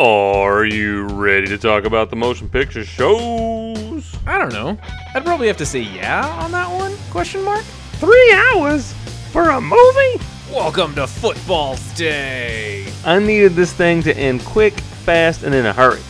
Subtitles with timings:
[0.00, 4.16] Are you ready to talk about the motion picture shows?
[4.26, 4.76] I don't know.
[5.14, 6.96] I'd probably have to say yeah on that one?
[7.10, 7.62] Question mark.
[8.00, 8.92] Three hours
[9.30, 10.20] for a movie?
[10.50, 12.88] Welcome to Football Day.
[13.04, 16.02] I needed this thing to end quick, fast, and in a hurry.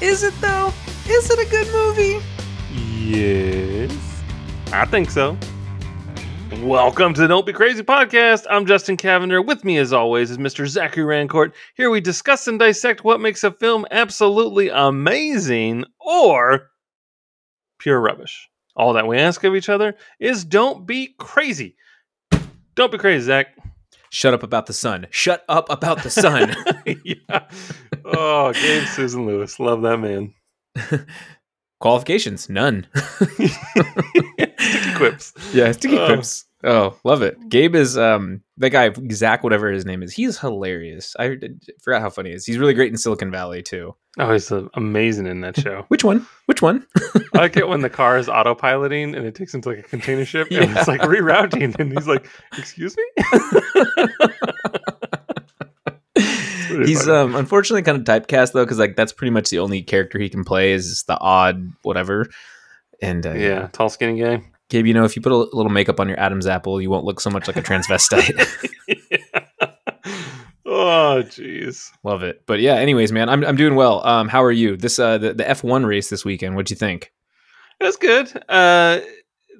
[0.00, 0.72] Is it though?
[1.08, 2.18] Is it a good movie?
[2.72, 3.96] Yes,
[4.72, 5.38] I think so.
[6.56, 8.46] Welcome to the Don't Be Crazy podcast.
[8.50, 9.40] I'm Justin Cavender.
[9.42, 10.66] With me, as always, is Mr.
[10.66, 11.52] Zachary Rancourt.
[11.76, 16.70] Here we discuss and dissect what makes a film absolutely amazing or
[17.78, 18.48] pure rubbish.
[18.76, 21.76] All that we ask of each other is don't be crazy.
[22.74, 23.48] Don't be crazy, Zach.
[24.10, 25.06] Shut up about the sun.
[25.10, 26.56] Shut up about the sun.
[27.04, 27.46] yeah.
[28.04, 29.60] Oh, Gabe Susan Lewis.
[29.60, 30.34] Love that man.
[31.80, 32.48] Qualifications?
[32.48, 32.86] None.
[34.58, 35.32] Sticky quips.
[35.52, 36.06] Yeah, sticky Oh.
[36.06, 36.46] quips.
[36.64, 37.36] Oh, love it.
[37.48, 40.12] Gabe is um that guy Zach, whatever his name is.
[40.12, 41.14] He's hilarious.
[41.18, 41.36] I
[41.82, 42.44] forgot how funny he is.
[42.46, 43.94] He's really great in Silicon Valley too.
[44.18, 45.84] Oh, he's uh, amazing in that show.
[45.86, 46.26] Which one?
[46.46, 46.84] Which one?
[46.96, 49.82] I like it when the car is autopiloting and it takes him to like a
[49.82, 50.78] container ship and Yeah.
[50.80, 53.04] it's like rerouting and he's like, "Excuse me."
[56.84, 57.16] He's funny.
[57.16, 60.28] um unfortunately kind of typecast though, because like that's pretty much the only character he
[60.28, 62.26] can play is the odd whatever.
[63.00, 64.42] And uh, yeah, tall, skinny guy.
[64.68, 67.04] Gabe, you know, if you put a little makeup on your Adam's apple, you won't
[67.04, 68.36] look so much like a transvestite.
[70.66, 71.90] oh, jeez.
[72.04, 72.42] Love it.
[72.46, 74.06] But yeah, anyways, man, I'm I'm doing well.
[74.06, 74.76] Um, how are you?
[74.76, 76.54] This uh the, the F1 race this weekend.
[76.54, 77.12] What'd you think?
[77.80, 78.30] It was good.
[78.48, 79.00] Uh,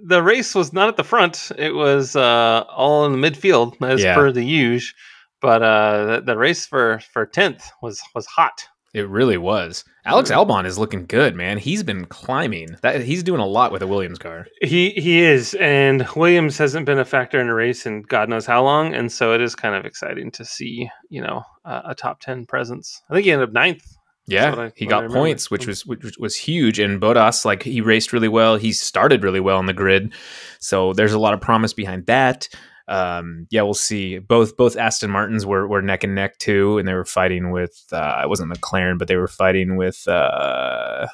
[0.04, 4.02] the race was not at the front; it was uh, all in the midfield, as
[4.02, 4.14] Yeah.
[4.14, 4.94] per the usual.
[5.40, 8.66] But uh, the, the race for for tenth was was hot.
[8.94, 9.84] It really was.
[10.06, 11.58] Alex Albon is looking good, man.
[11.58, 12.76] He's been climbing.
[12.82, 14.46] That he's doing a lot with a Williams car.
[14.62, 18.46] He he is, and Williams hasn't been a factor in a race in God knows
[18.46, 21.94] how long, and so it is kind of exciting to see, you know, uh, a
[21.94, 23.02] top ten presence.
[23.10, 23.84] I think he ended up ninth.
[24.26, 26.78] Yeah, I- he got points, which was which was huge.
[26.78, 28.56] And Bottas, like he raced really well.
[28.56, 30.14] He started really well on the grid,
[30.60, 32.48] so there's a lot of promise behind that.
[32.88, 34.18] Um, yeah, we'll see.
[34.18, 37.84] Both both Aston Martins were, were neck and neck too, and they were fighting with.
[37.92, 41.06] Uh, it wasn't McLaren, but they were fighting with uh,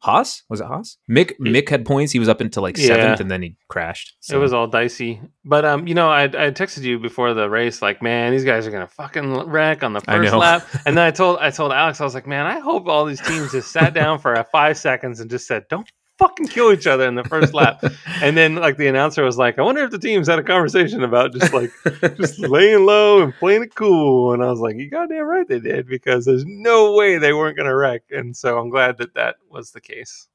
[0.00, 0.42] Haas.
[0.50, 0.98] Was it Haas?
[1.10, 2.12] Mick Mick had points.
[2.12, 2.88] He was up into like Yeah.
[2.88, 4.14] seventh, and then he crashed.
[4.30, 7.80] It was all dicey, but um, you know, I I texted you before the race,
[7.82, 11.10] like, man, these guys are gonna fucking wreck on the first lap, and then I
[11.10, 13.94] told I told Alex, I was like, man, I hope all these teams just sat
[13.94, 17.24] down for a five seconds and just said, don't fucking kill each other in the
[17.24, 17.82] first lap,
[18.22, 21.02] and then like the announcer was like, I wonder if the teams had a conversation
[21.02, 21.70] about just like
[22.16, 24.32] just laying low and playing it cool.
[24.32, 27.56] And I was like, you goddamn right they did because there's no way they weren't
[27.56, 28.02] going to wreck.
[28.10, 30.28] And so I'm glad that that was the case.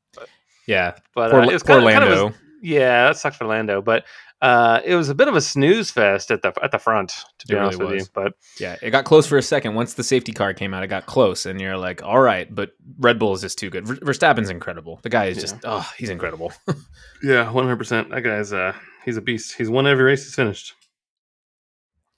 [0.66, 0.96] yeah.
[1.16, 3.82] But Poor, uh, it was poor kind of, kind of yeah, that sucked for Lando.
[3.82, 4.06] But
[4.42, 7.48] uh, it was a bit of a snooze fest at the at the front, to
[7.48, 8.06] be It really honest with you.
[8.14, 9.76] But Yeah, it got close for a second.
[9.76, 12.72] Once the safety car came out, it got close, and you're like, "All right," but
[12.98, 13.86] Red Bull is just too good.
[13.86, 15.00] Verstappen's incredible.
[15.04, 16.52] The guy is just, oh, he's incredible.
[17.24, 17.76] yeah, 100.
[17.78, 18.74] percent That guy's uh,
[19.06, 19.56] he's a beast.
[19.58, 20.74] He's won every race he's finished.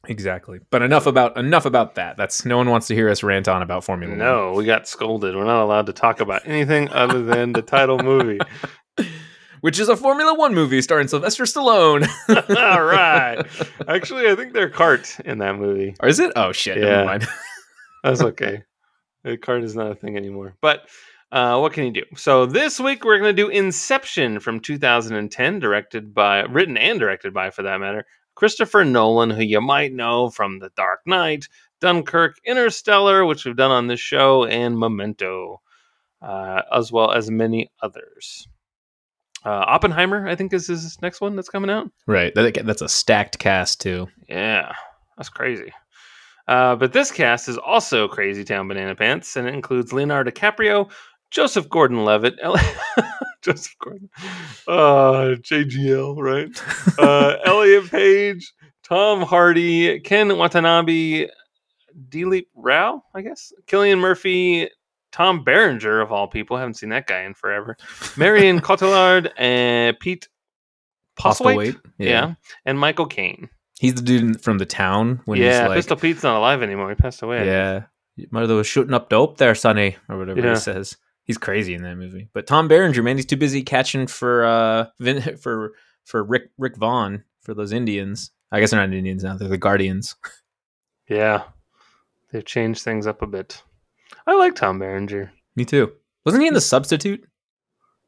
[0.08, 0.60] exactly.
[0.70, 2.16] But enough about enough about that.
[2.16, 4.20] That's no one wants to hear us rant on about Formula One.
[4.20, 5.36] No, we got scolded.
[5.36, 8.40] We're not allowed to talk about anything other than the title movie.
[9.64, 12.06] which is a Formula One movie starring Sylvester Stallone.
[12.58, 13.42] All right.
[13.88, 15.96] Actually, I think they're cart in that movie.
[16.02, 16.34] or is it?
[16.36, 16.80] Oh shit!
[16.80, 16.84] Yeah.
[16.84, 17.28] Never mind.
[18.04, 18.64] That's okay.
[19.24, 20.58] the cart is not a thing anymore.
[20.60, 20.90] But
[21.32, 22.04] uh, what can you do?
[22.18, 27.34] So this week we're going to do Inception from 2010, directed by, written and directed
[27.34, 31.48] by, for that matter, Christopher Nolan, who you might know from The Dark Knight,
[31.80, 35.62] Dunkirk, Interstellar, which we've done on this show, and Memento,
[36.22, 38.50] uh, as well as many others.
[39.46, 41.90] Uh, Oppenheimer, I think, is his next one that's coming out.
[42.08, 42.34] right.
[42.36, 44.08] That, that's a stacked cast too.
[44.30, 44.72] Yeah,
[45.18, 45.72] that's crazy.
[46.48, 50.92] Uh, but this cast is also Crazy Town Banana Pants, and it includes Leonardo DiCaprio,
[51.32, 52.58] Joseph Gordon-Levitt, El-
[53.42, 54.10] Joseph Gordon,
[54.68, 56.50] uh, JGL, right?
[57.00, 61.28] Uh, Elliot Page, Tom Hardy, Ken Watanabe,
[62.10, 64.70] Dilip Rao, I guess, Cillian Murphy,
[65.14, 66.58] Tom Berenger of all people.
[66.58, 67.78] haven't seen that guy in forever.
[68.18, 70.28] Marion Cotillard and Pete
[71.18, 71.76] Postlethwaite.
[71.76, 71.80] Postlethwaite?
[71.98, 72.34] Yeah.
[72.66, 73.50] and Michael Caine.
[73.80, 76.90] He's the dude from the town when yeah, he's like, Pistol Pete's not alive anymore.
[76.90, 77.46] He passed away.
[77.46, 77.84] Yeah.
[78.32, 80.50] Mother was shooting up dope there, Sonny, or whatever Yeah.
[80.52, 80.96] he says.
[81.24, 82.28] He's crazy in that movie.
[82.34, 85.74] But Tom Berenger, man, he's too busy catching for uh Vin- for
[86.06, 88.32] for Rick Rick Vaughn for those Indians.
[88.52, 90.16] I guess they're not Indians now; they're the Guardians.
[91.10, 91.44] Yeah.
[92.32, 93.62] They've changed things up a bit.
[94.28, 95.32] I like Tom Berenger.
[95.56, 95.92] Me too.
[96.26, 97.26] Wasn't he in the substitute?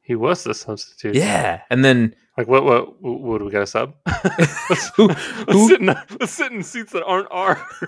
[0.02, 1.16] He was the substitute.
[1.16, 1.62] Yeah.
[1.70, 2.64] And then Like what?
[2.64, 3.02] What?
[3.02, 3.96] What do we got a sub?
[4.06, 7.58] let's, Who- let's who- sit in, let's sit in seats that aren't ours.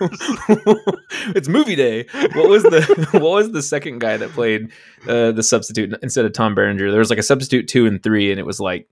[1.34, 2.06] it's movie day.
[2.34, 4.70] What was the what was the second guy that played
[5.08, 6.90] uh, the substitute instead of Tom Berenger?
[6.90, 8.88] There was like a substitute two and three, and it was like it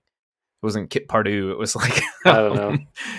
[0.65, 1.51] wasn't Kit Pardue.
[1.51, 2.77] It was like I don't know.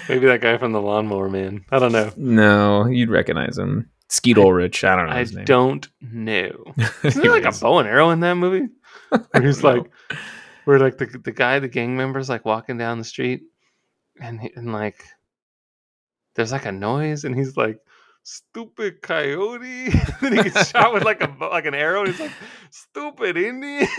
[0.08, 1.64] Maybe that guy from the Lawnmower Man.
[1.70, 2.10] I don't know.
[2.16, 3.90] no, you'd recognize him.
[4.08, 4.84] Skeet Ulrich.
[4.84, 5.44] I don't know I his name.
[5.44, 6.64] don't know.
[7.04, 8.68] Isn't there like a bow and arrow in that movie?
[9.08, 9.90] Where he's like,
[10.64, 13.42] where like the the guy, the gang members, like walking down the street,
[14.20, 15.02] and and like,
[16.34, 17.78] there's like a noise, and he's like,
[18.28, 19.88] "Stupid coyote!"
[20.20, 22.32] then he gets shot with like a like an arrow, and he's like,
[22.70, 23.88] "Stupid Indian."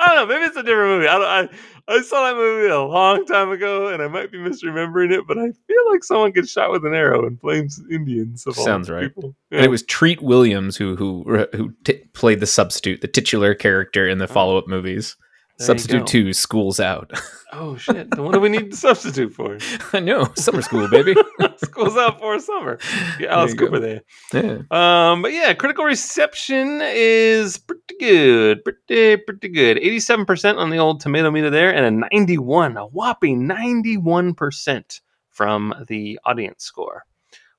[0.00, 0.26] I don't know.
[0.26, 1.06] Maybe it's a different movie.
[1.08, 1.50] I don't.
[1.88, 5.24] I, I saw that movie a long time ago, and I might be misremembering it,
[5.26, 8.46] but I feel like someone gets shot with an arrow and blames Indians.
[8.46, 9.14] Of all Sounds right.
[9.14, 9.34] People.
[9.50, 14.06] And it was Treat Williams who who who t- played the substitute, the titular character
[14.08, 14.34] in the Oh.
[14.34, 15.16] follow up movies.
[15.58, 17.10] There Substitute two, schools out.
[17.50, 18.10] Oh shit!
[18.10, 19.56] Then what do we need to substitute for?
[19.94, 21.14] I know, summer school, baby.
[21.56, 22.78] School's out for summer.
[23.18, 23.64] Yeah, Alice go.
[23.68, 24.02] Cooper there.
[24.34, 24.58] yeah.
[24.70, 29.78] Um, but yeah, critical reception is pretty good, pretty pretty good.
[29.78, 35.00] Eighty-seven percent on the old tomato meter there, and a ninety-one, a whopping ninety-one percent
[35.30, 37.06] from the audience score,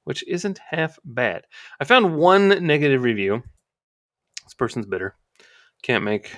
[0.04, 1.46] which isn't half bad.
[1.80, 3.42] I found one negative review.
[4.44, 5.16] This person's bitter.
[5.82, 6.30] Can't make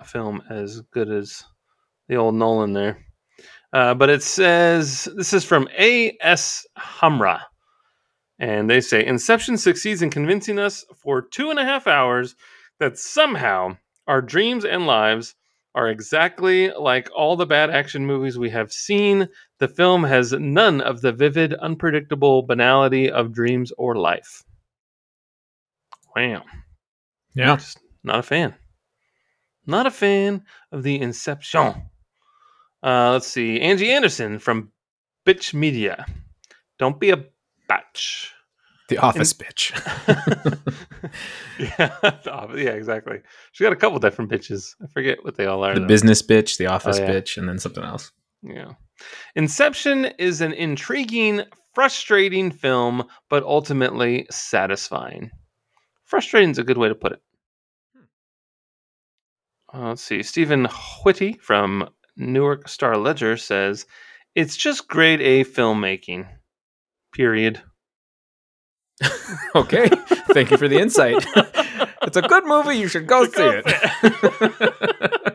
[0.00, 1.44] a film as good as
[2.08, 3.04] the old Nolan there.
[3.72, 6.66] Uh, but it says this is from A.S.
[6.78, 7.42] Hamrah.
[8.38, 12.36] And they say Inception succeeds in convincing us for two and a half hours
[12.78, 15.34] that somehow our dreams and lives
[15.74, 19.28] are exactly like all the bad action movies we have seen.
[19.58, 24.44] The film has none of the vivid, unpredictable banality of dreams or life.
[26.16, 26.42] Wow.
[27.34, 27.56] Yeah.
[27.56, 28.54] Just not a fan.
[29.68, 30.42] Not a fan
[30.72, 31.60] of the Inception.
[32.82, 33.60] Uh, let's see.
[33.60, 34.72] Angie Anderson from
[35.26, 36.06] Bitch Media.
[36.78, 37.24] Don't be a
[37.68, 38.32] batch.
[38.88, 39.72] The office bitch.
[41.58, 41.90] yeah,
[42.56, 43.18] yeah, exactly.
[43.52, 44.74] She got a couple different bitches.
[44.82, 45.74] I forget what they all are.
[45.74, 45.86] the though.
[45.86, 47.10] business bitch, the office Oh, yeah.
[47.10, 48.10] bitch, and then something else.
[48.42, 48.72] Yeah.
[49.34, 51.42] Inception is an intriguing,
[51.74, 55.30] frustrating film, but ultimately satisfying.
[56.06, 57.20] Frustrating is a good way to put it.
[59.74, 60.22] Uh, let's see.
[60.22, 60.66] Stephen
[61.04, 63.86] Whitty from Newark Star Ledger says,
[64.34, 66.26] It's just grade A filmmaking.
[67.12, 67.60] Period.
[69.54, 69.88] Okay.
[70.32, 71.24] Thank you for the insight.
[72.02, 72.76] it's a good movie.
[72.76, 73.64] You should go see it.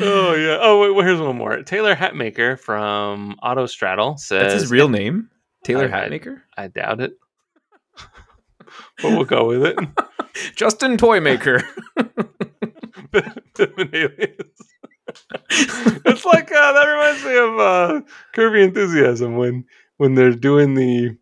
[0.00, 0.58] oh yeah.
[0.60, 1.62] Oh wait, well, here's one more.
[1.62, 5.30] Taylor Hatmaker from Autostraddle says That's his real name,
[5.64, 6.40] Taylor I- I- Hatmaker.
[6.56, 7.12] I doubt it.
[9.02, 9.78] but we'll go with it.
[10.56, 11.62] Justin Toymaker.
[13.56, 14.50] Bit of an alias.
[16.04, 18.00] it's like uh, that reminds me of uh,
[18.34, 19.64] Curb Your Enthusiasm when
[19.98, 21.16] when they're doing the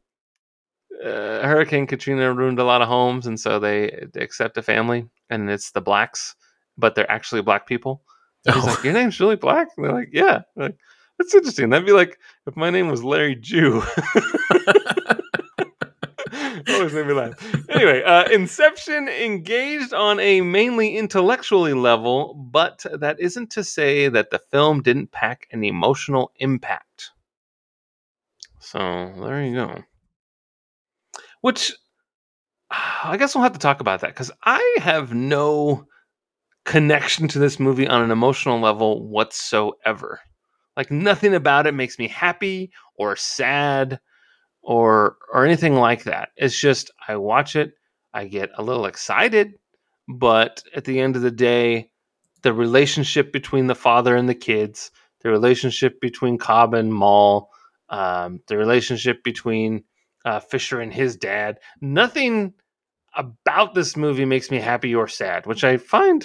[1.05, 5.07] uh, Hurricane Katrina ruined a lot of homes, and so they, they accept a family,
[5.31, 6.35] and it's the blacks,
[6.79, 8.03] but they're actually black people.
[8.45, 8.67] He's Oh.
[8.67, 10.79] like, "Your name's really black?" And they're like, "Yeah." They're like,
[11.19, 11.69] that's interesting.
[11.71, 13.83] That'd be like if my name was Larry Jew.
[16.69, 17.71] Always made me laugh.
[17.71, 24.31] Anyway, uh, Inception engaged on a mainly intellectually level, but that isn't to say that
[24.31, 27.11] the film didn't pack an emotional impact.
[28.61, 28.79] So
[29.21, 29.83] there you go.
[31.41, 31.73] Which
[32.71, 35.87] I guess we'll have to talk about that because I have no
[36.65, 40.21] connection to this movie on an emotional level whatsoever.
[40.77, 44.01] Like nothing about it makes me happy or sad
[44.63, 46.31] or or anything like that.
[46.37, 47.75] It's just I watch it,
[48.15, 49.55] I get a little excited,
[50.09, 51.91] but at the end of the day,
[52.43, 54.91] the relationship between the father and the kids,
[55.23, 57.51] the relationship between Cobb and Mal,
[57.89, 59.85] um, the relationship between
[60.25, 62.55] uh, Fisher and his dad, nothing
[63.15, 66.25] about this movie makes me happy or sad, which I find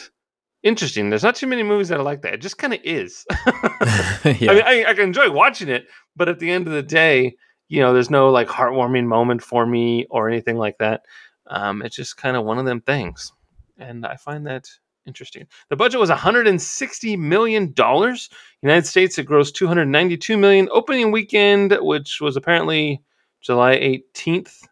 [0.63, 1.09] interesting.
[1.09, 2.35] There's not too many movies that are like that.
[2.35, 3.25] It just kind of is.
[3.45, 4.51] yeah.
[4.51, 7.35] I mean, I, I can enjoy watching it, but at the end of the day,
[7.67, 11.05] you know, there's no like heartwarming moment for me or anything like that.
[11.47, 13.31] Um, it's just kind of one of them things,
[13.77, 14.69] and I find that
[15.07, 15.47] interesting.
[15.69, 18.29] The budget was 160 million dollars.
[18.61, 20.67] United States, it grossed 292 million.
[20.71, 23.01] Opening weekend, which was apparently
[23.41, 24.67] July 18th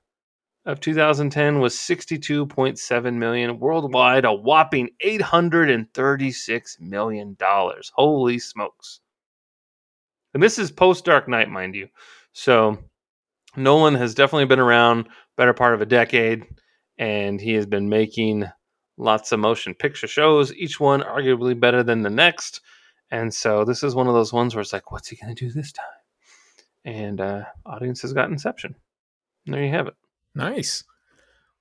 [0.65, 3.59] of 2010, was 62.7 million.
[3.59, 7.91] Worldwide, a whopping 836 million dollars.
[7.95, 8.99] Holy smokes!
[10.33, 11.87] And this is post Dark Knight, mind you.
[12.35, 12.77] So
[13.55, 16.45] Nolan has definitely been around better part of a decade,
[16.97, 18.43] and he has been making
[18.97, 22.59] lots of motion picture shows, each one arguably better than the next.
[23.09, 25.45] And so this is one of those ones where it's like, what's he going to
[25.45, 25.85] do this time?
[26.83, 28.75] And uh, audience has got Inception.
[29.45, 29.95] There you have it.
[30.35, 30.83] Nice.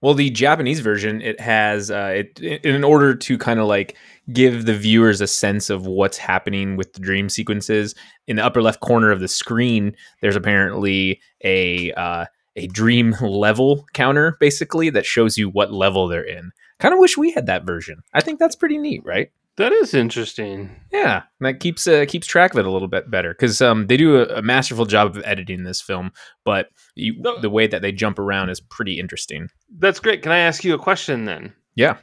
[0.04, 3.96] Well, the Japanese version, it has uh, it in order to kind of like
[4.30, 7.94] give the viewers a sense of what's happening with the dream sequences.
[8.26, 13.86] In the upper left corner of the screen, there's apparently a uh, a dream level
[13.94, 16.52] counter, basically that shows you what level they're in.
[16.80, 18.02] Kind of wish we had that version.
[18.12, 19.30] I think that's pretty neat, right?
[19.56, 20.74] That is interesting.
[20.90, 23.96] Yeah, that keeps uh, keeps track of it a little bit better because um, they
[23.96, 26.10] do a, a, masterful job of editing this film,
[26.44, 27.40] but you, no.
[27.40, 29.48] the way that they jump around is pretty interesting.
[29.78, 30.22] That's great.
[30.22, 31.52] Can I ask you a question then?
[31.76, 31.98] Yeah.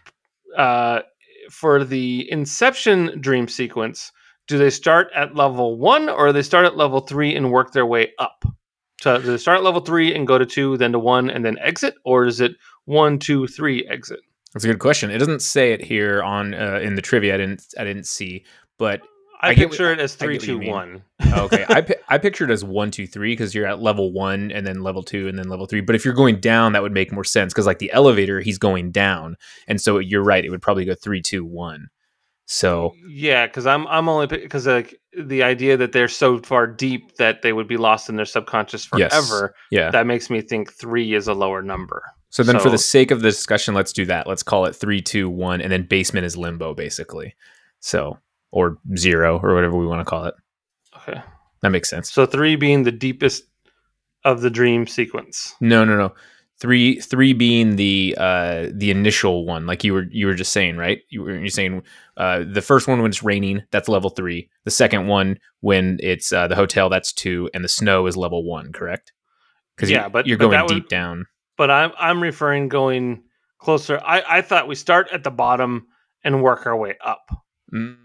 [0.58, 1.02] Uh,
[1.50, 4.14] for the Inception dream sequence,
[4.48, 7.86] do they start at level one or they start at level three and work their
[7.86, 8.46] way up?
[9.02, 11.44] So do they start at level three and go to two, then to one, and
[11.44, 12.54] then exit, or is it
[12.86, 14.20] one, two, three, exit?
[14.54, 15.12] That's a good question.
[15.12, 17.34] It doesn't say it here on uh, in the trivia.
[17.34, 18.46] I didn't I didn't see,
[18.78, 19.02] but
[19.42, 21.04] I, I picture it as three, two, one.
[21.34, 24.68] okay, I I picture it as one, two, three because you're at level one and
[24.68, 25.82] then level two and then level three.
[25.82, 28.58] But if you're going down, that would make more sense because like the elevator, he's
[28.58, 30.44] going down, and so you're right.
[30.44, 31.88] It would probably go three, two, one.
[32.46, 37.16] So yeah, because I'm I'm only because like the idea that they're so far deep
[37.16, 39.56] that they would be lost in their subconscious forever.
[39.72, 39.82] Yes.
[39.84, 42.04] Yeah, that makes me think three is a lower number.
[42.32, 44.26] So then, so, for the sake of the discussion, let's do that.
[44.26, 47.36] Let's call it three, two, one, and then basement is limbo, basically.
[47.82, 48.18] So
[48.52, 50.36] or zero or whatever we want to call it.
[50.96, 51.22] Okay,
[51.62, 52.12] that makes sense.
[52.12, 53.44] So three being the deepest
[54.24, 55.56] of the dream sequence.
[55.60, 56.14] No, no, no.
[56.60, 60.78] Three, three being the uh, the initial one, like you were you were just saying,
[60.78, 61.00] right?
[61.10, 61.84] You were you saying
[62.18, 64.48] uh, the first one when it's raining, that's level three.
[64.64, 68.46] The second one when it's uh, the hotel, that's two, and the snow is level
[68.46, 69.12] one, correct?
[69.76, 71.26] Because yeah, but you're but going deep would, down
[71.62, 73.22] but I'm I'm referring going
[73.60, 74.02] closer.
[74.04, 75.86] I I thought we start at the bottom
[76.24, 77.30] and work our way up.
[77.72, 77.98] Mm.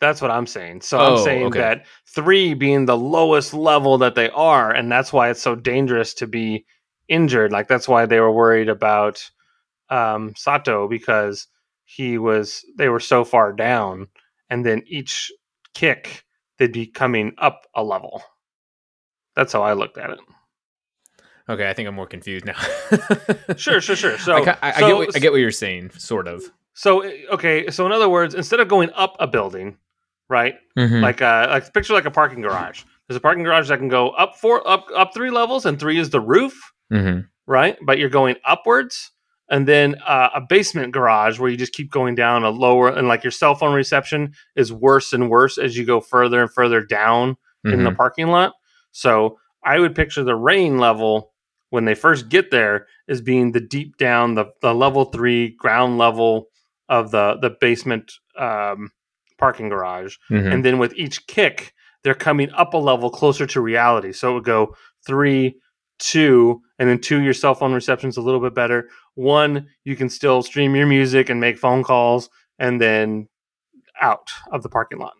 [0.00, 0.82] That's what I'm saying.
[0.82, 1.58] So oh, I'm saying okay.
[1.58, 6.14] that three being the lowest level that they are, and that's why it's so dangerous
[6.14, 6.64] to be
[7.08, 7.50] injured.
[7.50, 9.28] Like that's why they were worried about
[9.90, 11.48] um, Saito because
[11.84, 14.06] he was they were so far down,
[14.48, 15.32] and then each
[15.74, 16.22] kick
[16.58, 18.22] they'd be coming up a level.
[19.34, 20.20] That's how I looked at it.
[21.48, 22.54] Okay, I think I'm more confused now.
[23.56, 24.18] sure, sure, sure.
[24.18, 26.44] So I, I, so, I, get what, I get what you're saying, sort of.
[26.74, 29.76] So okay, so in other words, instead of going up a building,
[30.28, 30.54] right?
[30.78, 31.02] Mm-hmm.
[31.02, 32.84] Like uh, like picture like a parking garage.
[33.06, 35.98] There's a parking garage that can go up four, up up three levels, and three
[35.98, 37.20] is the roof, mm-hmm.
[37.46, 37.76] right?
[37.84, 39.10] But you're going upwards,
[39.50, 43.08] and then uh, a basement garage where you just keep going down a lower, and
[43.08, 46.80] like your cell phone reception is worse and worse as you go further and further
[46.80, 47.72] down mm-hmm.
[47.72, 47.96] in the mm-hmm.
[47.96, 48.54] parking lot.
[48.92, 51.31] So I would picture the rain level
[51.72, 55.96] when they first get there is being the deep down the, the level three ground
[55.96, 56.48] level
[56.90, 58.90] of the the basement um,
[59.38, 60.16] parking garage.
[60.30, 60.52] Mm-hmm.
[60.52, 61.72] and then with each kick
[62.04, 64.12] they're coming up a level closer to reality.
[64.12, 64.76] So it would go
[65.06, 65.56] three
[65.98, 68.90] two and then two your cell phone reception's a little bit better.
[69.14, 73.28] One you can still stream your music and make phone calls and then
[74.02, 75.14] out of the parking lot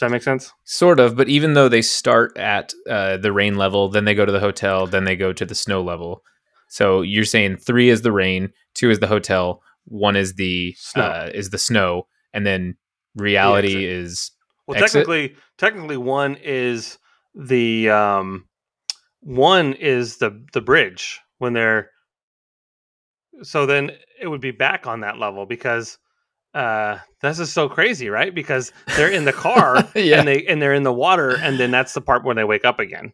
[0.00, 0.50] does that make sense?
[0.64, 4.24] Sort of, but even though they start at uh, the rain level, then they go
[4.24, 6.22] to the hotel, then they go to the snow level.
[6.70, 11.02] So you're saying three is the rain, two is the hotel, one is the snow.
[11.02, 12.76] Uh, is the snow, and then
[13.14, 14.30] reality the is
[14.66, 14.82] well.
[14.82, 15.00] Exit?
[15.00, 16.96] Technically, technically, one is
[17.34, 18.48] the um,
[19.20, 21.90] one is the the bridge when they're.
[23.42, 25.98] So then it would be back on that level because
[26.54, 28.34] uh this is so crazy right?
[28.34, 30.18] Because they're in the car yeah.
[30.18, 32.64] and they and they're in the water and then that's the part when they wake
[32.64, 33.12] up again.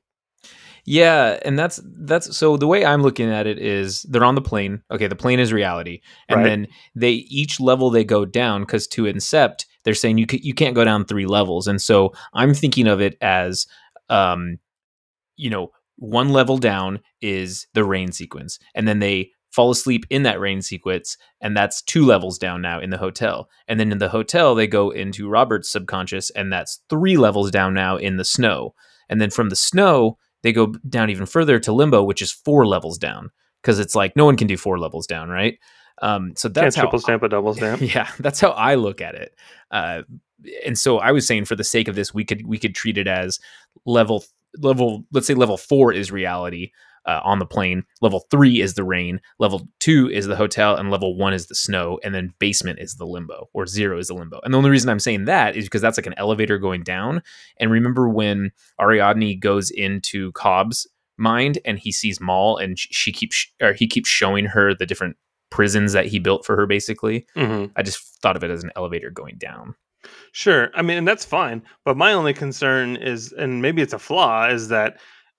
[0.85, 4.41] Yeah and that's that's so the way i'm looking at it is they're on the
[4.41, 4.83] plane.
[4.91, 6.01] Okay the plane is reality.
[6.29, 6.45] And right.
[6.45, 10.75] then they each level they go down because to incept they're saying you, you can't
[10.75, 11.67] go down three levels.
[11.67, 13.67] And so i'm thinking of it as
[14.09, 14.59] um
[15.37, 18.59] you know one level down is the rain sequence.
[18.75, 22.79] And then they fall asleep in that rain sequence and that's two levels down now
[22.79, 26.83] in the hotel and then in the hotel they go into robert's subconscious and that's
[26.91, 28.75] three levels down now in the snow
[29.09, 32.67] and then from the snow they go down even further to limbo which is four
[32.67, 33.31] levels down
[33.63, 35.59] because it's like no one can do four levels down right
[36.03, 37.81] um, so that's Can't triple stamp a double stamp.
[37.95, 39.35] Yeah, that's how I look at it.
[39.71, 40.03] Uh,
[40.65, 42.99] and so I was saying, for the sake of this, we could we could treat
[42.99, 43.41] it as
[43.87, 44.23] level
[44.59, 45.05] level.
[45.13, 46.73] Let's say level four is reality,
[47.07, 47.85] uh, on the plane.
[48.01, 49.21] Level three is the rain.
[49.39, 51.99] Level two is the hotel, and level one is the snow.
[52.05, 54.41] And then basement is the limbo, or zero is the limbo.
[54.43, 57.23] And the only reason I'm saying that is because that's like an elevator going down.
[57.59, 60.87] And remember when Ariadne goes into Cobb's
[61.17, 65.17] mind and he sees Mal, and she keeps or he keeps showing her the different
[65.51, 66.67] prisons that he built for her.
[66.67, 67.73] Basically, mm-hmm.
[67.77, 69.75] I just thought of it as an elevator going down.
[70.33, 70.71] Sure.
[70.75, 71.63] I mean, and that's fine.
[71.85, 74.99] But my only concern is, and maybe it's a flaw, is that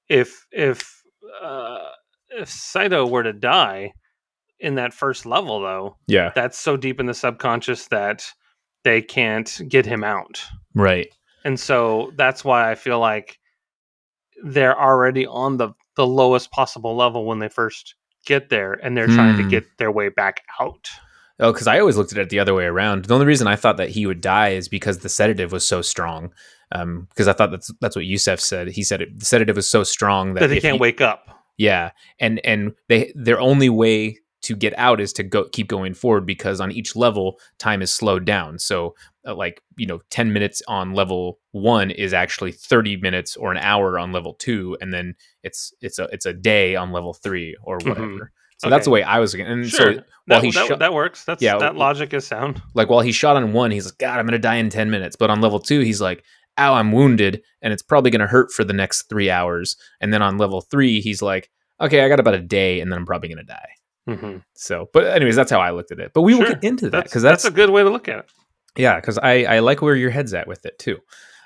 [0.09, 0.97] if if
[1.41, 1.89] uh,
[2.29, 3.93] if Saito were to die
[4.60, 6.31] in that first level, though, Yeah.
[6.36, 8.25] that's so deep in the subconscious that
[8.84, 10.43] they can't get him out.
[10.74, 11.07] Right.
[11.46, 13.38] And so that's why I feel like
[14.43, 17.96] they're already on the the lowest possible level when they first
[18.27, 19.50] get there, and they're trying to Hmm.
[19.50, 20.88] get their way back out.
[21.39, 23.05] Oh, because I always looked at it the other way around.
[23.05, 25.81] The only reason I thought that he would die is because the sedative was so
[25.81, 26.31] strong.
[26.71, 28.67] Because I thought that's that's what Yusef said.
[28.69, 31.25] He said it, the sedative was so strong that That they can't he- wake up.
[31.57, 35.95] Yeah, and and they their only way to get out is to go keep going
[35.95, 38.59] forward because on each level time is slowed down.
[38.59, 38.93] So
[39.25, 43.57] uh, like you know, ten minutes on level one is actually thirty minutes or an
[43.57, 47.55] hour on level two, and then it's it's a it's a day on level three
[47.63, 47.89] or Mhm.
[47.89, 48.31] whatever.
[48.59, 49.33] So that's the way I was.
[49.33, 49.45] looking.
[49.47, 49.93] And Sure.
[49.93, 51.24] so while That, he that, shot, that works.
[51.25, 52.59] That's Yeah, that logic is sound.
[52.74, 55.15] like while he shot on one, he's like, God, I'm gonna die in ten minutes.
[55.15, 56.24] But on level two, he's like,
[56.59, 59.75] Ow, I'm wounded, and it's probably gonna hurt for the next three hours.
[60.01, 61.49] And then on level three, he's like,
[61.79, 63.69] Okay, I got about a day, and then I'm probably gonna die.
[64.09, 64.43] Mhm.
[64.55, 66.11] So, but anyways, that's how I looked at it.
[66.13, 68.19] But we will get into that because that's, that's, a good way to look at
[68.19, 68.25] it.
[68.77, 70.97] yeah, because I I like where your head's at with it too.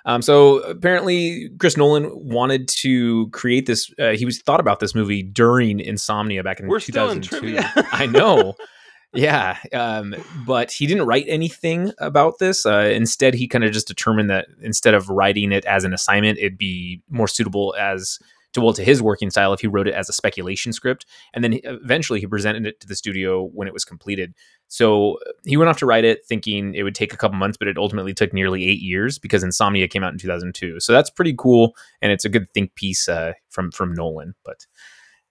[0.05, 3.91] Um, so apparently, Chris Nolan wanted to create this.
[3.99, 7.61] Uh, he was thought about this movie during Insomnia back in We're still in 2002.
[7.61, 7.85] trivia.
[7.91, 8.55] I know.
[9.13, 10.15] Yeah, um,
[10.45, 12.65] but he didn't write anything about this.
[12.65, 16.37] Uh, instead, he kind of just determined that instead of writing it as an assignment,
[16.39, 18.19] it'd be more suitable as
[18.53, 21.05] to well to his working style if he wrote it as a speculation script.
[21.33, 24.33] And then he- eventually, he presented it to the studio when it was completed.
[24.69, 27.67] So he went off to write it, thinking it would take a couple months, but
[27.67, 30.79] it ultimately took nearly eight years because Insomnia came out in 2002.
[30.79, 34.35] So that's pretty cool, and it's a good think piece uh, from from Nolan.
[34.45, 34.65] But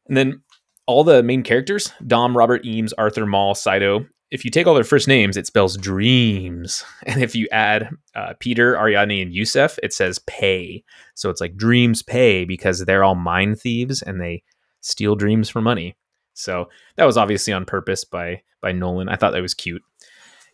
[0.06, 0.42] and then
[0.90, 4.06] all the main characters Dom, Robert, Eames, Arthur, Mal, Saito.
[4.30, 6.84] If you take all their first names, it spells dreams.
[7.06, 10.84] And if you add uh, Peter, Ariadne, and Yusef, it says pay.
[11.14, 14.42] So it's like dreams pay because they're all mind thieves and they
[14.80, 15.96] steal dreams for money.
[16.34, 19.08] So that was obviously on purpose by by Nolan.
[19.08, 19.82] I thought that was cute.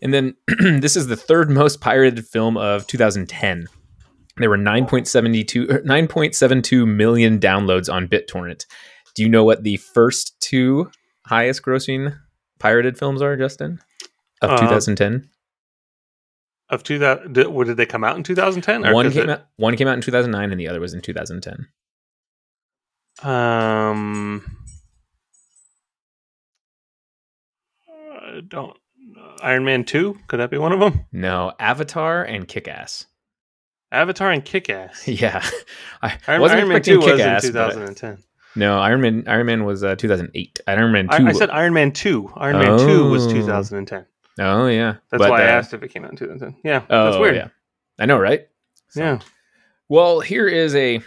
[0.03, 0.35] And then
[0.81, 3.69] this is the third most pirated film of 2010.
[4.39, 8.67] There were 9.72 er, 9.72 million downloads on BitTorrent.
[9.17, 10.91] Do you know what the first two
[11.27, 12.17] highest grossing
[12.61, 13.81] pirated films are, Justin?
[14.43, 15.29] Of Uh, 2010?
[16.69, 18.87] Of two that did, what, did they come out in 2010?
[18.87, 21.01] Or One came it- out one came out in 2009 and the other was in
[21.01, 21.67] 2010.
[23.23, 24.59] Um,
[27.89, 28.77] I don't.
[29.43, 31.07] Iron Man two could that be one of them?
[31.13, 33.07] No, Avatar and Kick-Ass.
[33.93, 35.07] Avatar and Kick Ass.
[35.09, 35.43] Yeah.
[36.03, 38.19] I Iron, wasn't Iron Man expecting two was in Kick-Ass, but- 2010.
[38.57, 40.61] No, Iron Man Iron Man was uh, 2008.
[40.67, 42.33] Iron Man 2 I, I said Iron Man two.
[42.37, 43.33] Iron Man two was Oh.
[43.33, 44.07] 2010.
[44.39, 44.97] Oh yeah.
[45.11, 46.61] That's But, why I uh, asked if it came out in 2010.
[46.65, 47.37] Yeah, Oh, that's weird.
[47.37, 47.49] yeah.
[47.99, 48.47] I know, right?
[48.89, 49.19] So- Yeah.
[49.89, 51.01] Well, here is a.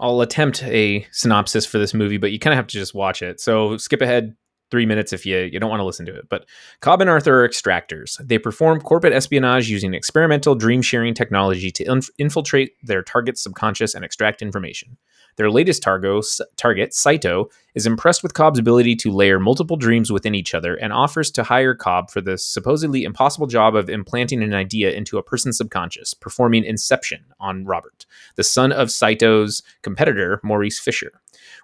[0.00, 3.22] I'll attempt a synopsis for this movie, but you kind of have to just watch
[3.22, 3.40] it.
[3.40, 4.34] So skip ahead
[4.74, 6.28] three minutes if you you don't want to listen to it.
[6.28, 6.46] But
[6.80, 8.16] Cobb and Arthur are extractors.
[8.26, 13.94] They perform corporate espionage using experimental dream sharing technology to inf- infiltrate their target's subconscious
[13.94, 14.96] and extract information.
[15.36, 20.10] Their latest targo, s- target, Saito, is impressed with Cobb's ability to layer multiple dreams
[20.10, 24.42] within each other and offers to hire Cobb for the supposedly impossible job of implanting
[24.42, 30.40] an idea into a person's subconscious, performing inception on Robert, the son of Saito's competitor,
[30.42, 31.12] Maurice Fisher,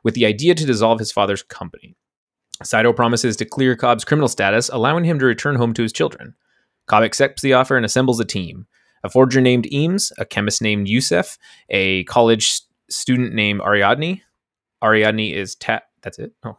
[0.04, 1.96] with the idea to dissolve his father's company.
[2.62, 6.34] Saito promises to clear Cobb's criminal status, allowing him to return home to his children.
[6.86, 8.66] Cobb accepts the offer and assembles a team.
[9.02, 11.38] A forger named Eames, a chemist named Yusef,
[11.70, 14.20] a college student named Ariadne.
[14.82, 16.32] Ariadne is ta- that's it.
[16.44, 16.58] Oh,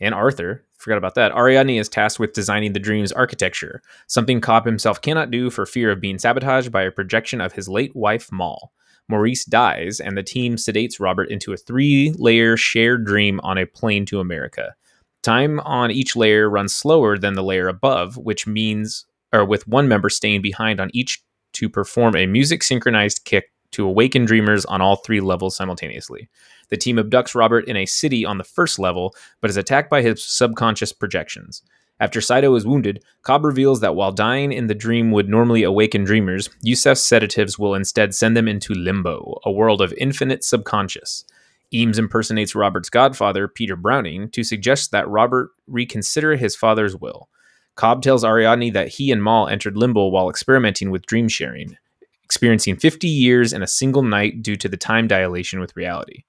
[0.00, 0.64] and Arthur.
[0.76, 1.32] Forgot about that.
[1.32, 5.90] Ariadne is tasked with designing the dream's architecture, something Cobb himself cannot do for fear
[5.90, 8.72] of being sabotaged by a projection of his late wife Mal.
[9.08, 14.04] Maurice dies, and the team sedates Robert into a three-layer shared dream on a plane
[14.06, 14.74] to America.
[15.22, 19.88] Time on each layer runs slower than the layer above, which means, or with one
[19.88, 21.22] member staying behind on each
[21.54, 26.28] to perform a music synchronized kick to awaken dreamers on all three levels simultaneously.
[26.68, 30.02] The team abducts Robert in a city on the first level, but is attacked by
[30.02, 31.62] his subconscious projections.
[32.00, 36.04] After Saito is wounded, Cobb reveals that while dying in the dream would normally awaken
[36.04, 41.24] dreamers, Yusef's sedatives will instead send them into limbo, a world of infinite subconscious.
[41.72, 47.28] Eames impersonates Robert's godfather, Peter Browning, to suggest that Robert reconsider his father's will.
[47.76, 51.76] Cobb tells Ariadne that he and Mal entered limbo while experimenting with dream sharing,
[52.24, 56.24] experiencing 50 years in a single night due to the time dilation with reality.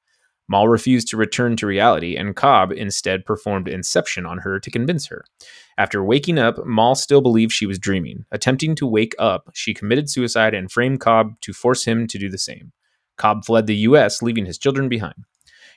[0.47, 5.05] Mal refused to return to reality, and Cobb instead performed Inception on her to convince
[5.07, 5.23] her.
[5.77, 8.25] After waking up, Mal still believed she was dreaming.
[8.31, 12.29] Attempting to wake up, she committed suicide and framed Cobb to force him to do
[12.29, 12.71] the same.
[13.19, 15.25] Cobb fled the U.S., leaving his children behind.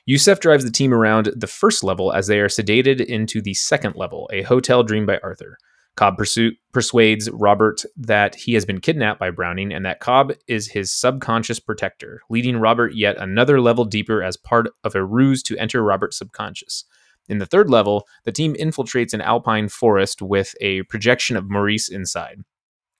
[0.05, 3.95] Yusef drives the team around the first level as they are sedated into the second
[3.95, 5.57] level, a hotel dreamed by Arthur.
[5.95, 10.69] Cobb pursu- persuades Robert that he has been kidnapped by Browning and that Cobb is
[10.69, 15.57] his subconscious protector, leading Robert yet another level deeper as part of a ruse to
[15.57, 16.85] enter Robert's subconscious.
[17.29, 21.89] In the third level, the team infiltrates an alpine forest with a projection of Maurice
[21.89, 22.39] inside,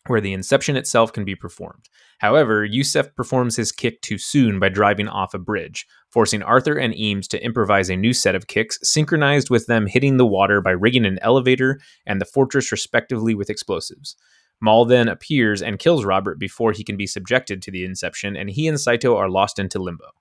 [0.08, 1.88] where the inception itself can be performed.
[2.20, 6.96] However, Yusef performs his kick too soon by driving off a bridge, forcing Arthur and
[6.96, 10.72] Eames to improvise a new set of kicks, synchronized with them hitting the water by
[10.72, 14.16] rigging an elevator and the fortress respectively with explosives.
[14.62, 18.50] Mal then appears and kills Robert before he can be subjected to the inception, and
[18.50, 20.12] he and Saito are lost into limbo,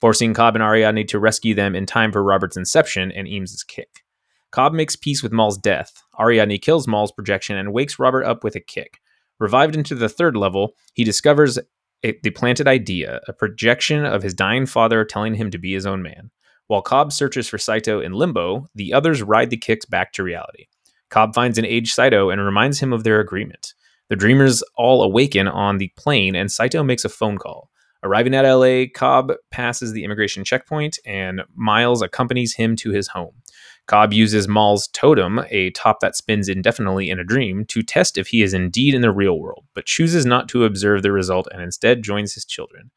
[0.00, 4.04] forcing Cobb and Ariadne to rescue them in time for Robert's inception and Eames's kick.
[4.52, 6.02] Cobb makes peace with Mal's death.
[6.18, 8.99] Ariadne kills Mal's projection and wakes Robert up with a kick.
[9.40, 11.58] Revived into the third level, he discovers
[12.04, 15.86] a, the planted idea, a projection of his dying father telling him to be his
[15.86, 16.30] own man.
[16.66, 20.66] While Cobb searches for Saito in limbo, the others ride the kicks back to reality.
[21.08, 23.74] Cobb finds an aged Saito and reminds him of their agreement.
[24.08, 27.70] The dreamers all awaken on the plane, and Saito makes a phone call.
[28.02, 33.34] Arriving at LA, Cobb passes the immigration checkpoint, and Miles accompanies him to his home.
[33.90, 38.28] Cobb uses Mal's totem, a top that spins indefinitely in a dream, to test if
[38.28, 41.60] he is indeed in the real world, but chooses not to observe the result and
[41.60, 42.92] instead joins his children.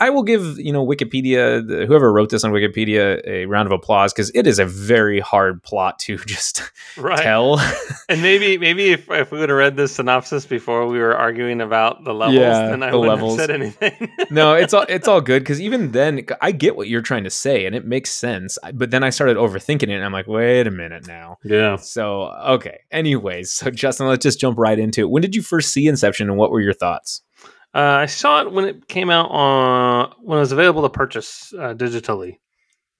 [0.00, 3.72] I will give you know Wikipedia, the, whoever wrote this on Wikipedia, a round of
[3.72, 6.62] applause because it is a very hard plot to just
[6.96, 7.18] right.
[7.18, 7.60] tell.
[8.08, 11.60] and maybe maybe if, if we would have read this synopsis before we were arguing
[11.60, 13.38] about the levels, yeah, then I the wouldn't levels.
[13.38, 14.10] have said anything.
[14.30, 17.30] no, it's all it's all good because even then I get what you're trying to
[17.30, 18.56] say and it makes sense.
[18.72, 21.36] But then I started overthinking it and I'm like, wait a minute now.
[21.44, 21.76] Yeah.
[21.76, 22.80] So okay.
[22.90, 25.10] Anyways, so Justin, let's just jump right into it.
[25.10, 27.22] When did you first see Inception and what were your thoughts?
[27.74, 31.52] Uh, I saw it when it came out on when it was available to purchase
[31.54, 32.38] uh, digitally.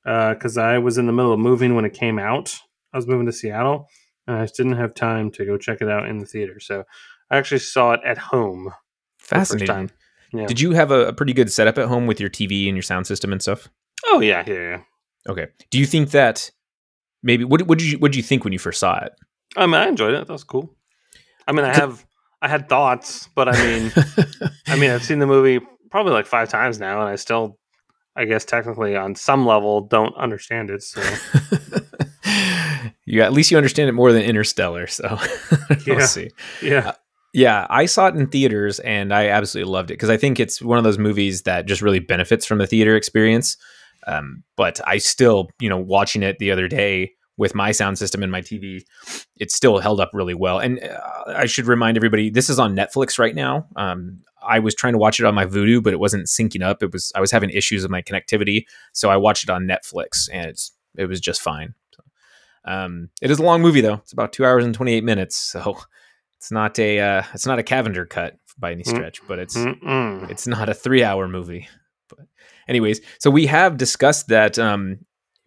[0.04, 2.56] Because uh, I was in the middle of moving when it came out.
[2.92, 3.88] I was moving to Seattle,
[4.26, 6.58] and I just didn't have time to go check it out in the theater.
[6.58, 6.84] So
[7.30, 8.72] I actually saw it at home.
[9.18, 9.90] Fascinating.
[10.32, 10.46] Yeah.
[10.46, 12.82] Did you have a, a, pretty good setup at home with your TV and your
[12.82, 13.68] sound system and stuff?
[14.06, 14.80] Oh yeah, yeah, yeah.
[15.28, 15.48] Okay.
[15.70, 16.50] Do you think that
[17.22, 19.12] maybe what what did you what did you think when you first saw it?
[19.56, 20.26] I mean, I enjoyed it.
[20.26, 20.74] That was cool.
[21.46, 22.06] I mean, I have
[22.42, 23.92] I had thoughts, but I mean,
[24.66, 27.58] I mean, I've seen the movie probably like five times now, and I still,
[28.16, 30.82] I guess, technically on some level, don't understand it.
[30.82, 31.02] So,
[33.04, 34.86] you at least you understand it more than Interstellar.
[34.86, 35.18] So,
[35.86, 36.06] we'll yeah.
[36.06, 36.30] see.
[36.62, 36.88] Yeah.
[36.88, 36.92] Uh,
[37.32, 40.60] yeah, I saw it in theaters and I absolutely loved it because I think it's
[40.60, 43.56] one of those movies that just really benefits from the theater experience.
[44.06, 48.22] Um, but I still, you know, watching it the other day, with my sound system
[48.22, 48.84] and my TV,
[49.38, 50.58] it still held up really well.
[50.58, 53.66] And uh, I should remind everybody, this is on Netflix right now.
[53.76, 56.82] Um, I was trying to watch it on my Vudu, but it wasn't syncing up.
[56.82, 60.28] It was I was having issues with my connectivity, so I watched it on Netflix,
[60.30, 61.74] and it's it was just fine.
[61.94, 62.02] So,
[62.70, 65.36] um, it is a long movie though; it's about two hours and twenty eight minutes,
[65.52, 65.78] so
[66.36, 70.30] it's not a uh, it's not a Cavender cut by any stretch, but it's Mm-mm.
[70.30, 71.68] it's not a three hour movie.
[72.08, 72.26] But
[72.68, 74.98] anyways, so we have discussed that um,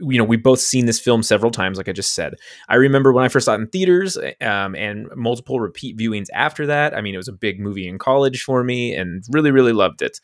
[0.09, 2.35] you know, we've both seen this film several times, like I just said.
[2.69, 6.65] I remember when I first saw it in theaters um, and multiple repeat viewings after
[6.67, 6.95] that.
[6.95, 10.01] I mean, it was a big movie in college for me and really, really loved
[10.01, 10.19] it.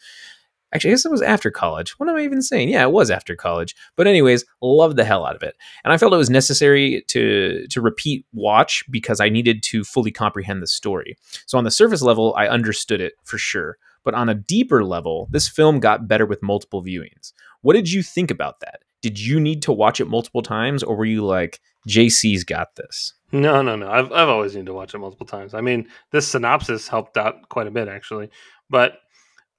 [0.71, 1.97] Actually, I guess it was after college.
[1.97, 2.69] What am I even saying?
[2.69, 3.75] Yeah, it was after college.
[3.95, 5.55] But anyways, loved the hell out of it.
[5.83, 10.11] And I felt it was necessary to to repeat watch because I needed to fully
[10.11, 11.17] comprehend the story.
[11.47, 13.77] So on the surface level, I understood it for sure.
[14.03, 17.33] But on a deeper level, this film got better with multiple viewings.
[17.61, 18.81] What did you think about that?
[19.01, 23.13] Did you need to watch it multiple times or were you like jc's got this?
[23.31, 23.89] No no no.
[23.89, 25.53] I've, I've always needed to watch it multiple times.
[25.53, 28.29] I mean this synopsis helped out quite a bit actually.
[28.69, 28.93] But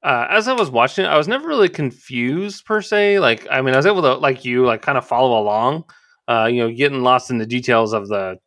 [0.03, 3.21] uh, as i was watching it i was never really confused per se.
[3.21, 5.85] Like i mean i was able to like you like kind of follow along
[6.29, 8.39] uh, you know getting lost in the details of the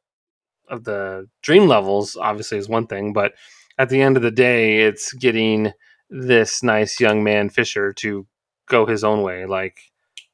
[0.69, 3.13] of the dream levels obviously is one thing.
[3.13, 3.33] But
[3.77, 5.73] at the end of the day it's getting
[6.09, 8.25] this nice young man fisher to
[8.67, 9.45] go his own way.
[9.45, 9.77] Like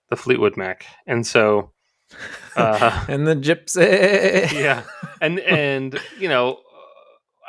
[0.10, 1.72] the Fleetwood Mac, and so
[2.56, 4.84] uh, and the Gypsy, yeah,
[5.22, 6.60] and and you know,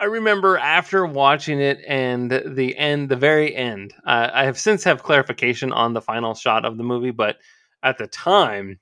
[0.00, 3.94] I remember after watching it and the end, the very end.
[4.06, 7.36] Uh, I have since have clarification on the final shot of the movie, but
[7.82, 8.78] at the time,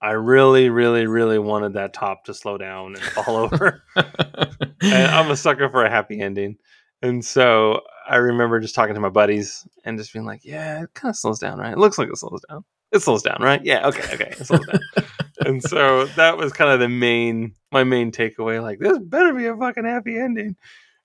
[0.00, 3.82] I really, really, really wanted that top to slow down and fall over.
[3.96, 6.56] and I'm a sucker for a happy ending.
[7.02, 10.94] And so I remember just talking to my buddies and just being like, yeah, it
[10.94, 11.72] kind of slows down, right?
[11.72, 12.64] It looks like it slows down.
[12.92, 13.60] It slows down, right?
[13.64, 14.80] Yeah, okay, okay, it slows down.
[15.46, 18.62] and so that was kind of the main my main takeaway.
[18.62, 20.56] Like this better be a fucking happy ending.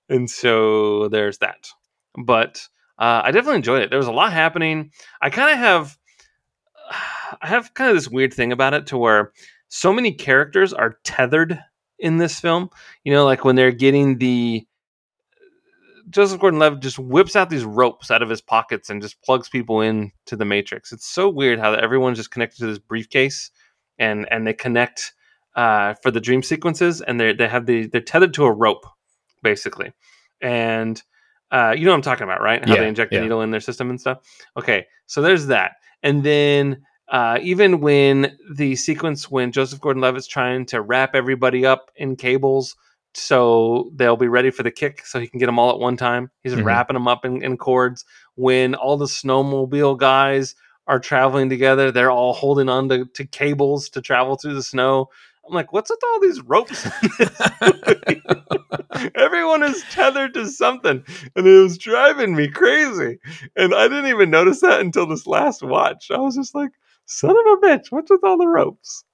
[0.08, 1.68] And so there's that.
[2.16, 2.66] But
[2.98, 3.90] uh, I definitely enjoyed it.
[3.90, 4.92] There was a lot happening.
[5.20, 5.98] I kind of have
[7.42, 9.32] I have kind of this weird thing about it to where
[9.68, 11.58] so many characters are tethered
[11.98, 12.70] in this film.
[13.04, 14.66] You know, like when they're getting the
[16.10, 19.80] Joseph Gordon-Levitt just whips out these ropes out of his pockets and just plugs people
[19.80, 20.92] into the Matrix.
[20.92, 23.50] It's so weird how everyone's just connected to this briefcase,
[23.98, 25.12] and and they connect
[25.56, 28.84] uh, for the dream sequences, and they they have the they're tethered to a rope,
[29.42, 29.92] basically,
[30.40, 31.02] and
[31.50, 32.66] uh, you know what I'm talking about, right?
[32.66, 33.22] How Yeah, they inject the yeah.
[33.22, 34.18] needle in their system and stuff.
[34.56, 40.66] Okay, so there's that, and then uh, even when the sequence when Joseph Gordon-Levitt's trying
[40.66, 42.76] to wrap everybody up in cables
[43.16, 45.96] so they'll be ready for the kick so he can get them all at one
[45.96, 46.30] time.
[46.42, 46.64] He's Mhm.
[46.64, 48.04] wrapping them up in, in cords.
[48.36, 50.54] When all the snowmobile guys
[50.86, 55.08] are traveling together, they're all holding on to, to cables to travel through the snow.
[55.46, 56.84] I'm like, what's with all these ropes?
[56.86, 58.22] in this movie?
[59.14, 61.04] Everyone is tethered to something,
[61.36, 63.18] and it was driving me crazy.
[63.56, 66.10] And I didn't even notice that until this last watch.
[66.10, 66.70] I was just like,
[67.06, 69.04] son of a bitch, what's with all the ropes?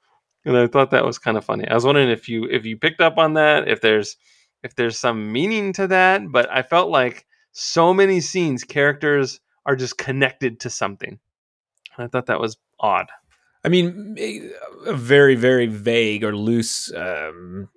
[0.45, 1.67] And I thought that was kind of funny.
[1.69, 4.17] I was wondering if you if you picked up on that, if there's
[4.63, 9.77] if there's some meaning to that, but I felt like so many scenes characters are
[9.77, 11.19] just connected to something.
[11.99, 13.07] I thought that was odd.
[13.65, 14.17] I mean,
[14.87, 17.69] a very, very vague or loose um,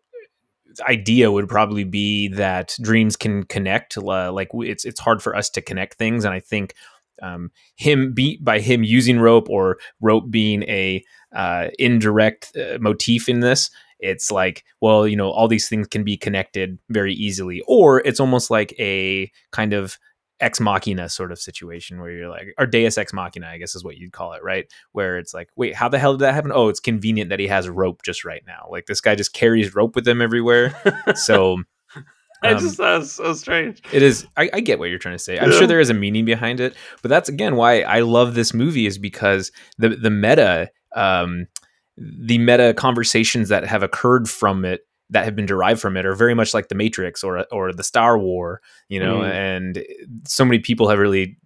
[0.87, 3.97] idea would probably be that dreams can connect.
[3.97, 6.73] Uh, like it's it's hard for us to connect things, and I think
[7.21, 11.03] um, him be by him using rope or rope being a
[11.35, 13.69] uh, indirect uh, motif in this.
[13.99, 18.19] It's like, well, you know, all these things can be connected very easily, or it's
[18.19, 19.97] almost like a kind of
[20.39, 23.83] ex machina sort of situation where you're like, or Deus ex machina, I guess is
[23.83, 24.65] what you'd call it, right?
[24.91, 26.51] Where it's like, wait, how the hell did that happen?
[26.53, 28.67] Oh, it's convenient that he has rope just right now.
[28.69, 30.75] Like this guy just carries rope with him everywhere.
[31.15, 31.57] So
[32.49, 33.81] I um, just thought it was so strange.
[33.91, 34.27] it is.
[34.37, 35.37] I, I get what you're trying to say.
[35.39, 35.57] I'm Yeah.
[35.57, 38.85] sure there is a meaning behind it, but that's again why I love this movie
[38.85, 41.47] is because the the meta, um,
[41.97, 46.15] the meta conversations that have occurred from it that have been derived from it are
[46.15, 49.31] very much like the Matrix or or the Star War, you know, Mm.
[49.31, 49.83] and
[50.27, 51.37] so many people have really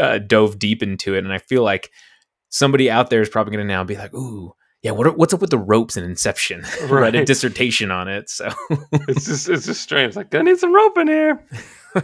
[0.00, 1.90] uh, dove deep into it, and I feel like
[2.48, 4.54] somebody out there is probably going to now be like, ooh.
[4.82, 6.64] Yeah, what are, what's up with the ropes in Inception?
[6.88, 8.30] Write a dissertation on it.
[8.30, 8.48] So
[9.08, 10.16] It's just it's just strange.
[10.16, 11.44] Like I need some rope in here.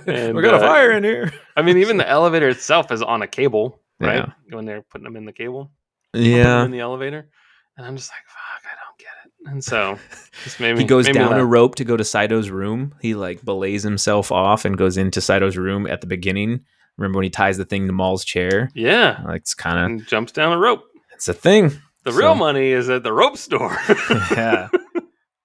[0.09, 1.33] And, we got a uh, fire in here.
[1.57, 4.17] I mean, even the elevator itself is on a cable, right?
[4.17, 4.33] Yeah.
[4.51, 5.71] When they're putting them in the cable.
[6.13, 7.29] Yeah, in the elevator,
[7.77, 9.53] and I'm just like, fuck, I don't get it.
[9.53, 9.97] And so
[10.43, 10.81] just made me.
[10.81, 12.97] he goes made me down a rope to go to Saito's room.
[13.01, 16.65] He like belays himself off and goes into Saito's room at the beginning.
[16.99, 18.71] Remember when he ties the thing to Mal's chair?
[18.75, 20.83] Yeah, Like it's kind of and jumps down a rope.
[21.15, 21.81] it's a thing.
[22.07, 23.77] The So- real money is at the rope store.
[24.31, 24.69] yeah.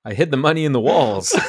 [0.06, 1.36] I hid the money in the walls.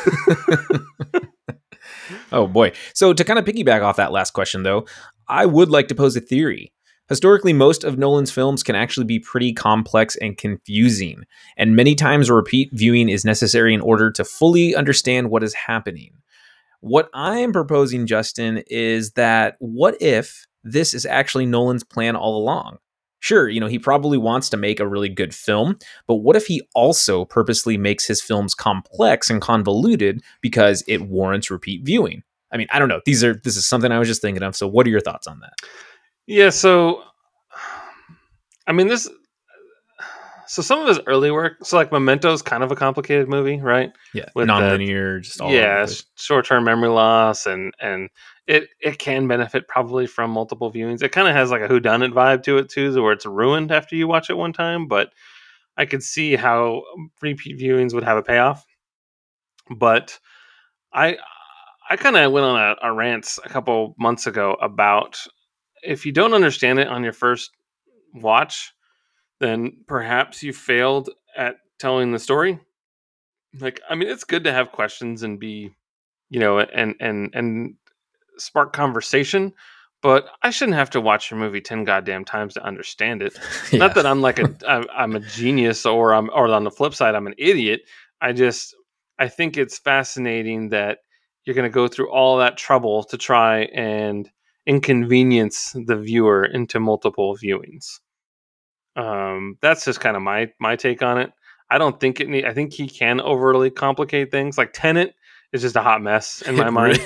[2.33, 2.73] oh boy.
[2.95, 4.87] So to kind of piggyback off that last question though,
[5.29, 6.73] I would like to pose a theory.
[7.09, 11.25] Historically, most of Nolan's films can actually be pretty complex and confusing,
[11.59, 15.53] and many times a repeat viewing is necessary in order to fully understand what is
[15.53, 16.13] happening.
[16.81, 22.39] What I am proposing, Justin, is that what if this is actually Nolan's plan all
[22.39, 22.79] along?
[23.23, 26.45] Sure, you know, he probably wants to make a really good film, but what if
[26.45, 32.25] he also purposely makes his films complex and convoluted because it warrants repeat viewing?
[32.51, 33.01] I mean, I don't know.
[33.07, 34.57] These are this is something I was just thinking of.
[34.57, 35.53] So what are your thoughts on that?
[36.27, 37.05] yeah, so
[38.67, 39.09] I mean this.
[40.49, 43.61] So some of his early work, so like Memento is kind of a complicated movie,
[43.61, 43.93] right?
[44.13, 48.11] Yeah, With the- just all yeah, short term memory loss, and and
[48.47, 51.03] it it can benefit probably from multiple viewings.
[51.03, 53.97] It kind of has like a whodunit vibe to it too, where it's ruined after
[53.97, 54.89] you watch it one time.
[54.89, 55.13] But
[55.77, 56.83] I could see how
[57.21, 58.65] repeat viewings would have a payoff.
[59.71, 60.19] But
[60.93, 61.19] I
[61.89, 65.19] I kind of went on a, a rant a couple months ago about
[65.83, 67.51] if you don't understand it on your first
[68.15, 68.73] watch,
[69.41, 72.61] then perhaps you failed at telling the story.
[73.61, 75.73] Like, I mean, it's good to have questions and be,
[76.31, 77.75] you know, and and and
[78.43, 79.53] spark conversation,
[80.03, 83.39] but I shouldn't have to watch your movie ten goddamn times to understand it.
[83.73, 83.79] Yeah.
[83.79, 84.55] Not that I'm like a
[84.95, 87.83] I'm, a genius or I'm or on the flip side I'm an idiot.
[88.21, 88.75] I just
[89.19, 90.99] I think it's fascinating that
[91.45, 94.31] you're going to go through all that trouble to try and
[94.67, 97.99] inconvenience the viewer into multiple viewings.
[98.95, 101.33] Um, that's just kind of my my take on it.
[101.71, 102.29] I don't think it.
[102.29, 104.59] Need, I think he can overly complicate things.
[104.59, 105.15] Like Tenet
[105.53, 106.99] is just a hot mess in my mind.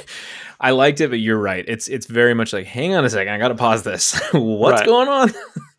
[0.61, 1.65] I liked it, but you're right.
[1.67, 4.19] It's it's very much like, hang on a second, I got to pause this.
[4.33, 4.87] What's Right.
[4.87, 5.31] going on?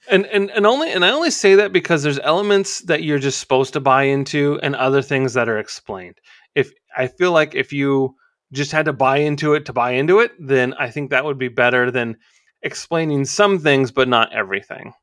[0.10, 3.40] And and and only and I only say that because there's elements that you're just
[3.40, 6.16] supposed to buy into and other things that are explained.
[6.56, 8.16] If I feel like if you
[8.54, 11.38] just had to buy into it to buy into it, then I think that would
[11.38, 12.18] be better than
[12.62, 14.94] explaining some things but not everything.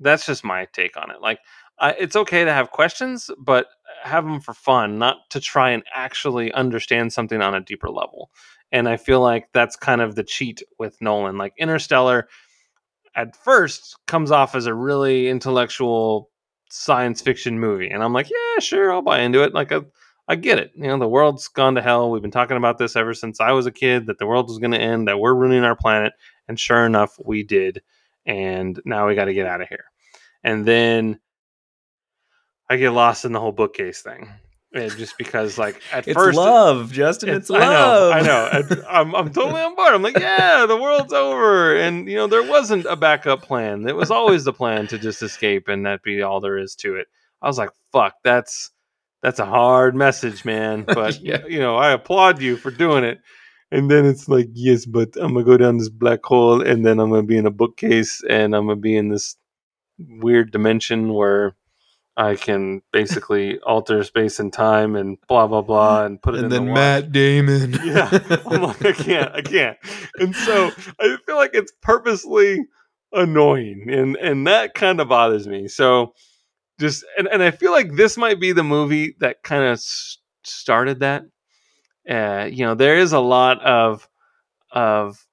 [0.00, 1.20] That's just my take on it.
[1.22, 1.38] Like
[1.78, 3.66] uh, it's okay to have questions, but
[4.02, 8.30] have them for fun, not to try and actually understand something on a deeper level.
[8.70, 11.38] And I feel like that's kind of the cheat with Nolan.
[11.38, 12.28] Like Interstellar,
[13.14, 16.30] at first, comes off as a really intellectual
[16.70, 19.54] science fiction movie, and I'm like, yeah, sure, I'll buy into it.
[19.54, 19.80] Like, I,
[20.28, 20.72] I get it.
[20.76, 22.10] You know, the world's gone to hell.
[22.10, 24.58] We've been talking about this ever since I was a kid that the world was
[24.58, 26.12] going to end, that we're ruining our planet,
[26.46, 27.82] and sure enough, we did.
[28.26, 29.86] And now we got to get out of here.
[30.44, 31.18] And then
[32.68, 34.28] I get lost in the whole bookcase thing.
[34.74, 37.30] And just because, like, at it's first, love, Justin.
[37.30, 38.12] It's, love.
[38.12, 38.48] I know.
[38.52, 38.84] I know.
[38.88, 39.94] I'm, I'm totally on board.
[39.94, 43.88] I'm like, yeah, the world's over, and you know, there wasn't a backup plan.
[43.88, 46.96] It was always the plan to just escape, and that be all there is to
[46.96, 47.06] it.
[47.40, 48.70] I was like, fuck, that's
[49.22, 50.84] that's a hard message, man.
[50.86, 51.46] But Yeah.
[51.46, 53.20] you know, I applaud you for doing it.
[53.70, 57.00] And then it's like, yes, but I'm gonna go down this black hole, and then
[57.00, 59.34] I'm gonna be in a bookcase, and I'm gonna be in this
[59.98, 61.56] weird dimension where
[62.18, 66.50] I can basically alter space and time, and blah blah blah, and put it and
[66.50, 66.74] the then wash.
[66.74, 67.72] Matt Damon.
[67.84, 68.08] Yeah,
[68.44, 69.78] I'm like, I can't, I can't.
[70.18, 72.66] And so I feel like it's purposely
[73.12, 75.68] annoying, and and that kind of bothers me.
[75.68, 76.12] So
[76.80, 80.18] just and and I feel like this might be the movie that kind of s-
[80.44, 81.22] started that.
[82.08, 84.08] Uh, you know, there is a lot of
[84.72, 85.24] of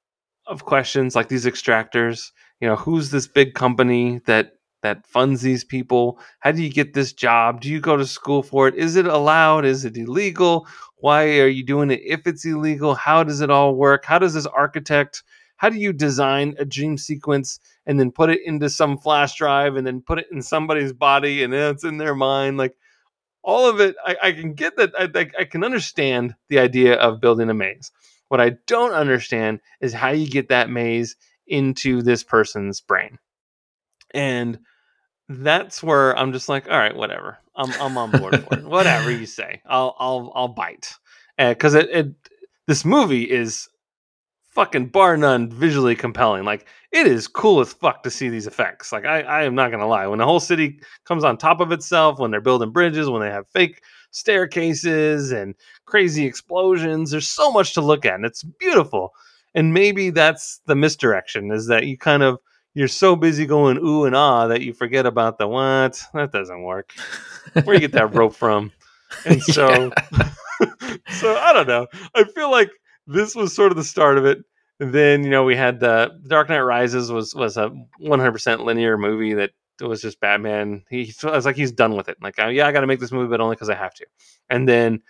[0.46, 2.32] of questions like these extractors.
[2.62, 4.54] You know, who's this big company that
[4.86, 6.20] that funds these people?
[6.40, 7.60] How do you get this job?
[7.60, 8.76] Do you go to school for it?
[8.76, 9.66] Is it allowed?
[9.66, 10.68] Is it illegal?
[10.98, 12.94] Why are you doing it if it's illegal?
[12.94, 14.06] How does it all work?
[14.06, 15.24] How does this architect?
[15.58, 19.76] How do you design a dream sequence and then put it into some flash drive
[19.76, 22.58] and then put it in somebody's body and then it's in their mind?
[22.58, 22.78] Like
[23.44, 24.92] all of it, I, I can get that.
[24.98, 27.92] I, I, I can understand the idea of building a maze.
[28.28, 31.16] What I don't understand is how you get that maze
[31.48, 33.18] into this person's brain.
[34.14, 34.60] And
[35.30, 37.38] that's where I'm just like, all right, whatever.
[37.56, 38.66] I'm I'm on board for it.
[38.66, 40.94] Whatever you say, I'll I'll I'll bite.
[41.38, 42.08] Eh, because it, it
[42.68, 43.68] this movie is
[44.52, 46.44] fucking bar none visually compelling.
[46.44, 48.92] Like it is cool as fuck to see these effects.
[48.92, 50.08] Like I I am not gonna lie.
[50.08, 53.32] When the whole city comes on top of itself, when they're building bridges, when they
[53.32, 59.12] have fake staircases and crazy explosions, there's so much to look at, and it's beautiful.
[59.54, 62.40] And maybe that's the misdirection is that you kind of
[62.76, 66.62] you're so busy going ooh and ah that you forget about the what that doesn't
[66.62, 66.94] work.
[67.64, 68.72] Where you get that rope from?
[69.26, 69.92] And so,
[71.10, 71.88] so I don't know.
[72.16, 72.70] I feel like
[73.08, 74.44] this was sort of the start of it.
[74.80, 78.98] And then you know we had the Dark Knight Rises was was a 100% linear
[78.98, 80.84] movie that was just Batman.
[80.90, 82.18] He I was like he's done with it.
[82.22, 84.06] Like oh, yeah, I got to make this movie, but only because I have to.
[84.50, 85.02] And then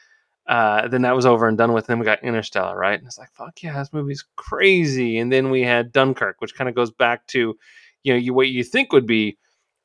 [0.47, 1.87] uh, then that was over and done with.
[1.87, 2.97] Then we got Interstellar, right?
[2.97, 5.17] And it's like fuck yeah, this movie's crazy.
[5.17, 7.55] And then we had Dunkirk, which kind of goes back to
[8.03, 9.37] you know you what you think would be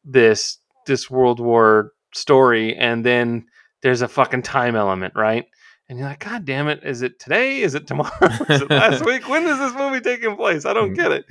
[0.04, 3.46] this this World War story, and then
[3.82, 5.46] there's a fucking time element, right?
[5.88, 7.62] And you're like, God damn it, is it today?
[7.62, 8.10] Is it tomorrow?
[8.48, 9.28] is it last week?
[9.28, 10.64] When is this movie taking place?
[10.64, 11.24] I don't get it.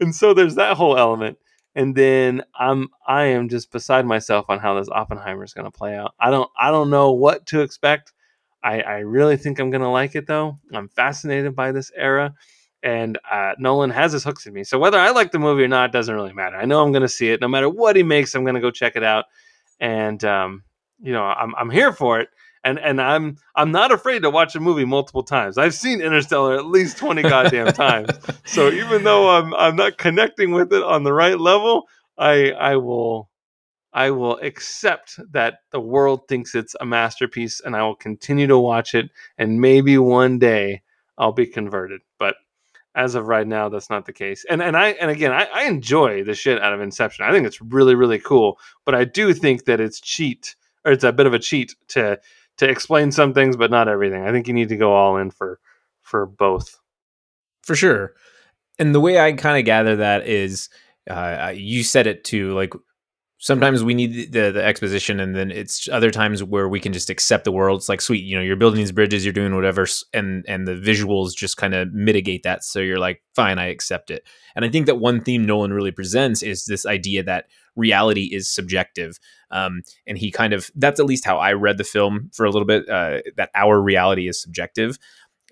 [0.00, 1.36] And so there's that whole element.
[1.74, 5.70] And then I'm I am just beside myself on how this Oppenheimer is going to
[5.70, 6.14] play out.
[6.18, 8.14] I don't I don't know what to expect.
[8.66, 10.58] I, I really think I'm going to like it though.
[10.72, 12.34] I'm fascinated by this era,
[12.82, 14.64] and uh, Nolan has his hooks in me.
[14.64, 16.56] So whether I like the movie or not doesn't really matter.
[16.56, 17.40] I know I'm going to see it.
[17.40, 19.26] No matter what he makes, I'm going to go check it out.
[19.78, 20.64] And um,
[21.00, 22.28] you know, I'm I'm here for it
[22.66, 25.56] and and I'm I'm not afraid to watch a movie multiple times.
[25.56, 28.10] I've seen Interstellar at least twenty goddamn times.
[28.44, 31.84] So even though I'm I'm not connecting with it on the right level,
[32.18, 33.30] I I will
[33.96, 38.58] I will accept that the world thinks it's a masterpiece, and I will continue to
[38.58, 39.10] watch it.
[39.38, 40.82] And maybe one day
[41.18, 42.36] I'll be converted, but
[42.94, 44.44] as of right now, that's not the case.
[44.50, 47.24] And and I and again, I, I enjoy the shit out of Inception.
[47.26, 51.04] I think it's really really cool, but I do think that it's cheat or it's
[51.04, 52.20] a bit of a cheat to
[52.58, 54.24] to explain some things but not everything.
[54.24, 55.60] I think you need to go all in for
[56.02, 56.78] for both.
[57.62, 58.14] for sure.
[58.78, 60.68] And the way I kind of gather that is,
[61.10, 62.54] uh, you said it too.
[62.54, 62.74] Like
[63.38, 67.10] sometimes we need the the exposition, and then it's other times where we can just
[67.10, 67.80] accept the world.
[67.80, 70.74] It's like sweet, you know, you're building these bridges, you're doing whatever, and and the
[70.74, 72.64] visuals just kind of mitigate that.
[72.64, 74.24] So you're like, fine, I accept it.
[74.54, 78.48] And I think that one theme Nolan really presents is this idea that reality is
[78.48, 79.18] subjective.
[79.50, 82.50] Um, and he kind of that's at least how I read the film for a
[82.50, 82.88] little bit.
[82.88, 84.98] Uh, that our reality is subjective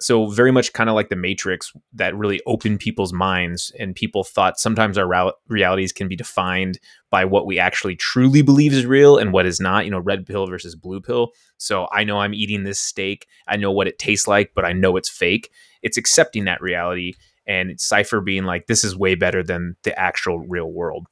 [0.05, 4.23] so very much kind of like the Matrix that really opened people's minds, and people
[4.23, 6.79] thought sometimes our ra- realities can be defined
[7.11, 9.85] by what we actually truly believe is real and what is not.
[9.85, 11.31] You know, red pill versus blue pill.
[11.57, 13.27] So I know I'm eating this steak.
[13.49, 15.51] I know what it tastes like, but I know it's fake.
[15.83, 17.15] It's accepting that reality
[17.47, 21.07] and Cypher being like, this is way better than the actual real world.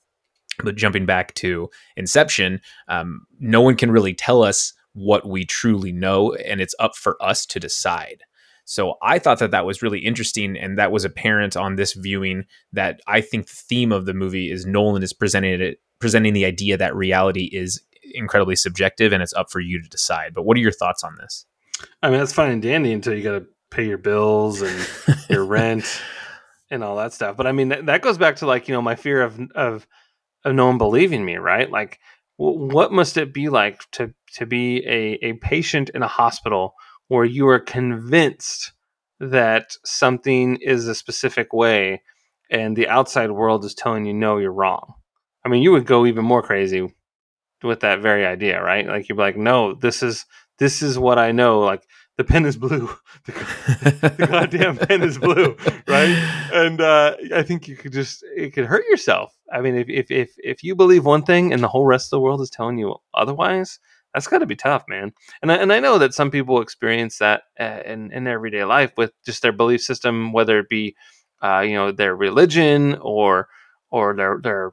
[0.62, 5.92] But jumping back to Inception, um, no one can really tell us what we truly
[5.92, 8.22] know, and it's up for us to decide.
[8.64, 12.44] So I thought that that was really interesting, and that was apparent on this viewing.
[12.72, 16.44] That I think the theme of the movie is Nolan is presenting it, presenting the
[16.44, 17.82] idea that reality is
[18.14, 20.32] incredibly subjective, and it's up for you to decide.
[20.34, 21.46] But what are your thoughts on this?
[22.02, 24.88] I mean, that's fine and dandy until you got to pay your bills and
[25.28, 26.00] your rent
[26.70, 27.36] and all that stuff.
[27.36, 29.86] But I mean, that, that goes back to like you know my fear of of
[30.44, 31.70] of no one believing me, right?
[31.70, 31.98] Like,
[32.38, 36.74] w- what must it be like to to be a a patient in a hospital
[37.12, 38.72] where you are convinced
[39.20, 42.00] that something is a specific way,
[42.50, 44.94] and the outside world is telling you no, you're wrong.
[45.44, 46.90] I mean, you would go even more crazy
[47.62, 48.86] with that very idea, right?
[48.86, 50.24] Like you'd be like, no, this is
[50.58, 51.60] this is what I know.
[51.60, 51.86] Like
[52.16, 52.88] the pen is blue.
[53.26, 55.54] The, the goddamn pen is blue,
[55.86, 56.16] right?
[56.52, 59.36] And uh, I think you could just it could hurt yourself.
[59.52, 62.16] I mean, if if if if you believe one thing and the whole rest of
[62.16, 63.78] the world is telling you otherwise,
[64.14, 65.12] that's got to be tough, man.
[65.40, 68.92] And I, and I know that some people experience that uh, in in everyday life
[68.96, 70.96] with just their belief system, whether it be
[71.42, 73.48] uh, you know their religion or
[73.90, 74.72] or their their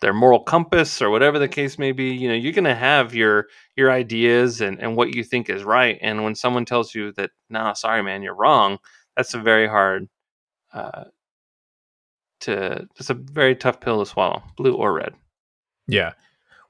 [0.00, 3.14] their moral compass or whatever the case may be you know you're going to have
[3.14, 3.46] your
[3.76, 5.98] your ideas and and what you think is right.
[6.00, 8.78] And when someone tells you that nah sorry man you're wrong
[9.16, 10.08] that's a very hard
[10.72, 11.04] uh
[12.40, 15.14] to it's a very tough pill to swallow blue or red.
[15.86, 16.12] Yeah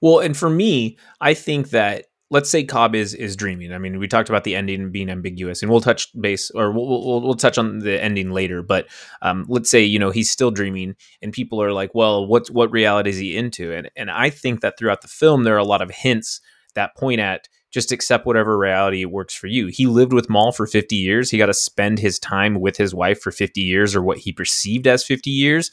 [0.01, 3.73] well and for me i think that let's say Cobb is is dreaming.
[3.73, 6.87] I mean, we talked about the ending being ambiguous, and we'll touch base or we'll
[6.87, 8.63] we'll, we'll touch on the ending later.
[8.63, 8.87] But
[9.21, 12.71] um, let's say you know he's still dreaming, and people are like, "Well, what what
[12.71, 15.65] reality is he into?" And and I think that throughout the film there are a
[15.65, 16.41] lot of hints
[16.75, 19.69] that point at just accept whatever reality works for you.
[19.69, 21.31] He lived with Mal for 50 years.
[21.31, 24.33] He got to spend his time with his wife for 50 years or what he
[24.33, 25.71] perceived as 50 years.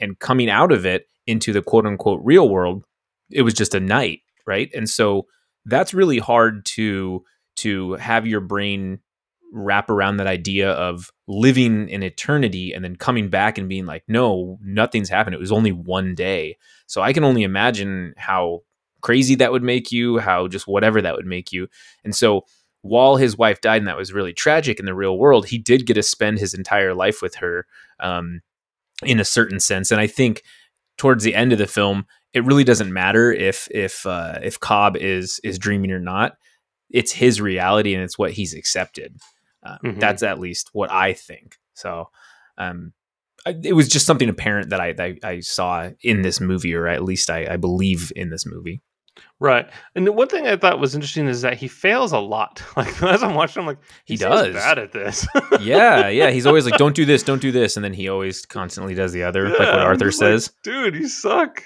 [0.00, 2.84] And coming out of it into the quote unquote real world,
[3.30, 4.70] it was just a night, right?
[4.74, 5.26] And so
[5.64, 7.24] that's really hard to
[7.56, 9.00] to have your brain
[9.52, 14.02] wrap around that idea of living in eternity and then coming back and being like
[14.08, 15.34] no nothing's happened.
[15.34, 16.56] It was only one day.
[16.86, 18.62] So i can only imagine how
[19.02, 21.68] crazy that would make you how just whatever that would make you.
[22.04, 22.44] And so
[22.82, 25.86] while his wife died and that was really tragic in the real world he did
[25.86, 27.66] get to spend his entire life with her
[28.00, 28.40] um,
[29.02, 29.90] in a certain sense.
[29.90, 30.42] And i think
[30.98, 32.06] towards the end of the film
[32.36, 36.36] it really doesn't matter if if uh, if Cobb is is dreaming or not.
[36.90, 39.16] It's his reality and it's what he's accepted.
[39.62, 39.98] Um, mm-hmm.
[39.98, 41.56] That's at least what I think.
[41.72, 42.10] So,
[42.58, 42.92] um,
[43.46, 46.86] I, it was just something apparent that I, I, I saw in this movie, or
[46.86, 48.82] at least I, I believe in this movie.
[49.38, 49.68] Right.
[49.94, 52.62] And the one thing I thought was interesting is that he fails a lot.
[52.76, 55.26] Like as I'm watching, I'm like, he, he does bad at this.
[55.60, 56.30] yeah, yeah.
[56.30, 59.12] He's always like, don't do this, don't do this, and then he always constantly does
[59.12, 60.48] the other, yeah, like what Arthur says.
[60.48, 61.62] Like, Dude, you suck.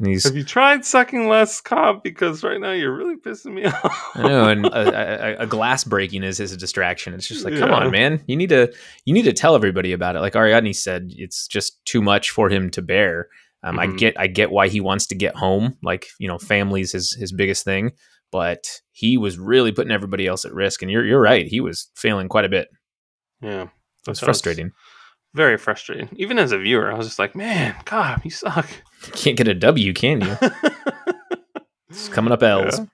[0.00, 2.02] Have you tried sucking less Cobb?
[2.02, 4.10] Because right now you're really pissing me off.
[4.14, 7.12] I know, and a, a, a, glass breaking is is a distraction.
[7.12, 7.60] It's just like, yeah.
[7.60, 8.72] come on, man, you need to
[9.04, 10.20] you need to tell everybody about it.
[10.20, 13.28] Like Ariadne said, it's just too much for him to bear.
[13.62, 13.94] Um, mm-hmm.
[13.94, 15.76] I get I get why he wants to get home.
[15.82, 17.92] Like you know, family's his his biggest thing,
[18.32, 20.80] but he was really putting everybody else at risk.
[20.80, 22.68] And you're you're right, he was failing quite a bit.
[23.42, 23.68] Yeah,
[24.08, 24.72] it's frustrating.
[25.34, 26.08] Very frustrating.
[26.16, 28.68] Even as a viewer, I was just like, man, God, you suck.
[29.12, 30.36] Can't get a W, can you?
[31.88, 32.78] it's coming up L's.
[32.78, 32.84] Yeah.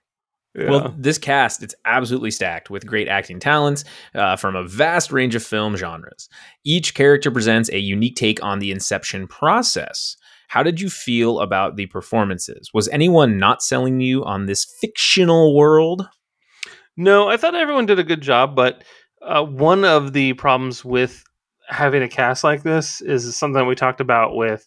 [0.56, 0.70] Yeah.
[0.70, 3.84] Well, this cast, it's absolutely stacked with great acting talents
[4.14, 6.30] uh, from a vast range of film genres.
[6.64, 10.16] Each character presents a unique take on the inception process.
[10.48, 12.70] How did you feel about the performances?
[12.72, 16.08] Was anyone not selling you on this fictional world?
[16.96, 18.82] No, I thought everyone did a good job, but
[19.20, 21.22] uh, one of the problems with
[21.68, 24.66] having a cast like this is something we talked about with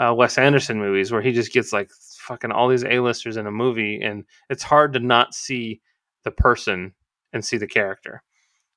[0.00, 3.50] uh, Wes Anderson movies, where he just gets like fucking all these A-listers in a
[3.50, 5.80] movie, and it's hard to not see
[6.24, 6.94] the person
[7.32, 8.22] and see the character.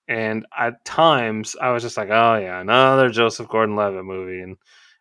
[0.08, 4.58] And at times, I was just like, "Oh yeah, another Joseph Gordon-Levitt movie," and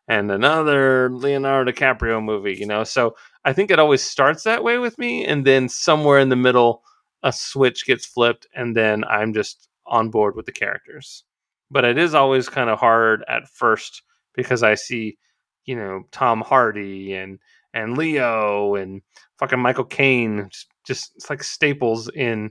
[0.09, 2.55] and another Leonardo DiCaprio movie.
[2.55, 6.19] You know, so I think it always starts that way with me, and then somewhere
[6.21, 6.83] in the middle,
[7.23, 11.25] a switch gets flipped, and then I'm just on board with the characters
[11.73, 14.03] but it is always kind of hard at first
[14.35, 15.17] because I see,
[15.65, 17.39] you know, Tom Hardy and
[17.75, 19.01] and Leo and
[19.39, 22.51] fucking Michael Caine just, just it's like staples in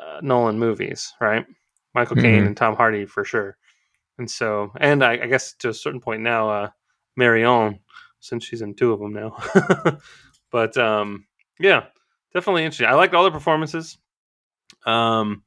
[0.00, 1.46] uh, Nolan movies, right?
[1.94, 2.46] Michael Caine Mhm.
[2.48, 3.56] and Tom Hardy for sure.
[4.18, 6.70] And so, and I, I guess to a certain point now, uh,
[7.16, 7.80] Marion,
[8.20, 9.36] since she's in two of them now.
[10.50, 11.26] but um,
[11.58, 11.84] yeah,
[12.34, 12.86] definitely interesting.
[12.86, 13.98] I liked all the performances.
[14.86, 15.42] Um,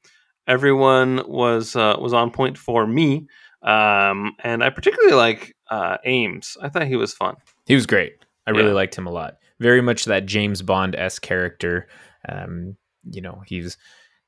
[0.47, 3.27] everyone was uh, was on point for me,
[3.63, 6.57] um, and I particularly like uh, Eames.
[6.61, 7.35] I thought he was fun.
[7.65, 8.13] He was great.
[8.45, 8.73] I really Yeah.
[8.73, 9.35] liked him a lot.
[9.59, 11.87] Very much that James Bond s character.
[12.27, 12.75] Um,
[13.09, 13.77] you know, he's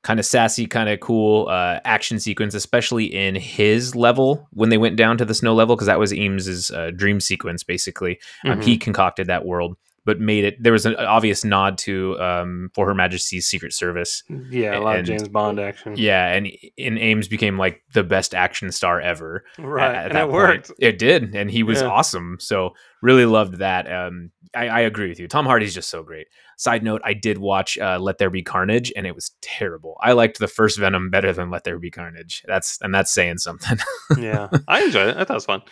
[0.02, 4.78] kind of sassy, kind of cool uh, action sequence, especially in his level when they
[4.78, 7.62] went down to the snow level, because that was Eames's uh, dream sequence.
[7.64, 8.64] Basically, um, Mhm.
[8.64, 9.76] he concocted that world,
[10.06, 10.62] but made it.
[10.62, 14.22] There was an obvious nod to um, for Her Majesty's Secret Service.
[14.48, 15.94] yeah, a lot and- of James Bond action.
[15.98, 16.46] Yeah, and
[16.78, 19.44] and Eames became like the best action star ever.
[19.58, 20.32] right, at and that it point.
[20.32, 20.72] worked.
[20.78, 21.88] It did, and he was Yeah.
[21.88, 22.38] awesome.
[22.40, 22.70] So
[23.02, 23.92] really loved that.
[23.92, 25.28] Um, I, I agree with you.
[25.28, 26.28] Tom Hardy's just so great.
[26.56, 29.98] Side note: I did watch uh, Let There Be Carnage, and it was terrible.
[30.00, 32.42] I liked the first Venom better than Let There Be Carnage.
[32.46, 33.76] That's and that's saying something.
[34.18, 35.16] yeah, I enjoyed it.
[35.16, 35.62] I thought it was fun.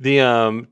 [0.00, 0.68] The um,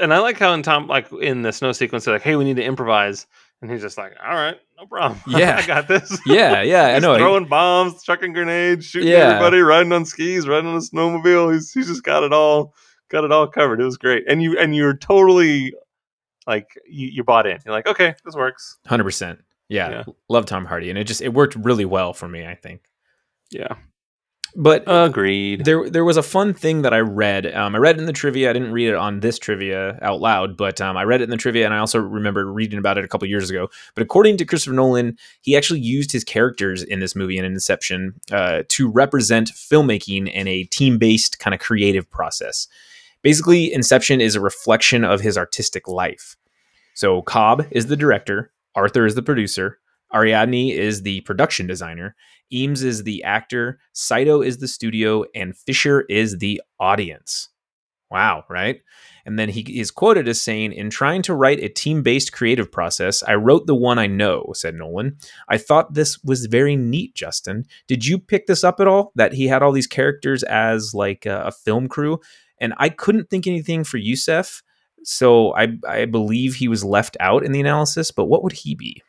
[0.00, 2.44] and I like how in Tom, like in the snow sequence, they're like, "Hey, we
[2.44, 3.26] need to improvise,"
[3.62, 5.20] and he's just like, "All right, no problem.
[5.26, 5.60] Yeah.
[5.62, 7.16] I got this." yeah, yeah, I know.
[7.16, 9.28] throwing bombs, chucking grenades, shooting Yeah.
[9.36, 11.52] everybody, riding on skis, riding on a snowmobile.
[11.52, 12.74] He's he's just got it all,
[13.10, 13.80] got it all covered.
[13.80, 15.72] It was great, and you and you're totally
[16.46, 17.58] like you, you bought in.
[17.64, 18.78] You're like, okay, this works.
[18.86, 19.40] Hundred percent.
[19.68, 20.04] Yeah, Yeah.
[20.28, 22.46] love Tom Hardy, and it just it worked really well for me.
[22.46, 22.82] I think.
[23.50, 23.74] Yeah,
[24.58, 25.66] But agreed.
[25.66, 27.54] there there was a fun thing that I read.
[27.54, 28.48] Um, I read it in the trivia.
[28.48, 31.30] I didn't read it on this trivia out loud, but um, I read it in
[31.30, 33.68] the trivia, and I also remember reading about it a couple years ago.
[33.94, 38.18] But according to Christopher Nolan, he actually used his characters in this movie in Inception
[38.32, 42.66] uh, to represent filmmaking in a team based kind of creative process.
[43.20, 46.36] Basically, Inception is a reflection of his artistic life.
[46.94, 49.78] So Cobb is the director, Arthur is the producer,
[50.14, 52.14] Ariadne is the production designer,
[52.52, 57.48] Eames is the actor, Saito is the studio, and Fisher is the audience.
[58.10, 58.82] Wow, right?
[59.24, 62.70] And then he is quoted as saying, In trying to write a team based creative
[62.70, 65.16] process, I wrote the one I know, said Nolan.
[65.48, 67.64] I thought this was very neat, Justin.
[67.88, 69.10] Did you pick this up at all?
[69.16, 72.20] That he had all these characters as like a, a film crew?
[72.60, 74.62] And I couldn't think anything for Yusuf.
[75.02, 78.76] So I, I believe he was left out in the analysis, but what would he
[78.76, 79.02] be?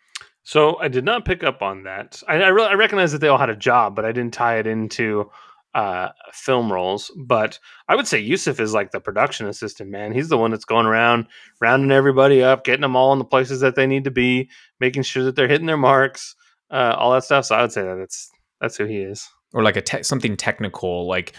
[0.48, 2.24] So I did not pick up on that.
[2.26, 4.66] I I, I recognize that they all had a job, but I didn't tie it
[4.66, 5.30] into
[5.76, 7.12] uh, film roles.
[7.18, 10.14] But I would say Yusuf is like the production assistant, man.
[10.14, 11.28] He's the one that's going around,
[11.60, 15.04] rounding everybody up, getting them all in the places that they need to be, making
[15.04, 16.34] sure that they're hitting their marks,
[16.72, 17.43] uh, all that stuff.
[17.43, 18.32] So I would say that that's
[18.62, 19.28] that's who he is.
[19.54, 21.34] or like a te- something technical, like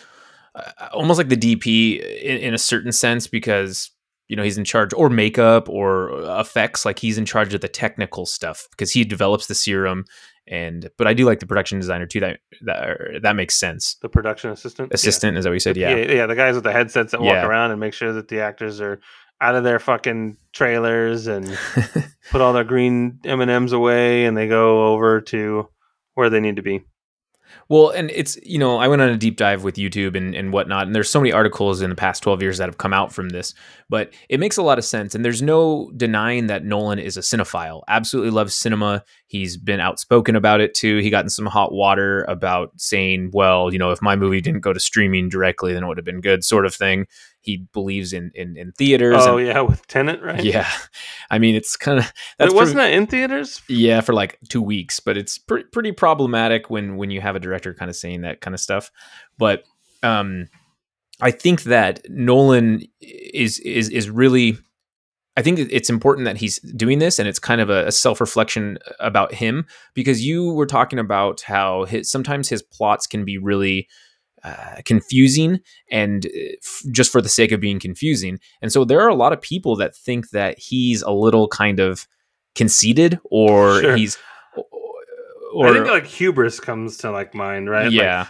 [0.55, 3.91] uh, almost like the DP in, in a certain sense, because
[4.29, 6.85] you know he's in charge, or makeup, or uh, effects.
[6.85, 10.05] Like he's in charge of the technical stuff because he develops the serum.
[10.47, 12.21] And but I do like the production designer too.
[12.21, 13.97] That that that makes sense.
[14.01, 14.91] The production assistant.
[14.91, 14.95] Yeah.
[14.95, 15.77] Assistant is that what you said?
[15.77, 16.13] yeah, Yeah.
[16.13, 18.81] yeah, the guys with the headsets that walk around and make sure that the actors
[18.81, 19.01] are
[19.41, 21.47] out of their fucking trailers and
[22.31, 25.69] put all their green M and M's away, and they go over to
[26.15, 26.83] where they need to be.
[27.69, 30.53] Well, and it's you know I went on a deep dive with YouTube and and
[30.53, 33.13] whatnot, and there's so many articles in the past 12 years that have come out
[33.13, 33.55] from this,
[33.89, 37.21] but it makes a lot of sense, and there's no denying that Nolan is a
[37.21, 37.83] cinephile.
[37.89, 39.05] Absolutely loves cinema.
[39.27, 40.99] He's been outspoken about it too.
[40.99, 44.61] He got in some hot water about saying, well, you know, if my movie didn't
[44.61, 47.07] go to streaming directly, then it would have been good, sort of thing.
[47.49, 49.17] He believes in in, in theaters.
[49.21, 50.45] Oh and, yeah, with Tenet, right?
[50.45, 50.69] yeah.
[51.31, 53.63] I mean, it's kind of that's wasn't that in theaters?
[53.71, 57.41] yeah, for like two weeks, but it's pre- pretty problematic when when you have a
[57.41, 58.91] director kind of saying that kind of stuff.
[59.39, 59.65] But
[60.03, 60.49] um,
[61.23, 64.59] I think that Nolan is is is really.
[65.39, 68.21] I think it's important that he's doing this, and it's kind of a, a self
[68.21, 73.39] reflection about him because you were talking about how his, sometimes his plots can be
[73.39, 73.89] really
[74.45, 75.61] uh, confusing
[75.91, 76.31] and uh,
[76.63, 78.39] f- just for the sake of being confusing.
[78.63, 81.81] And so there are a lot of people that think that he's a little kind
[81.81, 82.07] of
[82.55, 83.97] conceited or Sure.
[83.97, 84.19] he's
[85.53, 87.85] or I think like hubris comes to like mind, right?
[87.87, 88.27] Like, yeah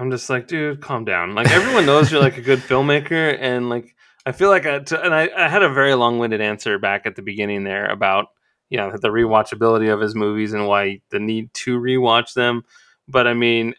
[0.00, 1.34] I'm just like, dude, calm down.
[1.34, 5.14] Like everyone knows you're like a good filmmaker, and like I feel like, I, and
[5.14, 8.28] I, I had a very long-winded answer back at the beginning there about
[8.70, 12.62] you know the rewatchability of his movies and why the need to rewatch them.
[13.08, 13.74] But I mean,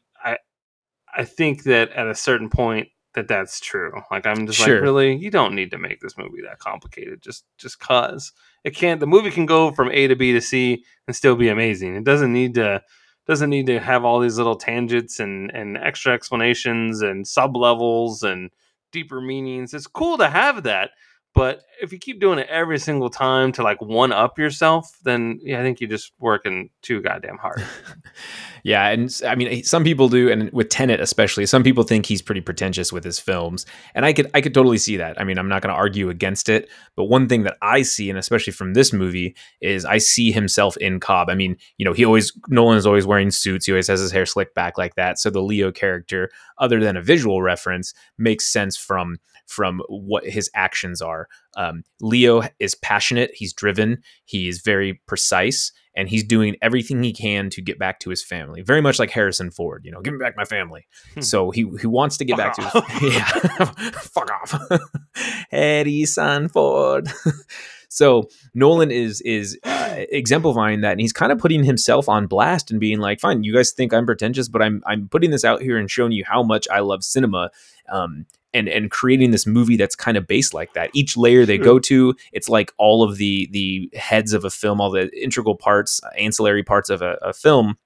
[1.15, 3.91] I think that at a certain point that that's true.
[4.09, 4.75] Like I'm just Sure.
[4.75, 7.21] like, really, you don't need to make this movie that complicated.
[7.21, 8.31] Just just cause
[8.63, 8.99] it can't.
[8.99, 11.95] The movie can go from A to B to C and still be amazing.
[11.95, 12.81] It doesn't need to
[13.27, 18.23] doesn't need to have all these little tangents and and extra explanations and sub levels
[18.23, 18.49] and
[18.91, 19.73] deeper meanings.
[19.73, 20.91] It's cool to have that,
[21.33, 25.39] But if you keep doing it every single time to like one up yourself, then
[25.41, 27.63] yeah, I think you're just working too goddamn hard.
[28.63, 32.05] yeah, and I mean, eh, some people do, and with Tenet especially, some people think
[32.05, 33.65] he's pretty pretentious with his films,
[33.95, 35.19] and I could I could totally see that.
[35.19, 38.09] I mean, I'm not going to argue against it, but one thing that I see,
[38.09, 41.29] and especially from this movie, is I see himself in Cobb.
[41.29, 43.67] I mean, you know, he always Nolan is always wearing suits.
[43.67, 45.17] He always has his hair slicked back like that.
[45.17, 49.17] So the Leo character, other than a visual reference, makes sense from
[49.51, 51.27] from what his actions are.
[51.57, 53.31] Um, Leo is passionate.
[53.33, 54.01] He's driven.
[54.25, 58.61] He's very precise, and he's doing everything he can to get back to his family.
[58.61, 59.81] Very much like Harrison Ford.
[59.83, 60.87] You know, give me back my family.
[61.13, 61.21] Hmm.
[61.21, 63.65] So he he wants to get Fuck back to his yeah.
[63.91, 64.55] Fuck off,
[65.51, 67.09] Harrison Ford.
[67.91, 72.71] So Nolan is is uh, exemplifying that, and he's kind of putting himself on blast
[72.71, 75.61] and being like, "Fine, you guys think I'm pretentious, but I'm I'm putting this out
[75.61, 77.51] here and showing you how much I love cinema."
[77.91, 80.89] Um, and and creating this movie that's kind of based like that.
[80.93, 84.79] Each layer they go to, it's like all of the the heads of a film,
[84.79, 87.77] all the integral parts, ancillary parts of a, a film.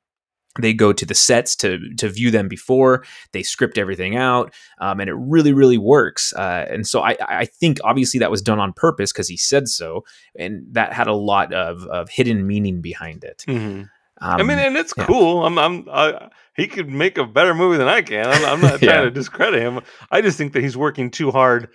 [0.60, 3.04] They go to the sets to to view them before
[3.34, 6.34] they script everything out, um, and it really really works.
[6.34, 9.68] Uh, and so I I think obviously that was done on purpose because he said
[9.68, 10.04] so,
[10.38, 13.44] and that had a lot of of hidden meaning behind it.
[13.48, 13.90] Mhm.
[14.22, 15.06] Um, I mean, and it's yeah.
[15.06, 15.46] cool.
[15.46, 18.26] I'm, I'm, I, he could make a better movie than I can.
[18.26, 19.02] I'm, I'm not trying Yeah.
[19.02, 19.82] to discredit him.
[20.10, 21.68] I just think that he's working too hard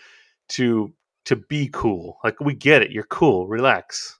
[0.51, 0.91] to
[1.26, 2.16] to be cool.
[2.24, 2.93] Like we get it.
[2.93, 3.47] You're cool.
[3.47, 4.18] Relax.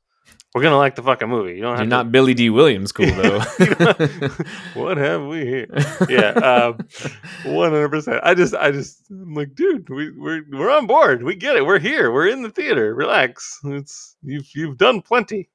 [0.55, 1.55] We're gonna like the fucking movie.
[1.55, 1.91] You don't have you're to.
[1.91, 3.39] not Billy Dee Williams cool though.
[4.75, 5.69] what have we here?
[6.09, 6.79] Yeah, um,
[7.45, 8.21] One hundred percent.
[8.25, 11.23] I just, I just, I'm like, dude, we, we're we're on board.
[11.23, 11.65] We get it.
[11.65, 12.11] We're here.
[12.11, 12.95] We're in the theater.
[12.95, 13.61] Relax.
[13.65, 15.51] It's you've you've done plenty.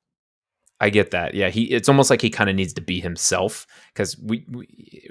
[0.79, 1.33] I get that.
[1.33, 1.63] Yeah, he.
[1.71, 4.67] It's almost like he kind of needs to be himself because we, we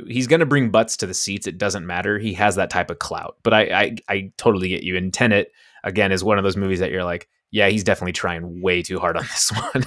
[0.09, 1.47] he's going to bring butts to the seats.
[1.47, 2.19] It doesn't matter.
[2.19, 3.37] He has that type of clout.
[3.43, 4.97] But I, I, I totally get you.
[4.97, 8.61] And Tenet again is one of those movies that you're like, yeah, he's definitely trying
[8.61, 9.85] way too hard on this one.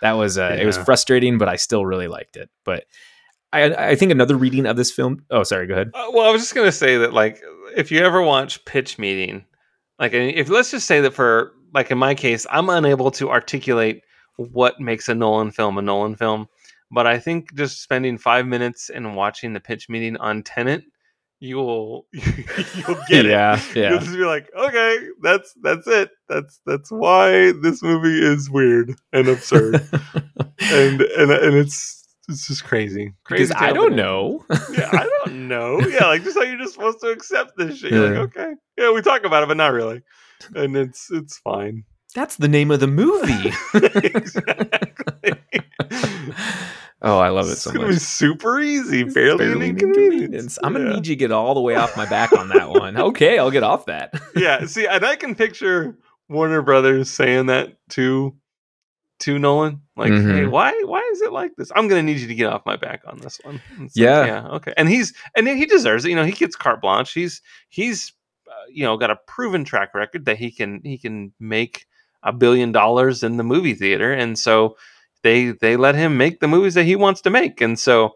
[0.00, 2.48] that was uh, it was frustrating, but I still really liked it.
[2.64, 2.84] But
[3.52, 5.22] I, I think another reading of this film.
[5.30, 5.66] Oh, sorry.
[5.66, 5.90] Go ahead.
[5.92, 7.42] Uh, well, I was just gonna say that, like,
[7.76, 9.44] if you ever watch Pitch Meeting,
[9.98, 14.00] like, if let's just say that for, like, in my case, I'm unable to articulate
[14.38, 16.48] what makes a Nolan film a Nolan film,
[16.90, 20.84] but I think just spending five minutes and watching the Pitch Meeting on Tenet,
[21.44, 23.30] you will you'll get it.
[23.30, 26.10] yeah, You'll just be like, okay, that's that's it.
[26.28, 29.74] That's that's why this movie is weird and absurd,
[30.60, 33.12] and and and it's it's just crazy.
[33.28, 34.44] because crazy I don't know.
[34.72, 35.80] Yeah, I don't know.
[35.80, 37.92] Yeah, like just how you're just supposed to accept this shit.
[37.92, 38.20] You're Yeah.
[38.22, 40.02] like, okay, yeah, we talk about it, but not really,
[40.54, 41.84] and it's it's fine.
[42.14, 43.52] That's the name of the movie.
[43.74, 45.32] exactly.
[47.04, 47.94] Oh, I love it it's so gonna much.
[47.94, 50.58] be super easy, It's barely, an an inconvenience.
[50.62, 50.94] I'm gonna Yeah.
[50.96, 52.96] need you to get all the way off my back on that one.
[53.14, 54.12] Okay, I'll get off that.
[54.34, 55.96] yeah, see, and I can picture
[56.28, 58.34] Warner Brothers saying that to
[59.20, 60.34] to Nolan, like, Mhm.
[60.34, 61.70] "Hey, why why is it like this?
[61.76, 64.26] I'm gonna need you to get off my back on this one." It's like, Yeah.
[64.26, 66.08] yeah, okay, and he's and he deserves it.
[66.10, 67.12] You know, he gets carte blanche.
[67.12, 68.12] He's he's
[68.48, 71.86] uh, you know got a proven track record that he can he can make
[72.24, 74.76] a billion dollars in the movie theater, and so
[75.24, 78.12] they they let him make the movies that he wants to make, and so.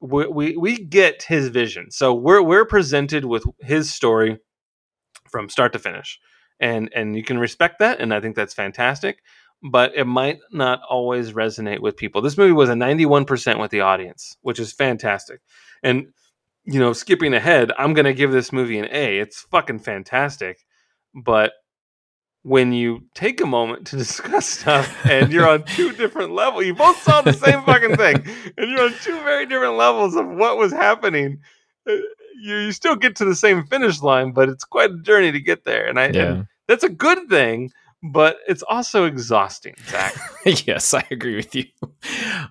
[0.00, 1.90] We, we, we get his vision.
[1.90, 4.38] So we're we're presented with his story
[5.30, 6.20] from start to finish
[6.60, 9.18] and and you can respect that and i think that's fantastic
[9.62, 13.80] but it might not always resonate with people this movie was a 91% with the
[13.80, 15.40] audience which is fantastic
[15.82, 16.06] and
[16.64, 20.64] you know skipping ahead i'm going to give this movie an a it's fucking fantastic
[21.14, 21.52] but
[22.44, 26.74] when you take a moment to discuss stuff and you're on two different levels you
[26.74, 28.16] both saw the same fucking thing
[28.56, 31.38] and you're on two very different levels of what was happening
[31.88, 31.92] uh,
[32.42, 35.40] you, you still get to the same finish line but it's quite a journey to
[35.40, 37.70] get there and i and that's a good thing,
[38.02, 40.14] but it's also exhausting, Zach.
[40.66, 41.64] yes, I agree with you.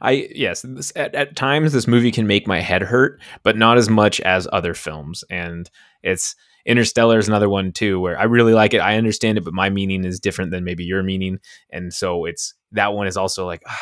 [0.01, 3.77] I yes, this, at, at times this movie can make my head hurt, but not
[3.77, 5.23] as much as other films.
[5.29, 5.69] And
[6.01, 6.35] it's
[6.66, 8.80] Interstellar is another one too, where I really like it.
[8.80, 11.39] I understand it, but my meaning is different than maybe your meaning,
[11.70, 13.80] and so it's that one is also like, ah,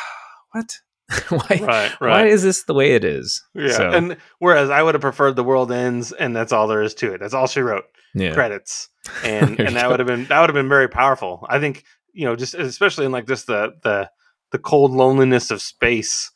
[0.52, 0.78] what?
[1.28, 1.58] why?
[1.60, 3.42] right, Why is this the way it is?
[3.54, 3.72] yeah.
[3.72, 6.94] So, And whereas I would have preferred the world ends, and that's all there is
[6.94, 7.20] to it.
[7.20, 7.84] That's all she wrote.
[8.14, 8.88] yeah, Credits,
[9.24, 11.46] and and that would have been that would have been very powerful.
[11.48, 14.10] I think you know, just especially in like just the the
[14.50, 16.30] the cold loneliness of space.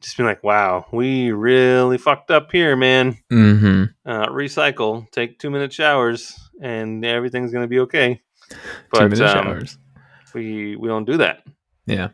[0.00, 3.18] Just being like, wow, we really fucked up here, man.
[3.30, 8.20] hmm Uh, recycle, take two minute showers, and everything's gonna be okay.
[8.50, 8.56] Two
[8.92, 9.78] But minute um, showers.
[10.34, 11.42] we we don't do that.
[11.86, 12.08] Yeah.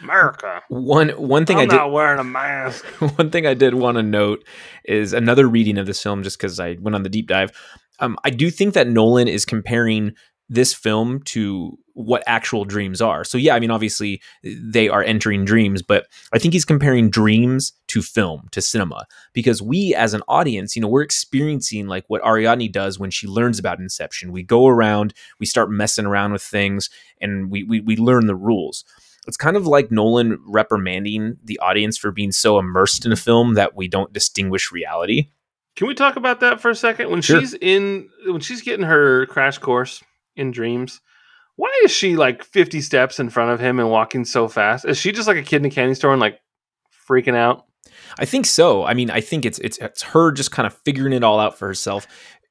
[0.00, 0.62] America.
[0.68, 2.84] One one thing I'm I did not wearing a mask.
[3.18, 4.44] one thing I did want to note
[4.84, 7.52] is another reading of this film, just because I went on the deep dive.
[8.00, 10.12] Um, I do think that Nolan is comparing
[10.48, 13.24] this film to what actual dreams are.
[13.24, 17.72] So yeah, I mean obviously they are entering dreams, but I think he's comparing dreams
[17.88, 22.22] to film, to cinema because we as an audience, you know, we're experiencing like what
[22.22, 24.32] Ariadne does when she learns about Inception.
[24.32, 26.90] We go around, we start messing around with things
[27.20, 28.84] and we we, we learn the rules.
[29.26, 33.54] It's kind of like Nolan reprimanding the audience for being so immersed in a film
[33.54, 35.30] that we don't distinguish reality.
[35.76, 37.10] Can we talk about that for a second?
[37.10, 37.40] When Sure.
[37.40, 40.02] she's in, when she's getting her crash course
[40.36, 41.00] in dreams,
[41.56, 44.84] why is she like 50 steps in front of him and walking so fast?
[44.84, 46.40] Is she just like a kid in a candy store and like
[47.08, 47.66] freaking out?
[48.18, 48.84] I think so.
[48.84, 51.58] I mean, I think it's it's it's her just kind of figuring it all out
[51.58, 52.06] for herself.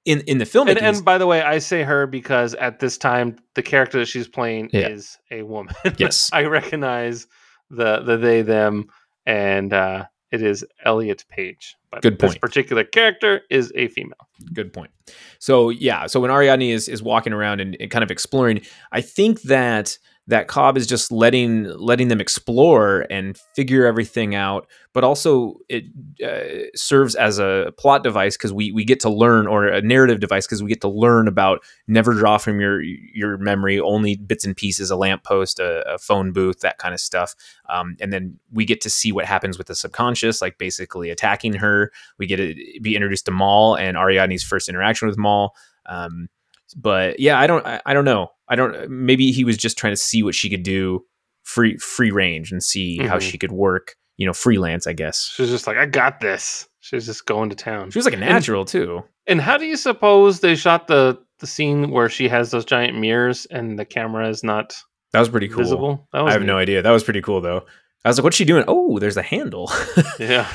[0.05, 0.67] In in the film.
[0.67, 4.07] And, and by the way, I say her because at this time, the character that
[4.07, 4.89] she's playing Yeah.
[4.89, 5.73] is a woman.
[5.97, 6.29] Yes.
[6.34, 7.25] I recognize
[7.69, 8.88] the the they them,
[9.25, 11.75] and uh, it is Elliot Page.
[11.91, 14.27] But Good This particular character is a female.
[14.51, 14.89] good point.
[15.38, 18.61] So yeah, so when Ariadne is is walking around and, and kind of exploring,
[18.91, 19.97] I think that
[20.28, 25.84] that Cobb is just letting letting them explore and figure everything out, but also it
[26.24, 30.21] uh, serves as a plot device because we we get to learn or a narrative
[30.21, 34.45] device because we get to learn about never draw from your your memory only bits
[34.45, 37.36] and pieces, a lamppost, a, a phone booth, that kind of stuff,
[37.69, 41.53] um, and then we get to see what happens with the subconscious, like basically attacking
[41.55, 41.91] her.
[42.17, 45.53] We get to be introduced to Mal and Ariadne's first interaction with Mal.
[45.86, 46.30] Um,
[46.78, 48.32] but yeah, I don't, I, I don't know.
[48.50, 48.89] I don't.
[48.89, 51.06] Maybe he was just trying to see what she could do,
[51.44, 53.22] free free range, and see how Mhm.
[53.32, 53.96] she could work.
[54.18, 54.86] You know, freelance.
[54.86, 56.68] I guess She's just like, I got this.
[56.82, 57.89] She's just going to town.
[57.89, 59.04] she was like a natural too.
[59.26, 62.98] And how do you suppose they shot the the scene where she has those giant
[63.00, 64.76] mirrors and the camera is not
[65.14, 65.58] That was pretty cool.
[65.64, 66.08] visible?
[66.14, 66.48] That was I have neat.
[66.48, 66.82] no idea.
[66.84, 67.66] That was pretty cool though.
[68.06, 69.72] I was like, "What's she doing?" Oh, there's a handle.
[70.20, 70.48] Yeah.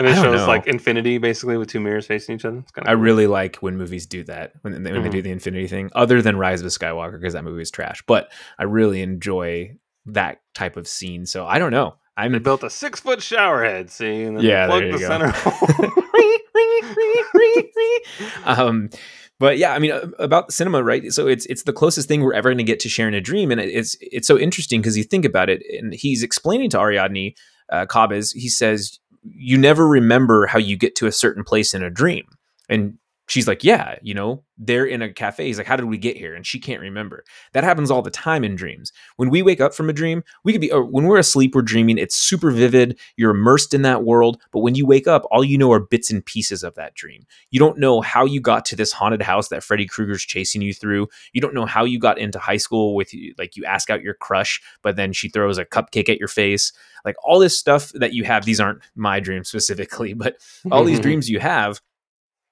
[0.00, 0.46] And it I shows know.
[0.46, 2.58] like infinity basically with two mirrors facing each other.
[2.58, 5.12] It's kind I really like when movies do that when they, when they Mhm.
[5.12, 5.90] do the Infinity thing.
[5.94, 8.02] Other than Rise of the Skywalker, because that movie is trash.
[8.06, 9.76] But I really enjoy
[10.06, 11.26] that type of scene.
[11.26, 11.96] So I don't know.
[12.16, 15.08] I'm They built a six foot shower head, see, and then Yeah, they the go.
[15.08, 15.90] center hole.
[18.44, 18.90] um
[19.38, 22.48] but yeah i mean about cinema right so it's it's the closest thing we're ever
[22.50, 25.24] going to get to sharing a dream and it's it's so interesting because you think
[25.24, 27.34] about it and he's explaining to ariadne
[27.70, 31.74] uh, cobb is he says you never remember how you get to a certain place
[31.74, 32.26] in a dream.
[32.68, 32.98] And
[33.30, 35.46] she's like yeah you know they're in a cafe.
[35.46, 36.34] He's like how did we get here?
[36.34, 37.24] And she can't remember.
[37.52, 38.92] That happens all the time in dreams.
[39.16, 41.62] When we wake up from a dream we could be or when we're asleep we're
[41.62, 45.42] dreaming it's super vivid you're immersed in that world but when you wake up all
[45.42, 47.26] you know are bits and pieces of that dream.
[47.50, 50.72] You don't know how you got to this haunted house that Freddy Krueger's chasing you
[50.74, 51.08] through.
[51.32, 54.14] You don't know how you got into high school with like you ask out your
[54.14, 56.72] crush, but then she throws a cupcake at your face.
[57.04, 60.36] Like all this stuff that you have, these aren't my dreams specifically, but
[60.70, 61.80] all these dreams you have,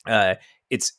[0.06, 0.36] uh,
[0.70, 0.92] it's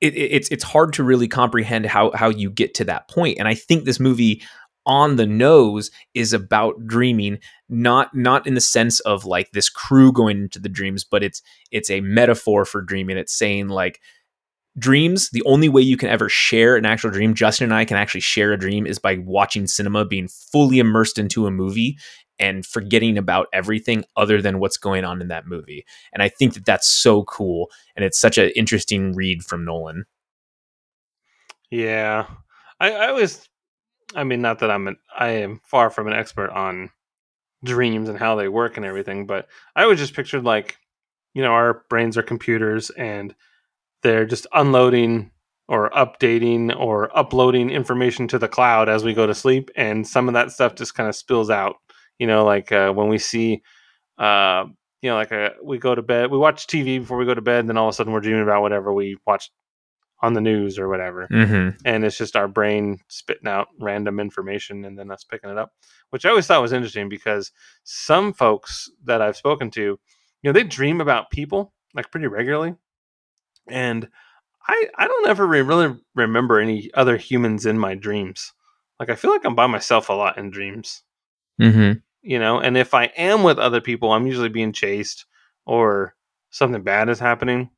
[0.00, 3.38] it, it- it's it's hard to really comprehend how how you get to that point.
[3.38, 4.42] And I think this movie
[4.86, 10.10] on the nose is about dreaming not not in the sense of like this crew
[10.10, 14.00] going into the dreams but it's it's a metaphor for dreaming it's saying like
[14.78, 17.96] dreams the only way you can ever share an actual dream justin and i can
[17.96, 21.98] actually share a dream is by watching cinema being fully immersed into a movie
[22.40, 25.84] and forgetting about everything other than what's going on in that movie.
[26.12, 30.06] And i think that that's so cool and it's such an interesting read from nolan.
[31.70, 32.26] Yeah.
[32.80, 33.48] I, I always
[34.16, 36.90] I mean not that I'm an I am far from an expert on
[37.62, 40.78] dreams and how they work and everything, but I always just pictured like,
[41.34, 43.34] you know, our brains are computers and
[44.02, 45.30] they're just unloading
[45.68, 50.26] or updating or uploading information to the cloud as we go to sleep and some
[50.26, 51.76] of that stuff just kind of spills out
[52.20, 53.62] you know like uh, when we see
[54.18, 54.64] uh,
[55.02, 57.40] you know like a, we go to bed we watch tv before we go to
[57.40, 59.50] bed and then all of a sudden we're dreaming about whatever we watched
[60.22, 61.70] on the news or whatever mm-hmm.
[61.86, 65.72] and it's just our brain spitting out random information and then us picking it up
[66.10, 67.50] which i always thought was interesting because
[67.84, 69.98] some folks that i've spoken to you
[70.44, 72.74] know they dream about people like pretty regularly
[73.66, 74.06] and
[74.68, 78.52] i i don't ever re- really remember any other humans in my dreams
[78.98, 81.02] like i feel like i'm by myself a lot in dreams
[81.60, 81.98] Mm-hmm.
[82.22, 85.26] You know and if i am with other people i'm usually being chased
[85.66, 86.14] or
[86.50, 87.70] something bad is happening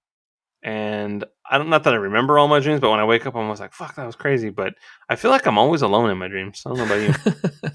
[0.63, 3.35] and i don't not that i remember all my dreams but when i wake up
[3.35, 4.75] i'm always like fuck that was crazy but
[5.09, 7.71] i feel like i'm always alone in my dreams i don't know about you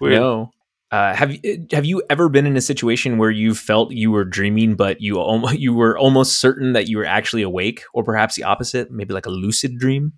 [0.00, 0.20] weird.
[0.20, 0.50] no
[0.92, 4.26] uh, have you have you ever been in a situation where you felt you were
[4.26, 8.36] dreaming, but you almost you were almost certain that you were actually awake, or perhaps
[8.36, 10.12] the opposite, maybe like a lucid dream?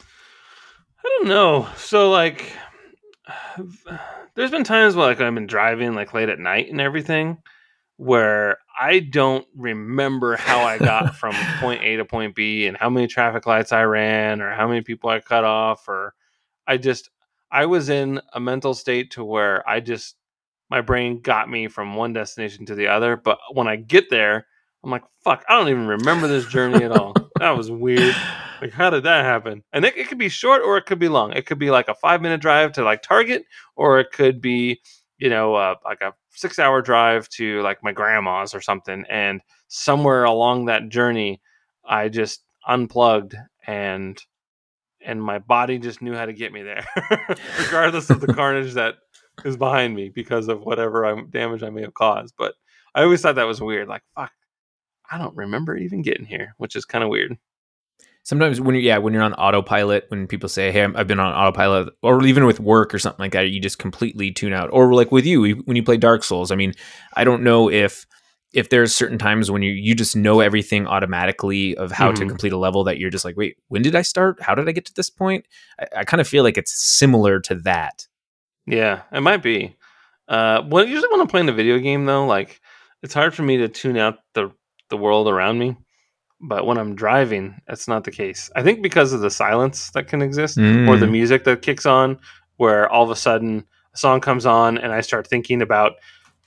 [0.00, 1.68] I don't know.
[1.76, 2.52] So like,
[4.38, 7.38] there's been times where like I've been driving like late at night and everything,
[7.96, 12.88] where I don't remember how I got from point A to point B and how
[12.88, 16.14] many traffic lights I ran or how many people I cut off or
[16.68, 17.10] I just
[17.50, 20.14] I was in a mental state to where I just
[20.70, 24.46] my brain got me from one destination to the other, but when I get there,
[24.84, 27.14] I'm like, fuck, I don't even remember this journey at all.
[27.38, 28.16] That was weird.
[28.60, 29.62] Like, how did that happen?
[29.72, 31.32] And it, it could be short or it could be long.
[31.34, 33.44] It could be like a five minute drive to like Target,
[33.76, 34.80] or it could be,
[35.18, 39.04] you know, uh, like a six hour drive to like my grandma's or something.
[39.08, 41.40] And somewhere along that journey,
[41.84, 43.36] I just unplugged
[43.68, 44.20] and
[45.00, 46.84] and my body just knew how to get me there,
[47.60, 48.96] regardless of the carnage that
[49.44, 52.34] is behind me because of whatever I'm, damage I may have caused.
[52.36, 52.54] But
[52.94, 53.86] I always thought that was weird.
[53.88, 54.32] Like, fuck,
[55.10, 57.38] I don't remember even getting here, which is kind of weird.
[58.22, 61.32] Sometimes when you're yeah when you're on autopilot, when people say hey I've been on
[61.32, 64.68] autopilot, or even with work or something like that, you just completely tune out.
[64.70, 66.50] Or like with you when you play Dark Souls.
[66.50, 66.74] I mean,
[67.14, 68.06] I don't know if
[68.52, 72.22] if there's certain times when you you just know everything automatically of how mm-hmm.
[72.22, 74.42] to complete a level that you're just like wait when did I start?
[74.42, 75.46] How did I get to this point?
[75.80, 78.06] I, I kind of feel like it's similar to that.
[78.66, 79.74] Yeah, it might be.
[80.28, 82.60] Uh, well, usually when I'm playing a video game, though, like
[83.02, 84.50] it's hard for me to tune out the
[84.88, 85.76] the world around me.
[86.40, 88.50] But when I'm driving, that's not the case.
[88.54, 90.88] I think because of the silence that can exist, mm.
[90.88, 91.12] or the mm.
[91.12, 92.18] music that kicks on,
[92.56, 93.64] where all of a sudden
[93.94, 95.92] a song comes on and I start thinking about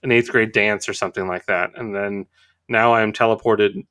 [0.04, 2.26] an eighth grade dance or something like that, and then
[2.70, 3.86] now I'm teleported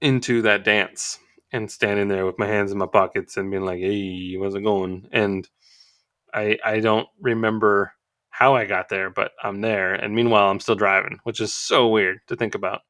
[0.00, 1.18] into that dance
[1.52, 4.62] and standing there with my hands in my pockets and being like, "Hey, how's it
[4.62, 5.48] going?" And
[6.34, 7.92] I I don't remember
[8.30, 9.94] how I got there, but I'm there.
[9.94, 12.80] And meanwhile, I'm still driving, which is so weird to think about.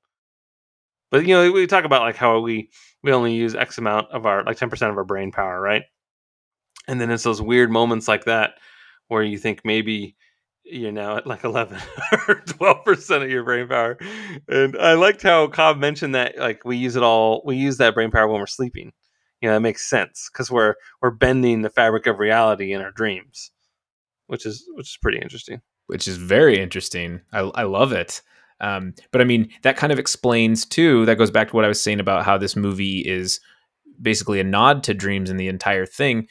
[1.13, 2.71] But you know, we talk about like how we
[3.05, 5.85] we only use X amount of our like 10% of our brain power, right?
[6.89, 8.55] And then it's those weird moments like that
[9.07, 10.17] where you think maybe
[10.65, 11.79] you're now at like 11
[12.29, 13.97] or 12% of your brain power.
[14.49, 17.95] And I liked how Cobb mentioned that like we use it all we use that
[17.95, 18.93] brain power when we're sleeping
[19.43, 22.93] you know that makes sense because we're we're bending the fabric of reality in our
[22.93, 23.51] dreams
[24.29, 28.23] which is which is pretty interesting which is very interesting i, I love it
[28.63, 31.69] um, but i mean that kind of explains too that goes back to what i
[31.69, 33.41] was saying about how this movie is
[34.03, 36.29] basically a nod to dreams in the entire thing.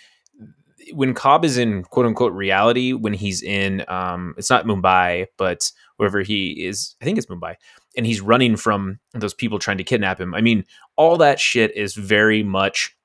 [0.94, 5.72] When cobb is in quote unquote reality when he's in um, it's not mumbai but
[5.98, 7.56] wherever he is i think it's mumbai
[7.96, 10.34] and he's running from those people trying to kidnap him.
[10.34, 10.66] I mean
[10.98, 12.96] all that shit is very much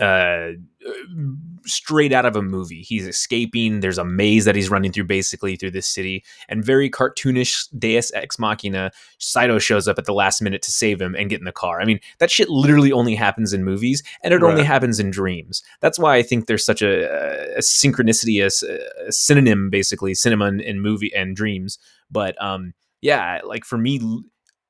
[0.00, 0.52] uh,
[1.64, 2.82] straight out of a movie.
[2.82, 3.80] He's escaping.
[3.80, 8.10] There's a maze that he's running through, basically through this city, and very cartoonish Deus
[8.14, 8.90] ex machina.
[9.18, 11.80] Saito shows up at the last minute to save him and get in the car.
[11.80, 14.50] I mean, that shit literally only happens in movies, and it right.
[14.50, 15.62] only happens in dreams.
[15.80, 20.60] That's why I think there's such a, a synchronicity, a, a, synonym, basically, cinema and,
[20.60, 21.78] and movie and dreams.
[22.10, 24.00] But um, yeah, like for me,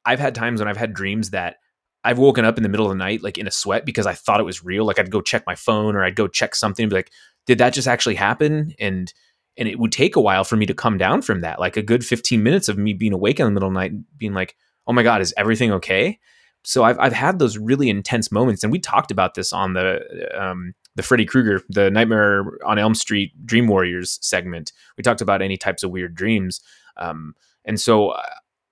[0.04, 1.56] I've had times when I've had dreams that
[2.04, 4.14] I've woken up in the middle of the night, like in a sweat, because I
[4.14, 4.84] thought it was real.
[4.84, 7.12] Like I'd go check my phone or I'd go check something, be like,
[7.46, 8.74] did that just actually happen?
[8.78, 9.12] And
[9.56, 11.60] and it would take a while for me to come down from that.
[11.60, 13.92] Like a good 15 minutes of me being awake in the middle of the night,
[14.16, 16.18] being like, oh my God, is everything okay?
[16.64, 20.00] So I've I've had those really intense moments, and we talked about this on the
[20.38, 24.72] um, the Freddy Krueger, the Nightmare on Elm Street Dream Warriors segment.
[24.96, 26.60] We talked about any types of weird dreams,
[26.96, 27.34] um,
[27.64, 28.22] and so uh,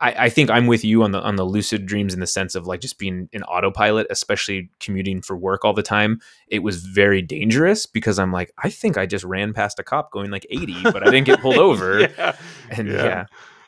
[0.00, 2.54] I, I, think I'm with you on the on the lucid dreams in the sense
[2.54, 6.20] of like just being in autopilot, especially commuting for work all the time.
[6.48, 10.10] It was very dangerous because I'm like, I think I just ran past a cop
[10.10, 12.00] going like 80, but I didn't get pulled over.
[12.00, 12.36] yeah.
[12.70, 13.04] And yeah.
[13.04, 13.24] yeah.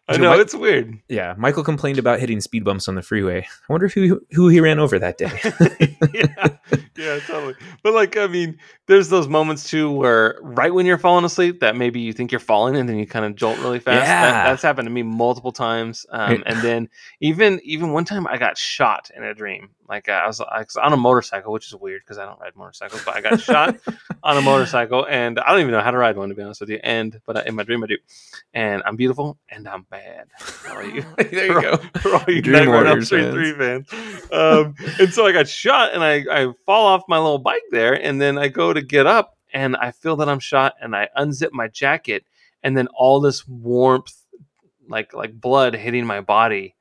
[0.09, 0.99] I know, it's weird.
[1.09, 1.35] Yeah.
[1.39, 3.41] Michael complained about hitting speed bumps on the freeway.
[3.43, 5.31] I wonder who who he ran over that day.
[6.13, 6.49] yeah.
[6.97, 7.55] Yeah, totally.
[7.83, 11.77] But like, I mean, there's those moments too where right when you're falling asleep, that
[11.77, 14.07] maybe you think you're falling and then you kind of jolt really fast.
[14.07, 14.23] Yeah.
[14.23, 16.05] That, that's happened to me multiple times.
[16.11, 16.89] Um, and then
[17.21, 19.71] even even one time I got shot in a dream.
[19.89, 22.41] Like uh, I, was, I was on a motorcycle, which is weird because I don't
[22.41, 23.77] ride motorcycles, but I got shot
[24.23, 26.61] on a motorcycle, and I don't even know how to ride one to be honest
[26.61, 26.81] with you.
[26.83, 27.99] And but uh, in my dream I do,
[28.55, 30.29] and I'm beautiful and I'm bad.
[30.93, 31.77] You, there you go.
[32.01, 33.33] For all you Dream Warriors fans.
[33.33, 33.89] Three fans.
[34.33, 37.93] Um, and so I got shot, and I I fall off my little bike there,
[37.93, 41.09] and then I go to get up, and I feel that I'm shot, and I
[41.17, 42.25] unzip my jacket,
[42.63, 44.17] and then all this warmth,
[44.89, 46.75] like like blood hitting my body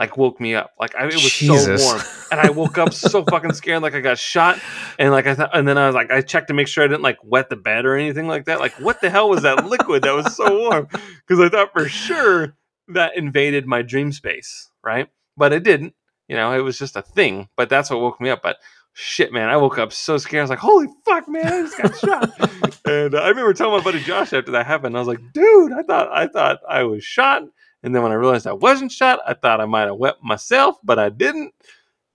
[0.00, 0.72] like woke me up.
[0.80, 1.84] Like I, it was Jesus.
[1.84, 4.58] so warm, and I woke up so fucking scared, like I got shot.
[4.98, 6.86] And like I thought, and then I was like, I checked to make sure I
[6.86, 8.60] didn't like wet the bed or anything like that.
[8.60, 10.88] Like what the hell was that liquid that was so warm?
[10.90, 12.56] Because I thought for sure
[12.88, 15.08] that invaded my dream space, right?
[15.36, 15.94] But it didn't.
[16.28, 17.48] You know, it was just a thing.
[17.56, 18.42] But that's what woke me up.
[18.42, 18.56] But
[18.94, 20.40] shit, man, I woke up so scared.
[20.40, 22.80] I was like, holy fuck, man, I just got shot.
[22.86, 25.72] and uh, I remember telling my buddy Josh after that happened, I was like, dude,
[25.72, 27.42] I thought I thought I was shot
[27.82, 30.76] And then when I realized I wasn't shot, I thought I might have wept myself,
[30.84, 31.54] but I didn't.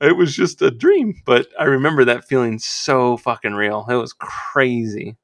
[0.01, 1.16] It was just a dream.
[1.26, 3.86] But I remember that feeling so fucking real.
[3.89, 5.16] It was crazy.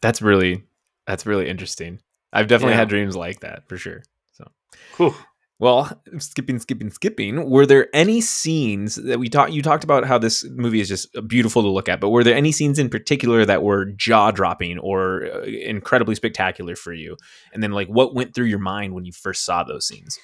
[0.00, 0.62] That's really
[1.06, 2.00] that's really interesting.
[2.32, 2.78] I've definitely Yeah.
[2.80, 4.02] had dreams like that for sure.
[4.32, 4.50] So
[4.96, 5.14] Whew.
[5.60, 7.50] Well, skipping, skipping, skipping.
[7.50, 9.50] Were there any scenes that we talked?
[9.50, 12.36] You talked about how this movie is just beautiful to look at, but were there
[12.36, 17.16] any scenes in particular that were jaw dropping or uh, incredibly spectacular for you?
[17.52, 20.16] And then, like, what went through your mind when you first saw those scenes?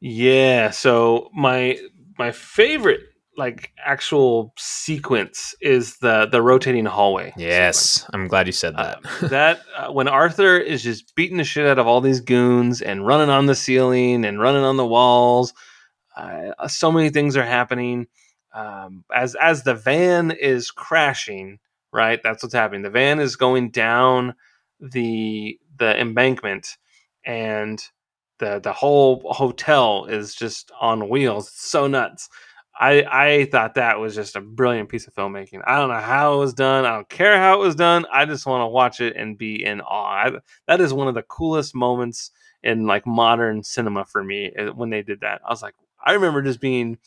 [0.00, 0.70] Yeah.
[0.70, 1.78] So my
[2.18, 3.00] my favorite
[3.38, 7.26] like actual sequence is the the rotating hallway.
[7.28, 7.44] sequence.
[7.44, 8.98] Yes, I'm glad you said that.
[8.98, 12.82] Uh, that uh, when Arthur is just beating the shit out of all these goons
[12.82, 15.54] and running on the ceiling and running on the walls,
[16.16, 18.08] uh, so many things are happening.
[18.52, 21.60] Um, as as the van is crashing,
[21.92, 22.20] right?
[22.22, 22.82] That's what's happening.
[22.82, 24.34] The van is going down
[24.80, 26.76] the the embankment,
[27.24, 27.80] and
[28.40, 31.46] the the whole hotel is just on wheels.
[31.46, 32.28] It's so nuts.
[32.78, 35.62] I I thought that was just a brilliant piece of filmmaking.
[35.66, 36.84] I don't know how it was done.
[36.84, 38.06] I don't care how it was done.
[38.12, 40.26] I just want to watch it and be in awe.
[40.26, 40.32] I,
[40.66, 42.30] that is one of the coolest moments
[42.62, 45.40] in like modern cinema for me uh, when they did that.
[45.44, 45.74] I was like,
[46.04, 46.98] I remember just being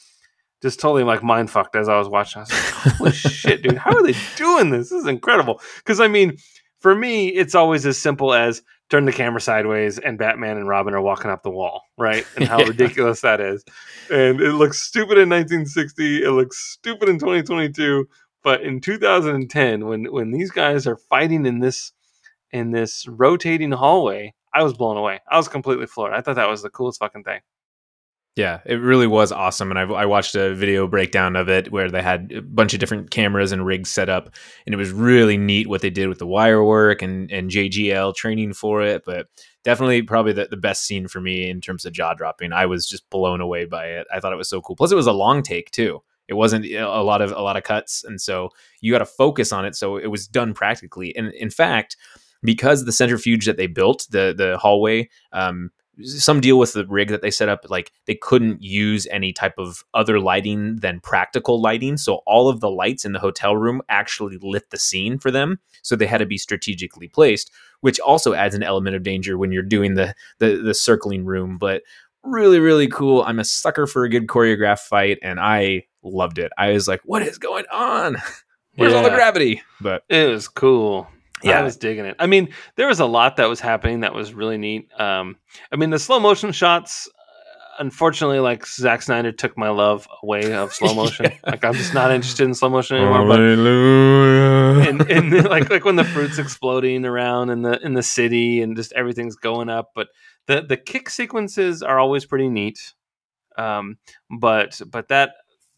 [0.62, 2.40] just totally like mind fucked as I was watching.
[2.40, 4.90] I was like, holy shit, dude, how are they doing this?
[4.90, 5.62] This is incredible.
[5.78, 6.38] Because I mean,
[6.80, 8.62] for me, it's always as simple as
[8.92, 12.28] turn the camera sideways and Batman and Robin are walking up the wall, right?
[12.36, 12.68] And how Yeah.
[12.68, 13.64] ridiculous that is.
[14.12, 16.24] And it looks stupid in 1960.
[16.24, 18.08] It looks stupid in 2022.
[18.44, 21.94] But in 2010, when when these guys are fighting in this
[22.52, 25.22] in this rotating hallway, I was blown away.
[25.30, 26.14] I was completely floored.
[26.14, 27.40] I thought that was the coolest fucking thing.
[28.38, 29.72] Yeah, it really was awesome.
[29.72, 32.80] And I, I watched a video breakdown of it where they had a bunch of
[32.80, 34.34] different cameras and rigs set up.
[34.66, 38.16] And it was really neat what they did with the wire work and, and JGL
[38.16, 39.04] training for it.
[39.06, 39.28] But
[39.66, 42.54] definitely probably the, the best scene for me in terms of jaw dropping.
[42.54, 44.08] I was just blown away by it.
[44.14, 44.78] I thought it was so cool.
[44.78, 46.02] Plus, it was a long take too.
[46.30, 49.52] It wasn't a lot of a lot of cuts, and so you got to focus
[49.52, 49.76] on it.
[49.76, 51.14] So it was done practically.
[51.14, 51.98] And in fact,
[52.42, 55.72] because the centrifuge that they built, the the hallway, um,
[56.04, 59.56] some deal with the rig that they set up like they couldn't use any type
[59.58, 61.98] of other lighting than practical lighting.
[61.98, 65.60] So all of the lights in the hotel room actually lit the scene for them.
[65.82, 69.52] So they had to be strategically placed which also adds an element of danger when
[69.52, 71.58] you're doing the the, the circling room.
[71.58, 71.84] But
[72.24, 73.24] really really cool.
[73.24, 76.52] I'm a sucker for a good choreographed fight and i loved it.
[76.58, 78.18] I was like what is going on?
[78.76, 79.62] Where's all the gravity?
[79.82, 81.08] But It was cool.
[81.44, 81.60] Yeah.
[81.60, 82.16] I was digging it.
[82.20, 84.90] I mean, there was a lot that was happening that was really neat.
[85.00, 85.38] Um,
[85.72, 90.54] I mean, the slow motion shots, uh, unfortunately, like Zack Snyder took my love away
[90.54, 91.26] of slow motion.
[91.26, 91.38] Yeah.
[91.46, 93.26] Like, I'm just not interested in slow motion anymore.
[93.28, 94.90] But Hallelujah.
[94.90, 98.76] and, and like like when the fruits exploding around in the in the city and
[98.76, 100.08] just everything's going up but
[100.48, 102.94] the the kick sequences are always pretty neat
[103.58, 103.98] um
[104.40, 105.34] but but that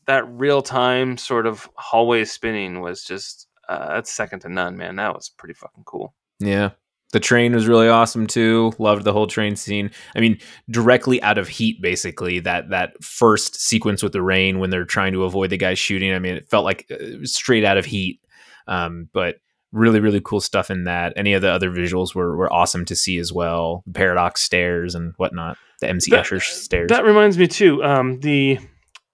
[0.06, 4.96] that real time sort of hallway spinning was just uh that's second to none man
[4.98, 6.72] that was pretty fucking cool Yeah.
[7.12, 8.74] The train was really awesome too.
[8.80, 9.92] Loved the whole train scene.
[10.16, 10.40] I mean,
[10.72, 12.40] directly out of heat, basically.
[12.40, 16.12] That that first sequence with the rain when they're trying to avoid the guy shooting.
[16.12, 18.20] I mean, it felt like uh, straight out of heat.
[18.68, 19.36] Um, but
[19.72, 21.14] really, really cool stuff in that.
[21.16, 23.84] Any of the other visuals were were awesome to see as well.
[23.86, 25.60] The paradox stairs and whatnot.
[25.82, 26.90] The MC That- Escher stairs.
[26.90, 28.58] that reminds me too um the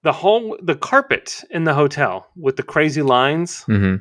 [0.04, 3.96] the whole the carpet in the hotel with the crazy lines hmm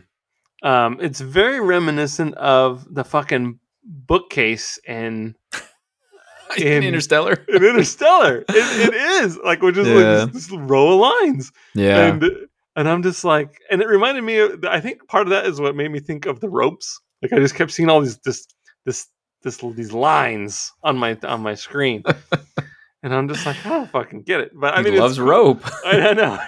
[0.62, 5.36] Um, it's very reminiscent of the fucking bookcase in
[6.58, 7.32] in In- Interstellar.
[7.48, 8.44] in Interstellar.
[8.48, 8.94] it, it
[9.24, 10.22] is like we're just Yeah.
[10.24, 12.06] like this, this row of lines, Yeah.
[12.06, 12.24] and
[12.76, 14.38] and I'm just like, and it reminded me.
[14.38, 17.00] of I think part of that is what made me think of the ropes.
[17.22, 18.46] Like I just kept seeing all these this
[18.84, 19.06] this
[19.42, 22.02] this these lines on my on my screen,
[23.02, 24.52] and I'm just like, I don't fucking get it.
[24.54, 25.60] But I he mean, loves rope.
[25.84, 26.38] I, I know.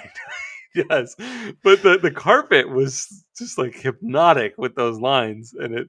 [0.74, 1.16] yes,
[1.62, 5.88] but the the carpet was just like hypnotic with those lines, and it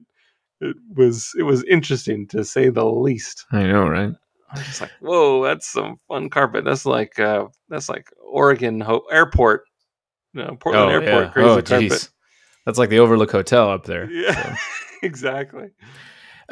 [0.60, 3.46] it was it was interesting to say the least.
[3.52, 4.12] I know, right?
[4.50, 6.64] I was just like, whoa, that's some fun carpet.
[6.64, 9.64] That's like uh, that's like Oregon Ho- Airport,
[10.34, 12.08] no Portland Airport, crazy Oh, carpet.
[12.66, 14.10] That's like the Overlook Hotel up there.
[14.10, 14.54] Yeah, so.
[15.02, 15.70] exactly.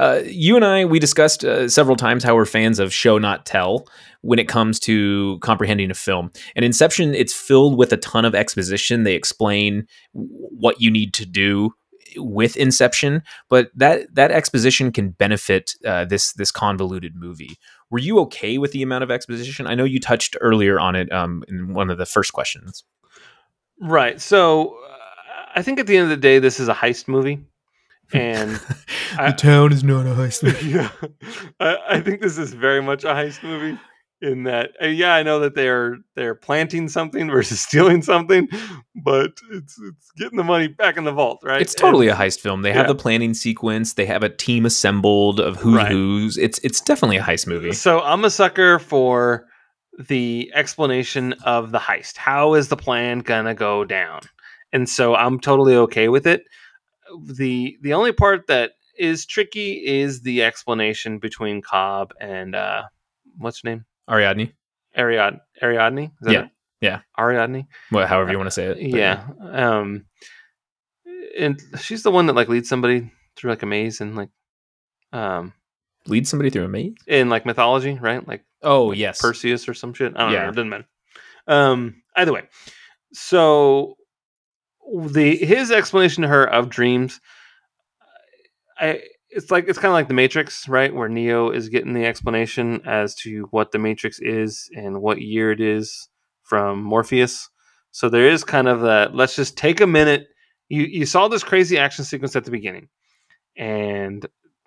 [0.01, 3.44] Uh, you and I, we discussed uh, several times how we're fans of show not
[3.44, 3.86] tell
[4.22, 6.30] when it comes to comprehending a film.
[6.57, 9.03] And Inception, it's filled with a ton of exposition.
[9.03, 11.74] They explain what you need to do
[12.16, 17.59] with Inception, but that that exposition can benefit uh, this this convoluted movie.
[17.90, 19.66] Were you okay with the amount of exposition?
[19.66, 22.84] I know you touched earlier on it um, in one of the first questions.
[23.78, 24.18] Right.
[24.18, 24.96] So uh,
[25.57, 27.44] I think at the end of the day, this is a heist movie,
[28.12, 28.61] and
[29.18, 30.42] I- town is not a heist
[30.72, 30.90] yeah,
[31.61, 33.78] I, I think this is very much a heist movie.
[34.22, 38.46] in that uh, yeah i know that they're they're planting something versus stealing something
[39.02, 42.22] but it's it's getting the money back in the vault right It's totally And- a
[42.22, 42.61] heist film.
[42.62, 43.94] They have the planning sequence.
[43.94, 45.90] They have a team assembled of who's Right.
[45.92, 46.36] who's.
[46.36, 47.72] It's it's definitely a heist movie.
[47.72, 49.46] so i'm a sucker for
[50.08, 54.20] the explanation of the heist how is the plan gonna go down
[54.72, 56.42] and so i'm totally okay with it
[57.24, 62.82] the the only part that is tricky is the explanation between cobb and uh
[63.38, 64.52] what's her name Ariadne,
[64.96, 65.40] Ariadne.
[65.62, 65.98] Ariadne?
[66.04, 66.50] Is that Yeah, it?
[66.80, 67.00] yeah.
[67.18, 67.66] Ariadne?
[67.92, 68.90] well, however you want to say it.
[68.90, 69.24] but Yeah.
[69.52, 70.04] Um
[71.38, 74.30] and she's the one that like leads somebody through like a maze and like
[75.12, 75.52] um
[76.06, 76.94] lead somebody through a maze.
[77.06, 78.26] in like mythology, right?
[78.26, 80.12] Like Oh yes, Perseus or some shit.
[80.16, 80.42] I don't Yeah.
[80.44, 80.48] know.
[80.50, 80.86] It doesn't matter.
[81.46, 82.42] Um either way.
[83.12, 83.96] So
[84.93, 87.20] the his explanation to her of dreams
[88.80, 90.93] I it's like it's kind of like the Matrix, right?
[90.93, 95.53] Where Neo is getting the explanation as to what the Matrix is and what year
[95.53, 96.09] it is
[96.43, 97.49] from Morpheus.
[97.93, 99.14] So there is kind of that.
[99.14, 100.26] Let's just take a minute.
[100.68, 102.88] You you saw this crazy action sequence at the beginning,
[103.57, 104.26] and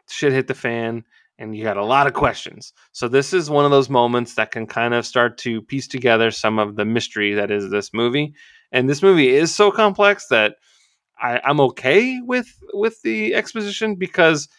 [0.10, 1.04] shit hit the fan,
[1.38, 2.74] and you got a lot of questions.
[2.94, 6.32] So this is one of those moments that can kind of start to piece together
[6.32, 8.34] some of the mystery that is this movie.
[8.74, 10.56] And this movie is so complex that
[11.22, 14.50] I, I'm okay with with the exposition because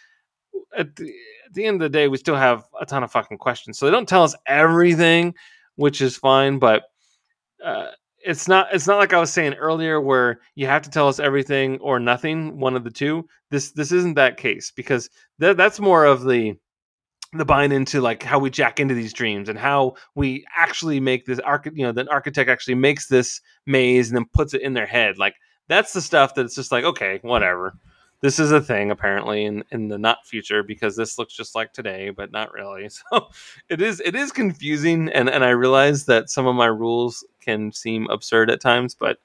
[0.76, 1.12] at the,
[1.46, 3.78] at the end of the day, we still have a ton of fucking questions.
[3.78, 5.34] So they don't tell us everything,
[5.74, 6.84] which is fine, but
[7.62, 7.88] uh,
[8.24, 11.18] it's not it's not like I was saying earlier where you have to tell us
[11.18, 13.26] everything or nothing, one of the two.
[13.50, 15.10] This this isn't that case because
[15.40, 16.54] that that's more of the
[17.38, 21.26] the buying into like how we jack into these dreams and how we actually make
[21.26, 24.74] this arch you know the architect actually makes this maze and then puts it in
[24.74, 25.34] their head like
[25.68, 27.76] that's the stuff that's just like okay whatever.
[28.20, 31.72] This is a thing apparently in in the not future because this looks just like
[31.72, 32.88] today but not really.
[33.10, 33.28] So
[33.68, 37.72] it is it is confusing and and i realize that some of my rules can
[37.72, 39.18] seem absurd at times but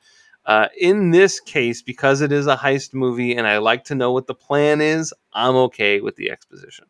[0.46, 4.12] uh, in this case because it is a heist movie and i like to know
[4.12, 6.86] what the plan is i'm okay with the exposition.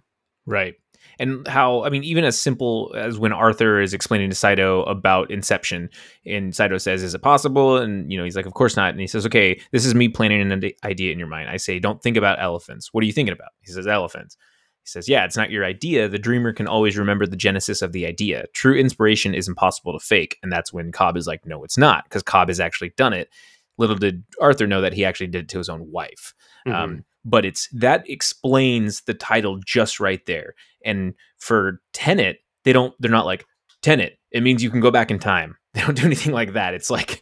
[0.45, 0.75] Right.
[1.19, 5.29] And how, I mean, even as simple as when Arthur is explaining to Saito about
[5.29, 5.89] Inception,
[6.25, 7.77] and Saito says, Is it possible?
[7.77, 8.91] And, you know, he's like, Of course not.
[8.91, 11.49] And he says, Okay, this is me planning an idea in your mind.
[11.49, 12.93] I say, Don't think about elephants.
[12.93, 13.49] What are you thinking about?
[13.59, 14.37] He says, Elephants.
[14.83, 16.07] He says, Yeah, it's not your idea.
[16.07, 18.45] The dreamer can always remember the genesis of the idea.
[18.53, 20.37] True inspiration is impossible to fake.
[20.41, 23.29] And that's when Cobb is like, No, it's not, because Cobb has actually done it.
[23.77, 26.33] Little did Arthur know that he actually did it to his own wife
[26.67, 26.73] Mhm.
[26.75, 30.55] um, but it's that explains the title just right there.
[30.83, 33.45] And for tenet they don't they're not like
[33.81, 35.55] tenet it means you can go back in time.
[35.75, 36.73] They don't do anything like that.
[36.73, 37.21] It's like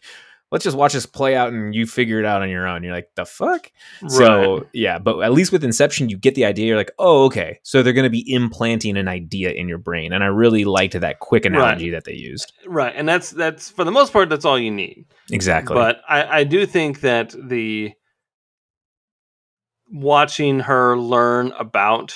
[0.53, 2.81] let's just watch this play out and you figure it out on your own.
[2.81, 3.69] You're like the fuck?
[4.07, 6.65] So yeah but at least with inception you get the idea.
[6.67, 7.59] You're like oh okay.
[7.63, 10.99] So they're going to be implanting an idea in your brain and i really liked
[10.99, 12.53] that quick analogy that they used.
[12.65, 15.05] Right and that's that's for the most part that's all you need.
[15.29, 15.73] Exactly.
[15.73, 17.91] But I, I do think that the
[19.91, 22.15] watching her learn about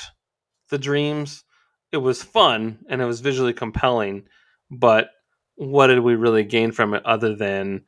[0.69, 1.43] the dreams,
[1.91, 4.23] it was fun and it was visually compelling.
[4.69, 5.09] But
[5.55, 7.83] what did we really gain from it other than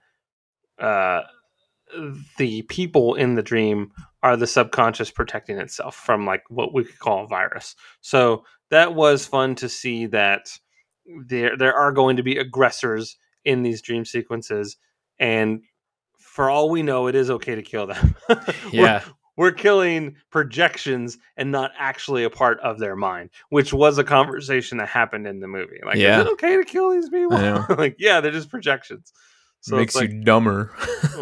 [0.79, 1.21] uh,
[2.37, 6.99] the people in the dream are the subconscious protecting itself from like what we could
[6.99, 7.75] call a virus?
[8.01, 10.47] So that was fun to see that
[11.27, 14.77] there there are going to be aggressors in these dream sequences
[15.19, 15.61] and
[16.17, 18.15] for all we know, it is okay to kill them.
[18.71, 19.03] Yeah
[19.37, 24.77] we're, killing projections and not actually a part of their mind, which was a conversation
[24.79, 25.79] that happened in the movie.
[25.85, 26.21] Like, Yeah.
[26.21, 27.37] is it okay to kill these people?
[27.77, 29.11] Like, yeah, they're just projections.
[29.61, 30.73] So makes like, you dumber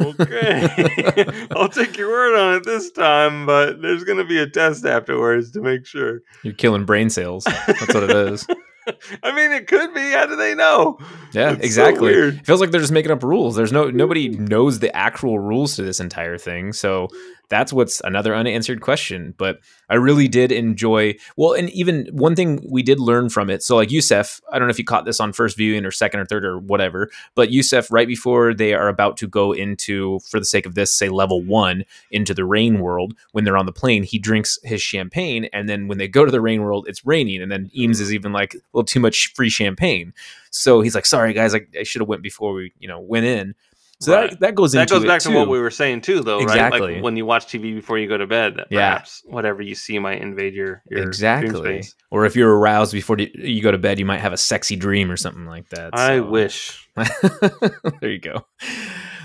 [0.01, 4.49] okay, I'll take your word on it this time, but there's going to be a
[4.49, 6.21] test afterwards to make sure.
[6.41, 8.47] you're killing brain cells that's what it is
[9.23, 10.11] I mean, it could be.
[10.11, 10.97] How do they know?
[11.33, 12.13] Yeah, It's exactly.
[12.13, 13.55] It feels like they're just making up rules.
[13.55, 14.45] There's no nobody hmm.
[14.45, 16.73] knows the actual rules to this entire thing.
[16.73, 17.07] So
[17.51, 19.35] that's what's another unanswered question.
[19.37, 19.59] But
[19.89, 23.61] I really did enjoy well, and even one thing we did learn from it.
[23.61, 26.21] So like Yusuf, I don't know if you caught this on first viewing or second
[26.21, 30.39] or third or whatever, but Yusuf, right before they are about to go into, for
[30.39, 33.73] the sake of this, say level one into the rain world, when they're on the
[33.73, 37.05] plane, he drinks his champagne, and then when they go to the rain world, it's
[37.05, 40.13] raining, and then Eames is even like little too much free champagne.
[40.51, 43.25] So he's like, "Sorry guys, I, I should have went before we, you know, went
[43.25, 43.55] in."
[44.01, 44.31] So Right.
[44.31, 46.43] that that goes That goes back to what we were saying too, though, right?
[46.43, 46.95] Exactly.
[46.95, 48.93] Like when you watch TV before you go to bed, that Yeah.
[48.93, 51.59] perhaps whatever you see might invade your, your exactly.
[51.83, 51.95] space.
[52.09, 54.75] Or if you're aroused before you- you go to bed, you might have a sexy
[54.75, 55.91] dream or something like that.
[55.93, 56.89] I so- wish.
[58.01, 58.45] there you go.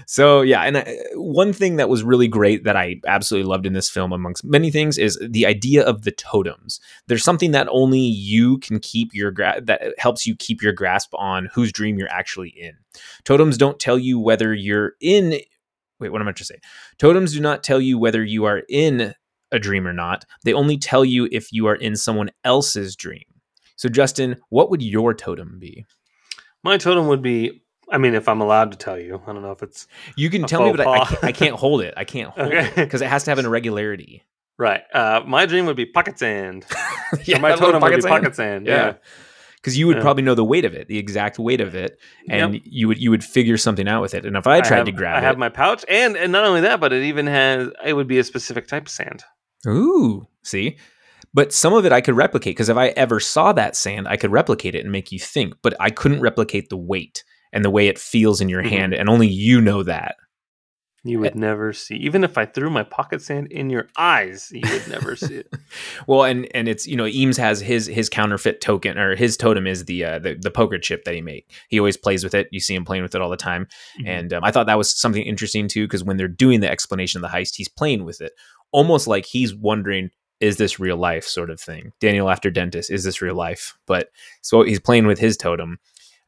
[0.08, 3.72] So yeah, and I, one thing that was really great that I absolutely loved in
[3.72, 6.80] this film, amongst many things, is the idea of the totems.
[7.08, 11.12] There's something that only you can keep your gra- that helps you keep your grasp
[11.14, 12.74] on whose dream you're actually in.
[13.24, 15.40] Totems don't tell you whether you're in.
[15.98, 16.60] Wait, what am I trying to say?
[16.98, 19.12] Totems do not tell you whether you are in
[19.50, 20.24] a dream or not.
[20.44, 23.24] They only tell you if you are in someone else's dream.
[23.74, 25.84] So, Justin, what would your totem be?
[26.62, 27.62] My totem would be.
[27.90, 29.86] I mean, if I'm allowed to tell you, I don't know if it's
[30.16, 31.94] You can tell me, but I, I, can't, I can't hold it.
[31.96, 34.24] I can't hold it because it has to have an irregularity.
[34.58, 34.82] right.
[34.92, 36.66] Uh, my dream would be pocket sand.
[37.24, 38.10] yeah, my totem would be sand.
[38.10, 38.66] pocket sand.
[38.66, 38.74] Yeah.
[38.86, 38.94] Yeah.
[39.56, 40.02] Because you would Yeah.
[40.02, 41.98] probably know the weight of it, the exact weight of it,
[42.30, 42.62] and Yep.
[42.66, 44.24] you would you would figure something out with it.
[44.24, 45.18] And if I tried have, to grab it.
[45.18, 47.68] I have my pouch, and and not only that, but it even has.
[47.84, 49.24] It would be a specific type of sand.
[49.66, 50.76] ooh, see.
[51.34, 54.16] But some of it I could replicate because if I ever saw that sand, I
[54.16, 55.54] could replicate it and make you think.
[55.62, 57.24] But I couldn't replicate the weight
[57.56, 58.68] and the way it feels in your Mhm.
[58.70, 60.14] hand, and only you know that.
[61.04, 61.94] You would never see.
[61.98, 65.48] Even if I threw my pocket sand in your eyes, you would never see it.
[66.08, 69.66] Well, and and it's you know Eames has his his counterfeit token or his totem
[69.68, 71.44] is the uh, the, the poker chip that he made.
[71.68, 72.48] He always plays with it.
[72.50, 73.68] You see him playing with it all the time.
[74.04, 77.22] And um, I thought that was something interesting too, because when they're doing the explanation
[77.24, 78.32] of the heist, he's playing with it,
[78.72, 80.10] almost like he's wondering,
[80.40, 81.92] "Is this real life?" sort of thing.
[82.00, 83.78] Daniel after dentist, is this real life?
[83.86, 84.08] But
[84.42, 85.78] so he's playing with his totem.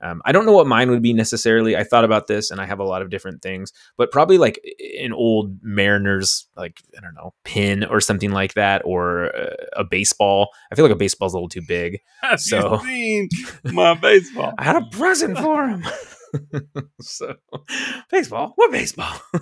[0.01, 1.77] Um, I don't know what mine would be necessarily.
[1.77, 4.61] I thought about this, and I have a lot of different things, but probably like
[5.01, 9.85] an old Mariners, like I don't know, pin or something like that, or uh, a
[9.85, 10.51] baseball.
[10.71, 12.01] I feel like a baseball's a little too big.
[12.23, 14.55] Have So- you seen my baseball?
[14.59, 15.85] I had a present for him.
[17.01, 17.35] so,
[18.11, 18.53] baseball.
[18.57, 19.13] What baseball?
[19.35, 19.41] Are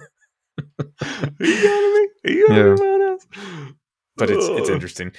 [1.40, 2.30] you yelling at me?
[2.30, 3.68] Are you yelling Yeah.
[4.22, 4.48] At anyone else?
[4.48, 5.12] but it's it's interesting.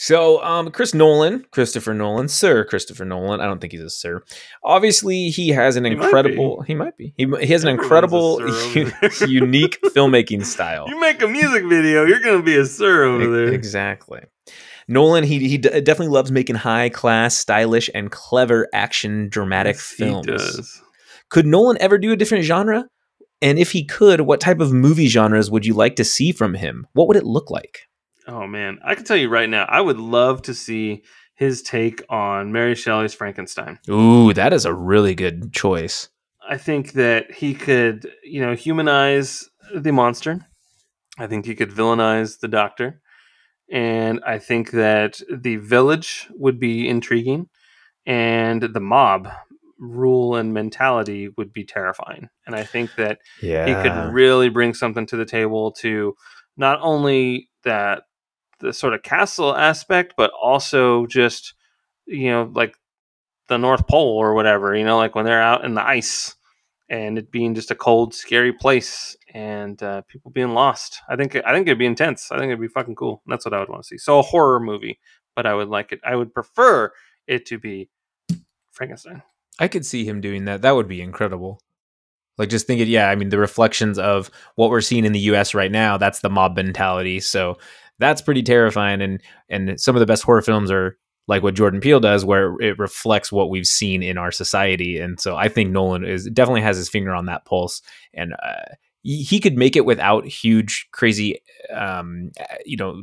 [0.00, 3.40] So, um, Chris Nolan, Christopher Nolan, Sir Christopher Nolan.
[3.40, 4.22] I don't think he's a sir.
[4.62, 6.62] Obviously, he has an He might incredible.
[6.62, 7.14] He might be.
[7.16, 8.46] He, he has an Everyone's incredible, sir
[8.80, 9.28] over there.
[9.28, 10.86] unique filmmaking style.
[10.88, 13.52] You make a music video, you're gonna be a sir over E- there.
[13.54, 14.20] Exactly.
[14.86, 19.82] Nolan, he he d- definitely loves making high class, stylish, and clever action dramatic Yes,
[19.82, 20.26] films.
[20.26, 20.82] He does.
[21.28, 22.86] Could Nolan ever do a different genre?
[23.42, 26.54] And if he could, what type of movie genres would you like to see from
[26.54, 26.86] him?
[26.92, 27.80] What would it look like?
[28.28, 31.02] Oh man, I can tell you right now, I would love to see
[31.34, 33.78] his take on Mary Shelley's Frankenstein.
[33.88, 36.10] Ooh, that is a really good choice.
[36.46, 40.46] I think that he could, you know, humanize the monster.
[41.18, 43.00] I think he could villainize the doctor.
[43.70, 47.48] And I think that the village would be intriguing
[48.06, 49.28] and the mob
[49.78, 52.28] rule and mentality would be terrifying.
[52.46, 53.66] And I think that Yeah.
[53.66, 56.14] he could really bring something to the table to
[56.56, 58.04] not only that
[58.60, 61.54] the sort of castle aspect, but also just
[62.06, 62.74] you know like
[63.48, 64.74] the North Pole or whatever.
[64.74, 66.34] You know, like when they're out in the ice
[66.90, 71.00] and it being just a cold, scary place and uh, people being lost.
[71.08, 72.30] I think I think it'd be intense.
[72.30, 73.22] I think it'd be fucking cool.
[73.26, 73.98] That's what I would want to see.
[73.98, 74.98] So a horror movie,
[75.36, 76.00] but I would like it.
[76.04, 76.92] I would prefer
[77.26, 77.90] it to be
[78.72, 79.22] Frankenstein.
[79.58, 80.62] I could see him doing that.
[80.62, 81.60] That would be incredible.
[82.38, 85.54] Like just thinking, yeah, I mean the reflections of what we're seeing in the US
[85.54, 87.20] right now, that's the mob mentality.
[87.20, 87.58] So
[87.98, 90.96] that's pretty terrifying and and some of the best horror films are
[91.26, 95.20] like what Jordan Peele does where it reflects what we've seen in our society and
[95.20, 97.82] so I think Nolan is definitely has his finger on that pulse
[98.14, 101.40] and uh, he, could make it without huge crazy
[101.74, 102.30] um
[102.64, 103.02] you know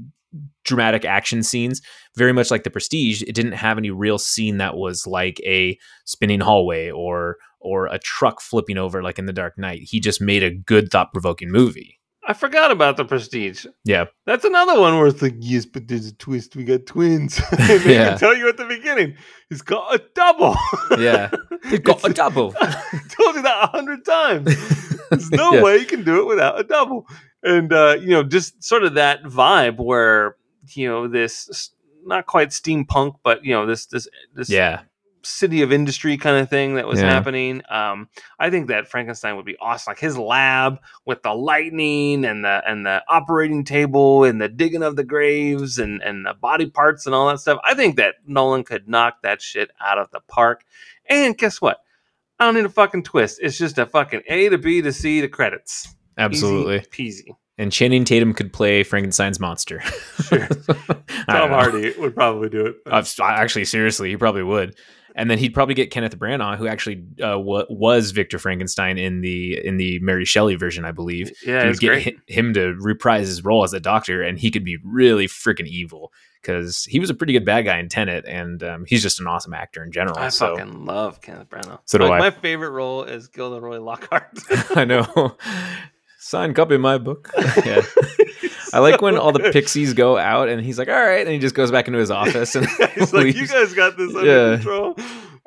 [0.65, 1.81] dramatic action scenes
[2.17, 5.77] very much like the prestige it didn't have any real scene that was like a
[6.03, 9.81] spinning hallway or or a truck flipping over like in the dark knight.
[9.81, 13.65] He just made a good thought-provoking movie I forgot about the Prestige.
[13.83, 16.55] yeah That's another one where it's like, yes, but there's a twist.
[16.55, 17.39] We got twins.
[17.67, 18.09] they Yeah.
[18.09, 19.15] can tell you at the beginning,
[19.49, 20.55] he's got a double.
[20.97, 21.29] Yeah.
[21.69, 22.53] He's got a double.
[22.61, 24.45] I told you that a hundred times.
[25.09, 25.63] There's no Yeah.
[25.63, 27.07] way you can do it without a double.
[27.41, 30.35] And, uh, you know, just sort of that vibe where,
[30.75, 31.71] you know, this
[32.05, 34.81] not quite steampunk, but, you know, this, this, this yeah
[35.25, 37.09] city of industry kind of thing that was Yeah.
[37.11, 37.61] happening.
[37.69, 38.07] Um,
[38.39, 39.91] I think that Frankenstein would be awesome.
[39.91, 44.83] Like his lab with the lightning and the and the operating table and the digging
[44.83, 47.59] of the graves and and the body parts and all that stuff.
[47.63, 50.63] I think that Nolan could knock that shit out of the park.
[51.09, 51.77] And guess what?
[52.39, 53.39] I don't need a fucking twist.
[53.41, 55.95] It's just a fucking A to B to C to credits.
[56.17, 57.35] absolutely Easy peasy.
[57.57, 59.81] and channing tatum could play frankenstein's monster
[60.23, 60.47] Sure.
[61.27, 61.49] Tom.
[61.49, 62.75] Hardy would probably do it.
[63.21, 64.75] Actually seriously he probably would
[65.15, 69.21] and then he'd probably get Kenneth Branagh, who actually uh, wa- was Victor Frankenstein in
[69.21, 71.31] the in the Mary Shelley version, I believe.
[71.45, 74.37] Yeah, he it's would get hi- him to reprise his role as a doctor, and
[74.37, 76.11] he could be really freaking evil
[76.41, 79.25] because he was a pretty good bad guy in Tenet, and um, he's just an
[79.25, 80.17] awesome actor in general.
[80.17, 81.79] I so fucking love Kenneth Branagh.
[81.85, 82.19] So do my, I.
[82.19, 84.37] My favorite role is Gilderoy Lockhart.
[84.75, 85.35] I know.
[86.25, 87.29] Sign copy of my book.
[87.65, 87.83] yeah.
[88.73, 91.21] I like when all the pixies go out and he's like, all right.
[91.21, 94.15] And he just goes back into his office and He's like, you guys got this
[94.15, 94.55] under Yeah.
[94.55, 94.95] control.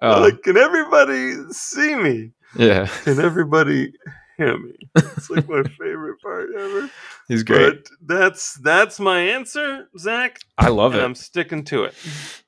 [0.01, 0.21] Oh.
[0.21, 2.31] Like, can everybody see me?
[2.57, 3.93] yeah, Can everybody
[4.37, 4.73] hear me?
[4.95, 6.89] It's like my favorite part ever.
[7.27, 7.83] he's great.
[7.83, 10.39] But that's that's my answer, Zach.
[10.57, 11.05] I love and it.
[11.05, 11.95] I'm sticking to it.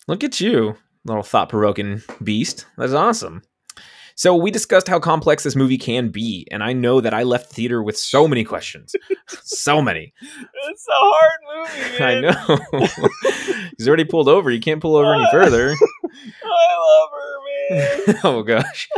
[0.07, 2.67] Look at you, little thought provoking beast.
[2.79, 3.43] That's awesome.
[4.21, 7.51] So, we discussed how complex this movie can be, and I know that I left
[7.51, 8.95] theater with so many questions.
[9.29, 10.13] so many.
[10.69, 12.05] It's a hard movie.
[12.05, 13.71] I know.
[13.79, 14.51] He's already pulled over.
[14.51, 15.75] You can't pull over any further.
[16.45, 18.21] I love her, man.
[18.23, 18.91] oh, gosh.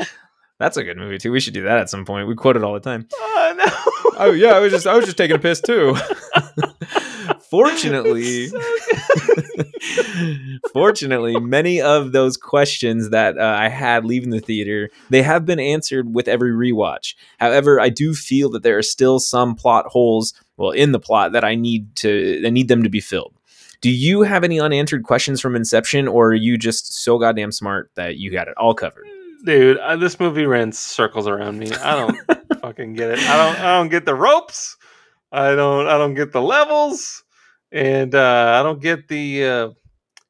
[0.58, 1.30] That's a good movie, too.
[1.30, 2.26] We should do that at some point.
[2.26, 3.06] We quote it all the time.
[3.16, 3.92] I know.
[4.18, 5.96] Oh yeah, I was just I was just taking a piss too.
[7.48, 8.50] Fortunately,
[10.72, 15.60] fortunately, many of those questions that uh, I had leaving the theater, they have been
[15.60, 17.14] answered with every rewatch.
[17.38, 21.32] However, I do feel that there are still some plot holes, well, in the plot
[21.32, 23.34] that I need to I need them to be filled.
[23.80, 27.90] Do you have any unanswered questions from Inception, or are you just so goddamn smart
[27.96, 29.06] that you got it all covered?
[29.44, 31.72] Dude, uh, this movie ran circles around me.
[31.72, 32.16] I don't
[32.60, 33.18] fucking get it.
[33.18, 33.60] I don't.
[33.60, 34.76] I don't get the ropes.
[35.32, 35.88] I don't.
[35.88, 37.21] I don't get the levels,
[37.72, 39.70] and uh, I don't get the uh,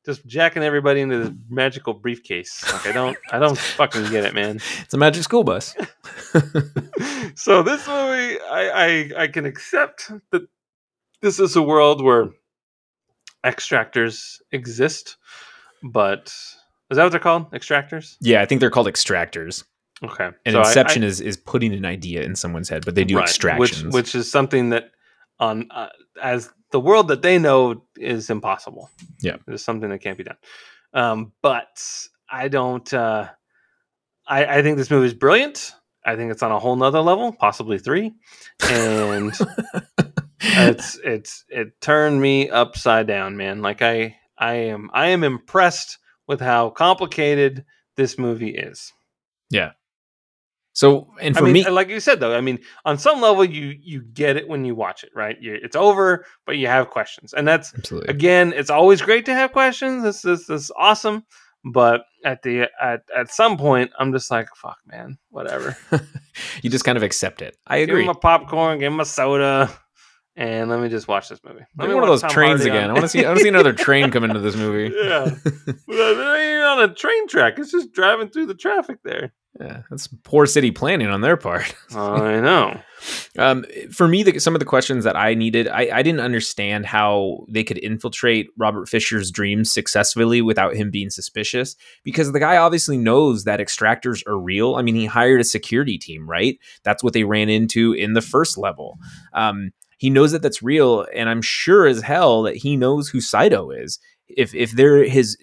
[0.07, 2.63] just jacking everybody into this magical briefcase.
[2.73, 3.17] Like I don't.
[3.31, 4.61] I don't fucking get it, man.
[4.83, 5.75] It's a magic school bus.
[7.35, 10.43] so this movie, I, I I can accept that
[11.21, 12.31] this is a world where
[13.45, 15.17] extractors exist,
[15.83, 16.27] but
[16.91, 17.51] is that what they're called?
[17.53, 18.17] Extractors?
[18.21, 19.65] Yeah, I think they're called extractors.
[20.05, 20.31] Okay.
[20.45, 23.05] And So I- I- Inception is is putting an idea in someone's head, but they
[23.05, 23.85] do Right, extractions.
[23.85, 24.91] which which is something that
[25.39, 25.89] on uh,
[26.23, 28.91] as the world that they know is impossible.
[29.21, 29.37] Yeah.
[29.47, 30.37] it's something that can't be done.
[30.93, 31.83] Um, but
[32.31, 32.93] I don't.
[32.93, 33.29] Uh,
[34.27, 35.73] I I think this movie is brilliant.
[36.05, 38.13] I think it's on a whole nother level, possibly three,
[38.69, 39.33] and
[40.41, 43.63] it's it's it turned me upside down, man.
[43.63, 47.65] Like I I am I am impressed with how complicated
[47.97, 48.93] this movie is.
[50.75, 53.45] So, and for I mean, me, like you said though, I mean, on some level,
[53.45, 55.37] you you get it when you watch it, right?
[55.41, 58.09] you it's over, but you have questions, and that's absolutely.
[58.09, 60.03] again, it's always great to have questions.
[60.03, 61.25] This this, this is awesome,
[61.65, 65.77] but at the at at some point, I'm just like, fuck, man, whatever.
[66.63, 67.57] you just kind of accept it.
[67.67, 68.05] I Give agree.
[68.05, 69.71] him a popcorn, give him a soda,
[70.37, 71.65] and let me just watch this movie.
[71.77, 72.89] Let me one of those Tom trains Hardy again.
[72.89, 73.25] I want to see.
[73.25, 74.95] I want to see another train come into this movie.
[74.97, 75.25] yeah,
[75.87, 77.59] Well, it ain't on a train track.
[77.59, 79.35] It's just driving through the traffic there.
[79.61, 81.75] Yeah, that's poor city planning on their part.
[81.95, 82.81] I know.
[83.37, 86.87] Um, for me, the, some of the questions that I needed, I, I didn't understand
[86.87, 91.77] how they could infiltrate Robert Fischer's dreams successfully without him being suspicious.
[92.03, 94.77] Because the guy obviously knows that extractors are real.
[94.77, 96.59] I mean, he hired a security team, right?
[96.83, 98.99] That's what they ran into in the first level.
[99.35, 103.21] Um, he knows that that's real, and I'm sure as hell that he knows who
[103.21, 104.01] Saito is.
[104.29, 105.37] If if they're his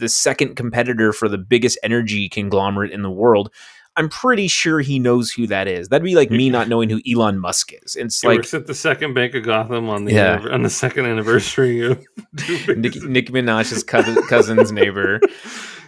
[0.00, 3.52] the second competitor for the biggest energy conglomerate in the world,
[3.96, 5.88] I'm pretty sure he knows who that is.
[5.88, 7.96] That'd be like me not knowing who Elon Musk is.
[7.96, 10.44] It's He like works at the second Bank of Gotham on the Yeah.
[10.50, 12.04] on the second anniversary of
[12.76, 15.20] Nick, Nicki Minaj's cousin, cousin's neighbor.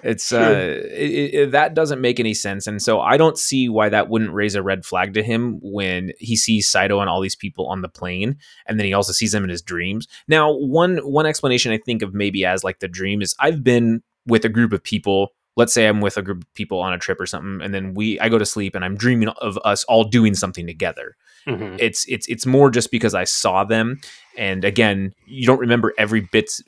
[0.02, 0.38] It's True.
[0.38, 4.08] uh, it, it, that doesn't make any sense, and so I don't see why that
[4.08, 7.66] wouldn't raise a red flag to him when he sees Saito and all these people
[7.68, 10.08] on the plane, and then he also sees them in his dreams.
[10.26, 14.02] Now, one one explanation I think of maybe as like the dream is I've been
[14.26, 15.32] with a group of people.
[15.54, 17.94] Let's say I'm with a group of people on a trip or something, and then
[17.94, 21.14] we I go to sleep and I'm dreaming of us all doing something together
[21.46, 21.76] Mhm.
[21.80, 24.00] it's it's it's more just because I saw them,
[24.38, 26.62] and again, you don't remember every bits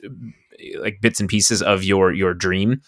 [0.79, 2.81] like bits and pieces of your your dream.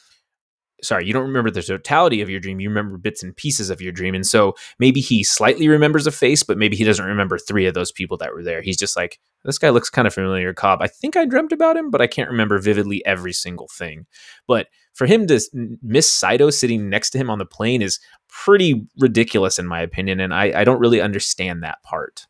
[0.84, 2.60] Sorry, you don't remember the totality of your dream.
[2.60, 6.12] You remember bits and pieces of your dream, and so maybe he slightly remembers a
[6.12, 8.62] face, but maybe he doesn't remember three of those people that were there.
[8.62, 10.82] He's just like, this guy looks kind of familiar, Cobb.
[10.82, 14.06] I think I dreamt about him, but I can't remember vividly every single thing.
[14.48, 15.40] But for him to
[15.82, 17.99] miss Saito sitting next to him on the plane is
[18.30, 22.28] pretty ridiculous, in my opinion, and I, I don't really understand that part.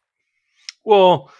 [0.86, 1.32] Well,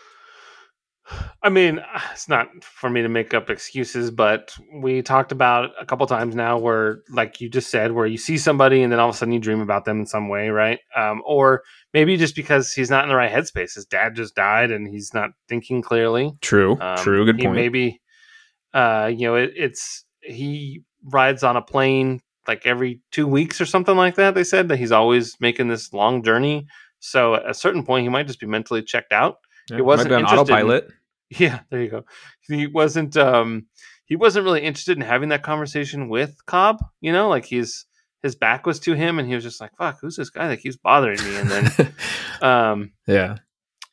[1.42, 1.80] I mean,
[2.12, 6.36] it's not for me to make up excuses, but we talked about a couple times
[6.36, 9.18] now where, like you just said, where you see somebody and then all of a
[9.18, 10.80] sudden you dream about them in some way, right?
[10.96, 11.64] Um, or
[11.94, 13.76] maybe just because he's not in the right headspace.
[13.76, 16.34] His dad just died and he's not thinking clearly.
[16.42, 17.56] True, Um, true, good point.
[17.56, 18.02] Maybe,
[18.74, 23.66] uh, you know, it, it's he rides on a plane like every two weeks or
[23.66, 24.36] something like that.
[24.36, 26.68] They said that he's always making this long journey.
[27.00, 29.38] So at a certain point, he might just be mentally checked out.
[29.70, 30.94] Yeah, He wasn't might be on interested in-
[31.30, 32.06] Yeah, there you go.
[32.42, 33.66] He wasn't um
[34.06, 37.86] he wasn't really interested in having that conversation with Cobb, you know, like he's
[38.24, 40.62] his back was to him and he was just like, fuck, who's this guy that
[40.62, 41.36] keeps bothering me?
[41.38, 41.94] And then
[42.42, 43.38] um, yeah.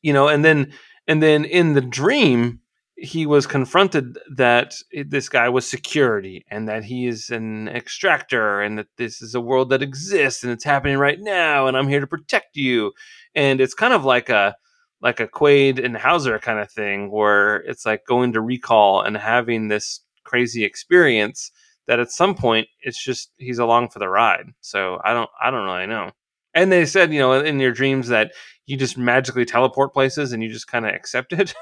[0.02, 0.72] you know, and then
[1.08, 2.60] and then in the dream
[2.96, 4.76] he was confronted that
[5.06, 9.40] this guy was security and that he is an extractor and that this is a
[9.40, 12.92] world that exists and it's happening right now and I'm here to protect you.
[13.34, 14.54] And it's kind of like a
[15.04, 19.16] like a Quaid and Hauser kind of thing where it's like going to recall and
[19.16, 21.52] having this crazy experience
[21.86, 24.46] that at some point it's just he's along for the ride.
[24.62, 26.10] So I don't I don't really know.
[26.54, 28.32] And they said, you know, in your dreams that
[28.64, 31.52] you just magically teleport places and you just kind of accept it.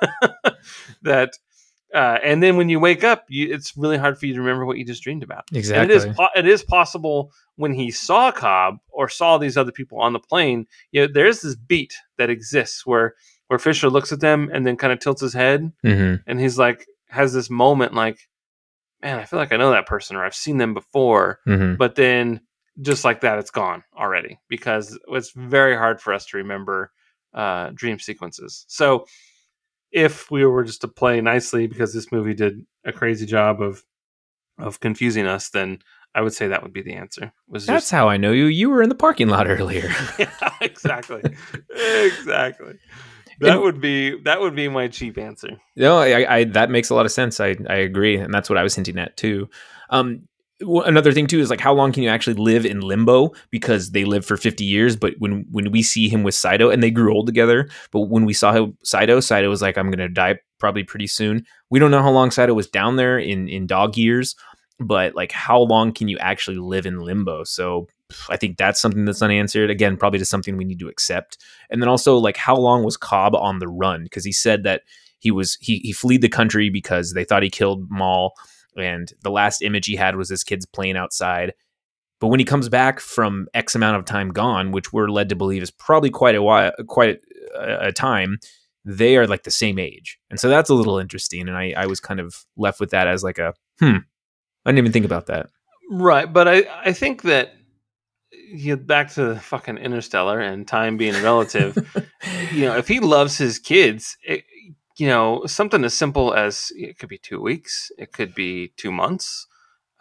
[1.02, 1.32] that
[1.94, 4.64] uh, and then when you wake up, you, it's really hard for you to remember
[4.64, 5.44] what you just dreamed about.
[5.50, 5.94] And Exactly.
[5.94, 10.12] it is it is possible when he saw Cobb or saw these other people on
[10.12, 10.66] the plane.
[10.90, 13.14] You know, there's this beat that exists where
[13.48, 16.58] where Fischer looks at them and then kind of tilts his head hmm and he's
[16.58, 18.18] like has this moment like,
[19.02, 21.40] man, I feel like I know that person or I've seen them before.
[21.44, 22.40] hmm But then
[22.80, 26.90] just like that, it's gone already because it's very hard for us to remember
[27.34, 28.64] uh, dream sequences.
[28.68, 29.04] So
[29.92, 33.84] if we were just to play nicely because this movie did a crazy job of
[34.58, 35.78] of confusing us, then
[36.14, 37.32] I would say that would be the answer.
[37.48, 38.44] Was That's just how I know you.
[38.46, 39.90] You were in the parking lot earlier.
[40.18, 41.22] yeah, exactly,
[41.70, 42.78] exactly.
[43.40, 45.58] That And- would be that would be my cheap answer.
[45.76, 47.40] No, I, I that makes a lot of sense.
[47.40, 49.48] I I agree, and that's what I was hinting at too.
[49.90, 50.28] Um,
[50.62, 53.32] another thing too is like how long can you actually live in limbo?
[53.50, 56.82] Because they lived for 50 years but when when we see him with Saito and
[56.82, 59.98] they grew old together but when we saw him, Saito Saito was like I'm going
[59.98, 61.44] to die probably pretty soon.
[61.70, 64.34] We don't know how long Saito was down there in in dog years
[64.80, 67.44] but like how long can you actually live in limbo?
[67.44, 67.88] So
[68.28, 69.70] I think that's something that's unanswered.
[69.70, 71.38] Again probably just something we need to accept.
[71.70, 74.04] And then also like how long was Cobb on the run?
[74.04, 74.82] Because he said that
[75.18, 78.34] he was he he fled the country because they thought he killed Mal
[78.76, 81.54] and the last image he had was his kids playing outside.
[82.20, 85.36] But when he comes back from X amount of time gone, which we're led to
[85.36, 87.18] believe is probably quite a while, quite
[87.56, 88.38] a, a time,
[88.84, 91.48] they are like the same age, and so that's a little interesting.
[91.48, 93.98] And I, I was kind of left with that as like a hmm.
[94.64, 95.46] I didn't even think about that.
[95.90, 97.54] Right, but I I think that
[98.52, 101.76] you back to the fucking Interstellar and time being relative.
[102.52, 104.44] you know, if he loves his kids, it,
[104.96, 108.92] you know, something as simple as it could be two weeks, it could be two
[108.92, 109.46] months.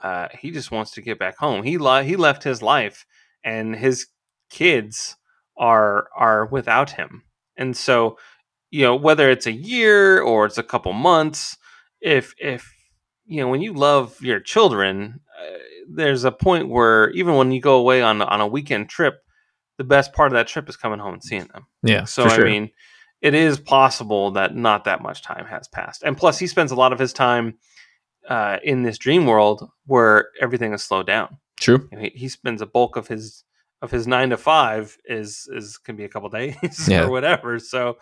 [0.01, 1.63] Uh, he just wants to get back home.
[1.63, 3.05] He li- he left his life,
[3.43, 4.07] and his
[4.49, 5.15] kids
[5.57, 7.23] are are without him.
[7.55, 8.17] And so,
[8.71, 11.57] you know, whether it's a year or it's a couple months,
[12.01, 12.73] if if
[13.25, 15.57] you know, when you love your children, uh,
[15.89, 19.21] there's a point where even when you go away on on a weekend trip,
[19.77, 21.67] the best part of that trip is coming home and seeing them.
[21.83, 22.71] yeah, So for I mean,
[23.21, 26.75] it is possible that not that much time has passed, and plus he spends a
[26.75, 27.57] lot of his time
[28.29, 31.37] uh, in this dream world where everything is slowed down.
[31.59, 31.87] true.
[31.91, 33.43] You know, He, he spends a bulk of his
[33.81, 36.55] of his nine to five is is can be a couple days
[36.87, 37.05] Yeah.
[37.05, 37.57] or whatever.
[37.59, 37.97] So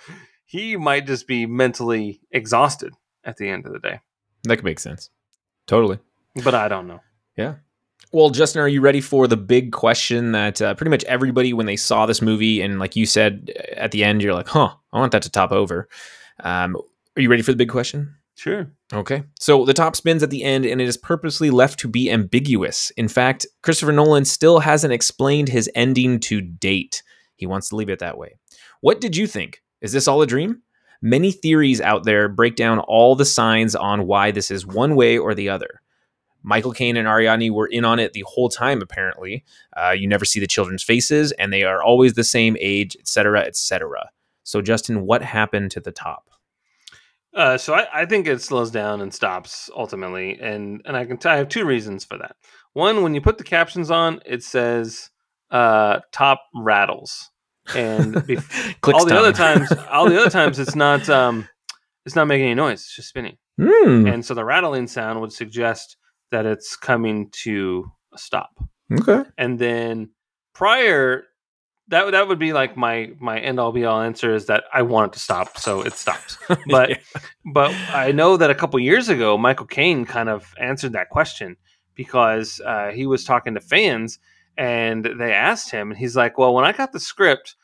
[0.46, 2.94] he might just be mentally exhausted
[3.24, 4.02] at the end of the day.
[4.44, 5.10] That could make sense.
[5.68, 6.00] Totally.
[6.44, 7.00] But I don't know.
[8.12, 11.68] Well, Justin, are you ready for the big question that uh, pretty much everybody, when
[11.68, 14.74] they saw this movie, and like you said uh, at the end, you're like, huh,
[14.92, 15.88] I want that to top over.
[16.44, 16.76] Um,
[17.16, 18.16] are you ready for the big question?
[18.36, 18.72] Sure.
[18.94, 19.24] Okay.
[19.40, 22.90] So the top spins at the end, and it is purposely left to be ambiguous.
[22.92, 27.04] In fact, Christopher Nolan still hasn't explained his ending to date.
[27.36, 28.38] He wants to leave it that way.
[28.82, 29.62] What did you think?
[29.82, 30.62] Is this all a dream?
[31.02, 35.18] Many theories out there break down all the signs on why this is one way
[35.18, 35.82] or the other.
[36.44, 39.44] Michael Caine and Ariadne were in on it the whole time, apparently.
[39.76, 43.42] Uh, you never see the children's faces, and they are always the same age, etc.,
[43.42, 44.10] etc.
[44.44, 46.30] So, Justin, what happened to the top?
[47.34, 51.18] Uh, so I, I think it slows down and stops ultimately, and and I can
[51.18, 52.36] tell I have two reasons for that.
[52.74, 55.12] One, when you put the captions on, it says
[55.52, 57.30] uh, "top rattles,"
[57.76, 61.48] and bef- all the other times, all the other times, it's not um,
[62.06, 63.38] it's not making any noise; it's just spinning.
[63.62, 64.08] Hmm.
[64.08, 65.98] And so the rattling sound would suggest
[66.32, 68.52] that it's coming to a stop.
[68.92, 69.24] Okay.
[69.38, 70.10] And then
[70.54, 71.24] prior
[71.90, 74.64] that would that would be like my my end all be all answer is that
[74.74, 76.38] I want it to stop, so it stops.
[76.68, 76.96] But Yeah.
[77.54, 81.58] but I know that a couple years ago, Michael Caine kind of answered that question
[81.96, 84.20] because uh, he was talking to fans
[84.58, 87.56] and they asked him, and he's like, "Well, when I got the script,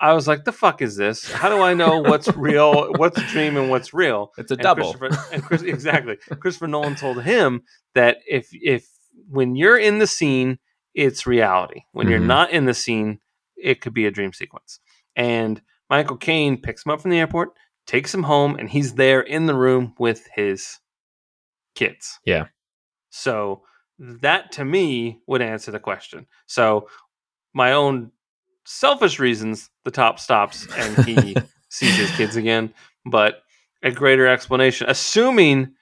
[0.00, 1.30] I was like, the fuck is this?
[1.30, 4.62] How do I know what's real, what's a dream, and what's real?" it's a And
[4.62, 4.94] double.
[4.94, 6.16] Christopher- and Chris, exactly.
[6.40, 7.62] Christopher Nolan told him
[7.94, 8.86] that if if
[9.28, 10.58] when you're in the scene
[10.92, 11.82] it's reality.
[11.92, 12.26] When you're Mhm.
[12.26, 13.20] not in the scene,
[13.56, 14.80] it could be a dream sequence.
[15.14, 17.50] And Michael Caine picks him up from the airport,
[17.86, 20.78] takes him home, and he's there in the room with his
[21.76, 22.18] kids.
[22.24, 22.46] Yeah.
[23.10, 23.62] So
[24.00, 26.26] that to me would answer the question.
[26.46, 26.88] So
[27.54, 28.10] my own
[28.64, 31.36] selfish reasons, the top stops and he
[31.68, 32.72] sees his kids again.
[33.04, 33.42] But
[33.82, 35.72] a greater explanation, assuming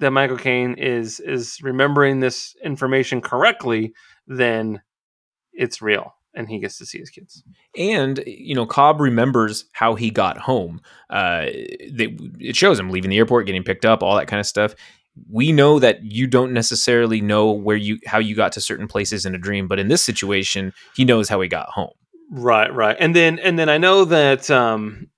[0.00, 3.92] that Michael Caine is is remembering this information correctly,
[4.26, 4.82] then
[5.52, 7.42] it's real and he gets to see his kids.
[7.76, 10.80] and you know cobb remembers how he got home
[11.10, 11.46] uh
[11.90, 14.74] they, it shows him leaving the airport getting picked up all that kind of stuff
[15.30, 19.24] we know that you don't necessarily know where you how you got to certain places
[19.24, 21.94] in a dream but in this situation he knows how he got home
[22.30, 22.96] Right, right.
[22.98, 25.08] And then and then I know that um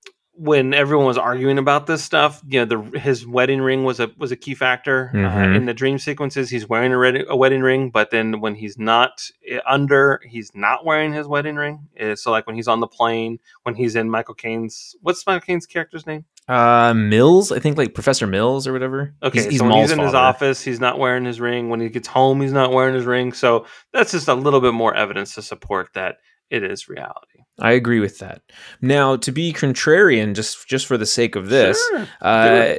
[0.40, 4.08] when everyone was arguing about this stuff, you know, the his wedding ring was a
[4.18, 5.56] was a key factor uh, Mhm.
[5.56, 6.48] in the dream sequences.
[6.48, 10.52] He's wearing a, red, a wedding ring, but then when he's not uh, under, he's
[10.54, 11.88] not wearing his wedding ring.
[12.00, 15.44] Uh, So like when he's on the plane, when he's in Michael Caine's what's Michael
[15.44, 16.24] Caine's character's name?
[16.50, 19.90] uh mills i think like professor mills or whatever Okay, he's, he's so when he's
[19.90, 21.68] in his office, he's not wearing his ring.
[21.68, 23.34] When he gets home, he's not wearing his ring.
[23.34, 26.16] So that's just a little bit more evidence to support that
[26.50, 27.40] it is reality.
[27.60, 28.42] i agree with that
[28.80, 32.06] now to be contrarian just just for the sake of this Sure.
[32.22, 32.74] uh,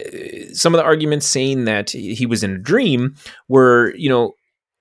[0.53, 3.15] some of the arguments saying that he was in a dream
[3.47, 4.33] were, you know,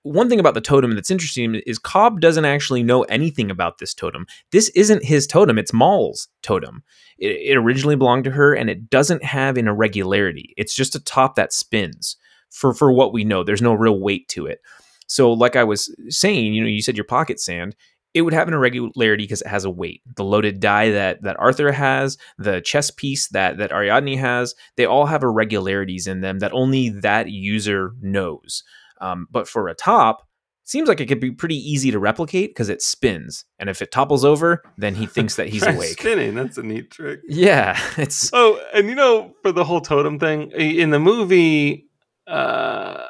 [0.03, 3.93] one thing about the totem that's interesting is Cobb doesn't actually know anything about this
[3.93, 4.25] totem.
[4.51, 6.83] This isn't his totem, it's Mal's totem.
[7.17, 10.53] It, it originally belonged to her and it doesn't have an irregularity.
[10.57, 12.15] It's just a top that spins
[12.49, 13.43] for, for what we know.
[13.43, 14.59] There's no real weight to it.
[15.07, 17.75] So, like I was saying, you know, you said your pocket sand.
[18.13, 20.01] It would have an irregularity because it has a weight.
[20.15, 24.85] The loaded die that that Arthur has, the chess piece that that Ariadne has, they
[24.85, 28.63] all have irregularities in them that only that user knows.
[28.99, 30.27] Um, but for a top,
[30.63, 33.91] seems like it could be pretty easy to replicate because it spins, and if it
[33.91, 35.99] topples over, then he thinks that he's awake.
[35.99, 37.21] Spinning, that's a neat trick.
[37.27, 41.87] Yeah, it's Oh, and you know, for the whole totem thing in the movie,
[42.27, 43.05] uh,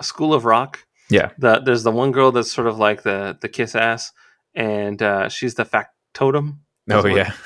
[0.00, 0.80] School of Rock.
[1.12, 1.30] Yeah.
[1.38, 4.12] the, there's the one girl that's sort of like the the kiss ass,
[4.54, 6.60] and uh, she's the factotum.
[6.90, 7.32] oh what- yeah.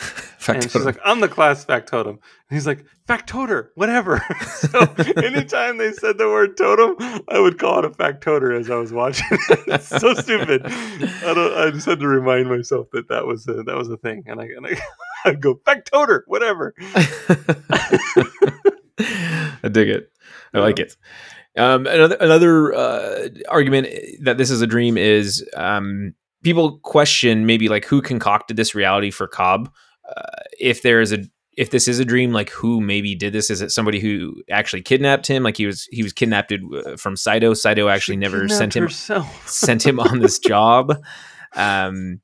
[0.48, 2.20] And she's like, I'm the class factotum.
[2.20, 4.22] And he's like, factoter, whatever.
[4.46, 4.78] so
[5.16, 6.94] anytime they said the word totem,
[7.28, 9.26] I would call it a factoter as I was watching.
[9.66, 10.62] it's so stupid.
[10.64, 11.52] I don't.
[11.52, 14.40] I just had to remind myself that that was a, that was a thing, and
[14.40, 14.80] I and I
[15.24, 16.72] I'd go factoter, whatever.
[19.58, 20.12] I dig it.
[20.54, 20.96] I like it.
[21.56, 23.88] Um, another another uh, argument
[24.22, 29.10] that this is a dream is um, people question maybe like who concocted this reality
[29.10, 29.72] for Cobb.
[30.08, 30.22] Uh,
[30.60, 31.24] if there is a
[31.56, 33.48] if this is a dream, like who maybe did this?
[33.48, 35.42] Is it somebody who actually kidnapped him?
[35.42, 37.54] Like he was he was kidnapped uh, from Saito.
[37.54, 39.48] Saito actually She never sent him herself.
[39.48, 40.94] sent him on this job.
[41.54, 42.20] Um,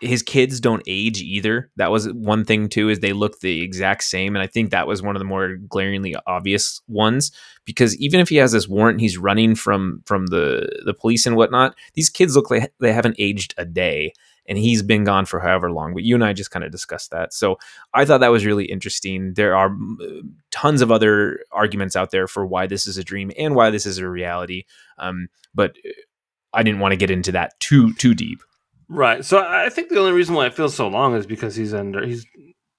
[0.00, 1.70] his kids don't age either.
[1.76, 4.86] That was one thing too, is they look the exact same, and I think that
[4.86, 7.32] was one of the more glaringly obvious ones.
[7.64, 11.36] Because even if he has this warrant, he's running from from the the police and
[11.36, 11.74] whatnot.
[11.94, 14.12] These kids look like they haven't aged a day,
[14.46, 15.94] and he's been gone for however long.
[15.94, 17.58] But you and I just kind of discussed that, so
[17.94, 19.32] I thought that was really interesting.
[19.34, 19.74] There are
[20.50, 23.86] tons of other arguments out there for why this is a dream and why this
[23.86, 24.64] is a reality.
[24.98, 25.76] Um, but
[26.52, 28.42] I didn't want to get into that too too deep.
[28.88, 29.24] Right.
[29.24, 32.06] So I think the only reason why it feels so long is because he's under
[32.06, 32.26] he's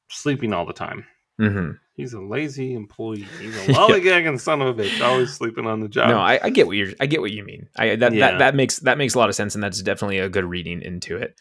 [0.10, 1.06] sleeping all the time.
[1.38, 3.24] hmm He's a lazy employee.
[3.40, 6.10] He's a lollygagging son of a bitch, always sleeping on the job.
[6.10, 6.94] No, I, I get what you're.
[7.00, 7.68] I get what you mean.
[7.76, 8.32] I that, Yeah.
[8.34, 10.84] that that makes that makes a lot of sense, and that's definitely a good reading
[10.84, 11.36] into it.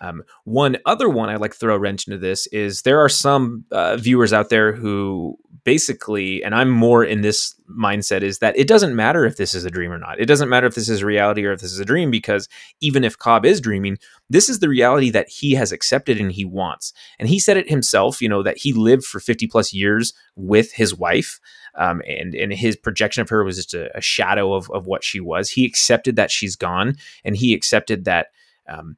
[0.00, 3.08] Um, one other one I'd like to throw a wrench into this is there are
[3.08, 8.56] some uh, viewers out there who basically, and I'm more in this mindset, is that
[8.56, 10.18] it doesn't matter if this is a dream or not.
[10.18, 12.48] It doesn't matter if this is reality or if this is a dream because
[12.80, 13.98] even if Cobb is dreaming,
[14.30, 16.92] this is the reality that he has accepted and he wants.
[17.18, 20.72] And he said it himself, you know, that he lived for 50 plus years with
[20.72, 21.40] his wife
[21.74, 25.04] um, and and his projection of her was just a, a shadow of of what
[25.04, 25.50] she was.
[25.50, 28.28] He accepted that she's gone, and he accepted that
[28.68, 28.96] um,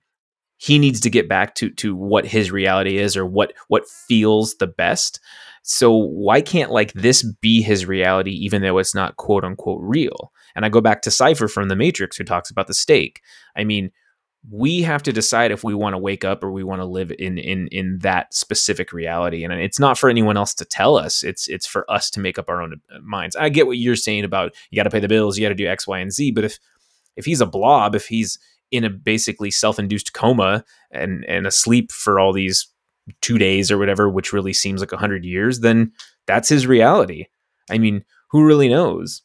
[0.63, 4.55] he needs to get back to to what his reality is or what what feels
[4.61, 5.19] the best.
[5.65, 10.31] So why can't like this be his reality, even though it's not quote unquote real?
[10.55, 13.23] And I go back to Cypher from the Matrix, who talks about the stake.
[13.57, 13.91] I mean,
[14.53, 17.13] we have to decide if we want to wake up or we want to live
[17.19, 21.23] in in in that specific reality and it's not for anyone else to tell us
[21.23, 23.95] it's it's for us to make up our own uh, minds i get what you're
[23.95, 26.13] saying about you got to pay the bills you got to do x y and
[26.13, 26.59] z but if
[27.15, 28.37] if he's a blob if he's
[28.73, 32.67] in a basically self-induced coma and and asleep for all these
[33.21, 35.93] two days or whatever which really seems like a hundred years then
[36.27, 37.27] that's his reality
[37.71, 39.23] i mean who really knows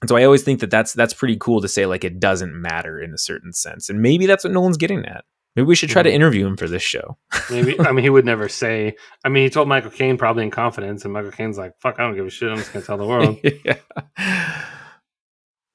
[0.00, 2.54] And so I always think that that's that's pretty cool to say like it doesn't
[2.54, 5.24] matter in a certain sense, and maybe that's what Nolan's getting at.
[5.56, 6.14] Maybe we should try to Mhm.
[6.18, 7.18] interview him for this show.
[7.50, 8.94] Maybe I mean he would never say.
[9.24, 12.02] I mean he told Michael Caine probably in confidence, and Michael Caine's like, "Fuck, I
[12.04, 12.48] don't give a shit.
[12.48, 13.78] I'm just gonna tell the world." yeah,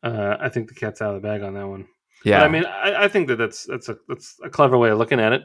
[0.04, 1.88] uh, I think the cat's out of the bag on that one.
[2.24, 2.40] Yeah.
[2.40, 4.98] But I mean, I, I think that that's that's a that's a clever way of
[4.98, 5.44] looking at it.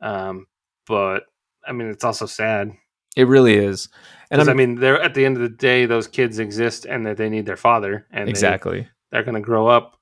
[0.00, 0.46] Um,
[0.86, 1.24] but
[1.66, 2.72] I mean, it's also sad.
[3.16, 3.88] it really is.
[4.30, 7.16] And I'm, mean, they're at the end of the day, those kids exist, and that
[7.16, 8.88] they need their father, and they, exactly.
[9.10, 9.98] they're going to grow up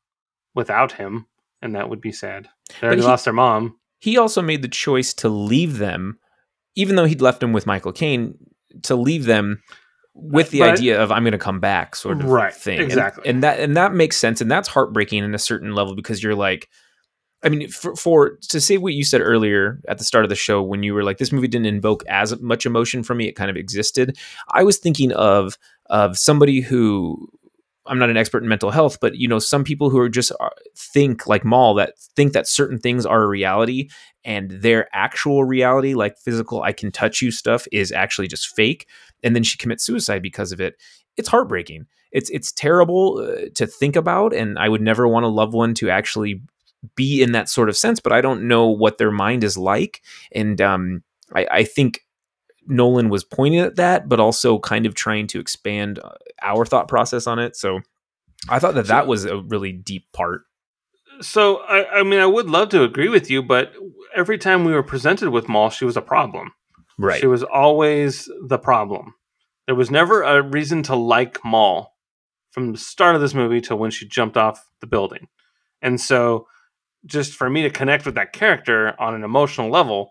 [0.55, 1.27] without him,
[1.61, 2.49] and that would be sad.
[2.81, 3.77] They already he- lost their mom.
[3.99, 6.19] he also made the choice to leave them,
[6.75, 8.39] even though he'd left them with Michael Caine,
[8.85, 9.63] to leave them
[10.15, 12.81] with the But- idea of I'm going to come back, sort of Right, thing.
[12.81, 13.29] And- exactly.
[13.29, 16.35] and, that and that makes sense, and that's heartbreaking in a certain level because you're
[16.35, 16.69] like,
[17.45, 20.37] I mean, for, for to say what you said earlier at the start of the
[20.37, 23.33] show when you were like, this movie didn't invoke as much emotion from me; it
[23.33, 24.17] kind of existed.
[24.53, 25.59] I was thinking of
[25.91, 27.29] of somebody who
[27.87, 30.33] I'm not an expert in mental health, but you know, some people who are just
[30.41, 33.89] uh, think like Mal that think that certain things are a reality
[34.25, 38.89] and their actual reality, like physical, I can touch you stuff, is actually just fake.
[39.23, 40.77] And then she commits suicide because of it.
[41.17, 41.87] It's heartbreaking.
[42.13, 45.75] It's it's terrible uh, to think about, and I would never want a loved one
[45.75, 46.43] to actually
[46.95, 48.01] be in that sort of sense.
[48.01, 50.03] But I don't know what their mind is like,
[50.33, 51.03] and um,
[51.35, 52.01] I, I think
[52.67, 56.11] Nolan was pointing at that, but also kind of trying to expand uh,
[56.43, 57.57] our thought process on it.
[57.57, 57.81] So
[58.49, 60.43] I thought that that was a really deep part.
[61.21, 63.73] So, I, I mean, I would love to agree with you, but
[64.17, 66.53] every time we were presented with Mal, she was a problem.
[66.99, 67.21] Right.
[67.21, 69.15] She was always the problem.
[69.67, 71.93] There was never a reason to like Mal
[72.51, 75.29] from the start of this movie till when she jumped off the building.
[75.81, 76.47] And so,
[77.05, 80.11] just for me to connect with that character on an emotional level,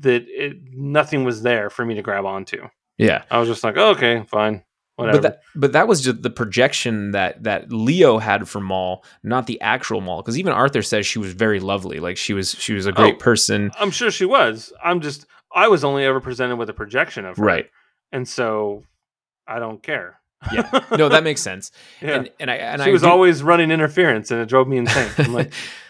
[0.00, 2.68] that it, nothing was there for me to grab onto.
[2.98, 3.24] Yeah.
[3.30, 4.64] I was just like, oh, okay, fine,
[4.96, 5.18] whatever.
[5.18, 9.46] But that, but that was just the projection that that Leo had for Mal, not
[9.46, 10.20] the actual Mal.
[10.22, 13.14] Because even Arthur says she was very lovely, like she was she was a great
[13.14, 13.18] Oh.
[13.18, 13.70] person.
[13.78, 14.72] I'm sure she was.
[14.82, 17.44] I'm just, I was only ever presented with a projection of her.
[17.44, 17.70] Right.
[18.12, 18.82] And so,
[19.46, 20.18] I don't care.
[20.52, 20.68] Yeah.
[20.96, 21.70] No, that makes sense.
[22.00, 22.14] yeah.
[22.16, 24.76] And and I and she I was do- always running interference, and it drove me
[24.78, 25.10] insane.
[25.18, 25.52] I'm like,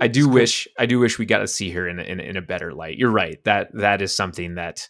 [0.00, 0.34] I do It's cool.
[0.34, 2.42] wish I do wish we got to see her in a, in, a- in a
[2.42, 2.98] better light.
[2.98, 3.42] You're right.
[3.44, 4.88] That that is something that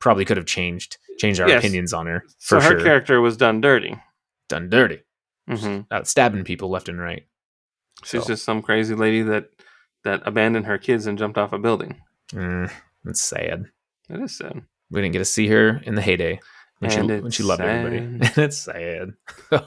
[0.00, 1.60] probably could have changed changed our Yes.
[1.62, 2.80] opinions on her so for her sure.
[2.84, 3.94] character was done dirty.
[4.48, 5.00] Done dirty,
[5.48, 7.26] hmm out stabbing people left and right.
[8.04, 9.48] She's So- just some crazy lady that
[10.04, 12.00] that abandoned her kids and jumped off a building.
[12.32, 12.70] Mm,
[13.04, 13.64] that's sad.
[14.08, 14.62] It is sad.
[14.90, 16.38] We didn't get to see her in the heyday
[16.78, 17.86] when she when she loved sad.
[17.86, 18.32] everybody.
[18.42, 19.14] it's sad.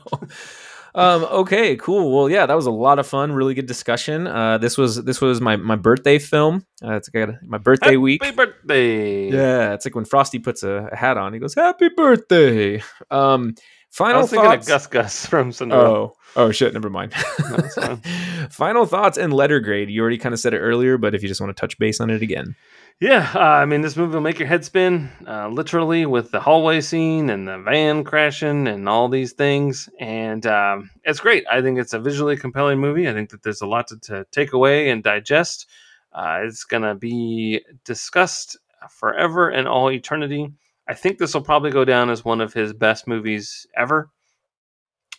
[0.96, 2.16] um, okay, cool.
[2.16, 3.32] Well, yeah, that was a lot of fun.
[3.32, 4.28] Really good discussion.
[4.28, 6.66] Uh, this was this was my my birthday film.
[6.84, 8.24] Uh, it's got my birthday week.
[8.24, 9.30] Happy birthday!
[9.30, 13.56] Yeah, it's like when Frosty puts a, a hat on, he goes, "Happy birthday." Um,
[13.92, 14.68] I final was thinking thoughts.
[14.68, 15.90] of Gus Gus from Cinderella.
[15.90, 16.74] oh, oh shit!
[16.74, 17.14] Never mind.
[17.50, 17.98] No,
[18.52, 19.90] final thoughts and letter grade.
[19.90, 22.00] You already kind of said it earlier, but if you just want to touch base
[22.00, 22.56] on it again,
[23.00, 26.40] Yeah, uh, I mean, this movie will make your head spin, uh, literally, with the
[26.40, 29.90] hallway scene and the van crashing and all these things.
[30.00, 31.46] And um, it's great.
[31.52, 33.10] I think it's a visually compelling movie.
[33.10, 35.68] I think that there's a lot to, to take away and digest.
[36.14, 38.58] Uh, it's going to be discussed
[38.90, 40.52] forever and all eternity.
[40.90, 44.10] I think this will probably go down as one of his best movies ever.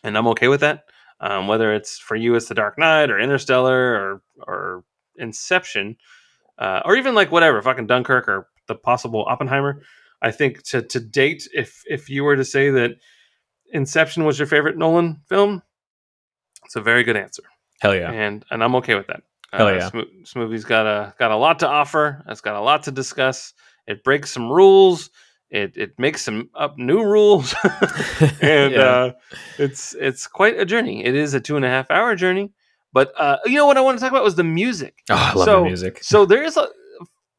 [0.03, 0.85] And I'm okay with that.
[1.21, 4.85] Um, whether it's for you, it's The Dark Knight or Interstellar or, or
[5.17, 5.97] Inception
[6.61, 9.83] uh, or even like whatever, fucking Dunkirk or the possible Oppenheimer.
[10.23, 12.93] I think to to date, if if you were to say that
[13.73, 15.63] Inception was your favorite Nolan film,
[16.65, 17.43] it's a very good answer,
[17.81, 19.23] hell yeah, and and I'm okay with that.
[19.53, 19.89] Hell Uh, yeah.
[19.91, 22.23] this, this movie's got a got a lot to offer.
[22.29, 23.55] It's got a lot to discuss.
[23.87, 25.09] It breaks some rules.
[25.51, 27.55] It it makes some up new rules,
[28.41, 28.81] and Yeah.
[28.81, 29.13] uh,
[29.59, 31.05] it's it's quite a journey.
[31.05, 32.53] It is a two and a half hour journey.
[32.93, 35.35] But uh, you know what I want to talk about was the music oh, I
[35.35, 35.99] love so- the music.
[36.03, 36.69] so there's a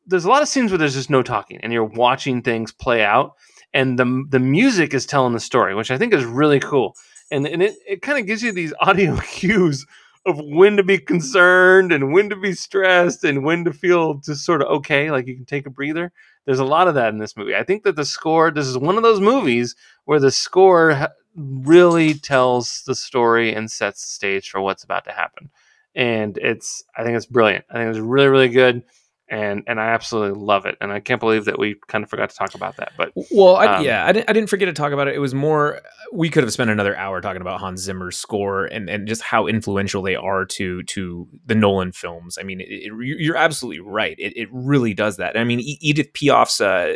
[0.08, 3.04] there's a lot of scenes where there's just no talking and you're watching things play
[3.04, 3.34] out
[3.74, 6.96] and the the music is telling the story which i think is really cool
[7.32, 9.86] and and it, it kind of gives you these audio cues
[10.26, 14.44] of when to be concerned and when to be stressed and when to feel just
[14.44, 16.12] sort of okay like you can take a breather
[16.46, 17.56] there's a lot of that in this movie.
[17.56, 22.14] I think that the score this is one of those movies where the score really
[22.14, 25.50] tells the story and sets the stage for what's about to happen.
[25.96, 27.66] And it's I think it's brilliant.
[27.70, 28.84] I think it's really really good,
[29.32, 30.78] and and I absolutely love it.
[30.82, 32.92] And I can't believe that we kind of forgot to talk about that.
[32.98, 35.16] But Well, I, Um, yeah, I didn't, I didn't forget to talk about it.
[35.16, 35.80] It was more
[36.12, 39.48] we could have spent another hour talking about Hans Zimmer's score and, and just how
[39.48, 42.38] influential they are to to the Nolan films.
[42.40, 44.16] I mean, it, it, you're absolutely right.
[44.20, 45.38] It, it really does that.
[45.38, 46.94] I mean, Edith Piaf's uh,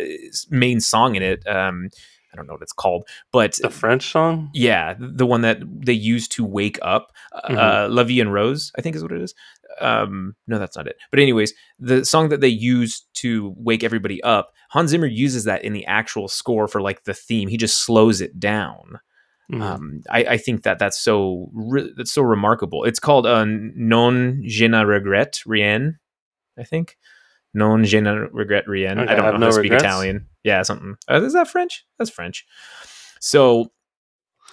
[0.51, 1.89] main song in it, um,
[2.33, 4.49] I don't know what it's called, but The French song?
[4.53, 7.13] yeah, the one that they use to wake up,
[7.49, 7.57] Mhm.
[7.57, 9.33] uh, La Vie en Rose, I think is what it is.
[9.81, 10.97] Um, no, that's not it.
[11.11, 15.63] But anyways, the song that they use to wake everybody up, Hans Zimmer uses that
[15.63, 17.49] in the actual score for like the theme.
[17.49, 18.99] He just slows it down.
[19.51, 19.61] Mhm.
[19.61, 22.83] Um, I, I think that that's so re- that's so remarkable.
[22.83, 25.99] It's called uh, Non Je ne regrette rien.
[26.57, 26.97] I think
[27.53, 28.99] Non je ne regrette rien.
[28.99, 29.71] Okay, I don't I know no how to speak.
[29.73, 30.27] Italian.
[30.43, 30.95] Yeah, something.
[31.09, 31.85] Uh, is that French?
[31.99, 32.45] That's French.
[33.19, 33.71] So,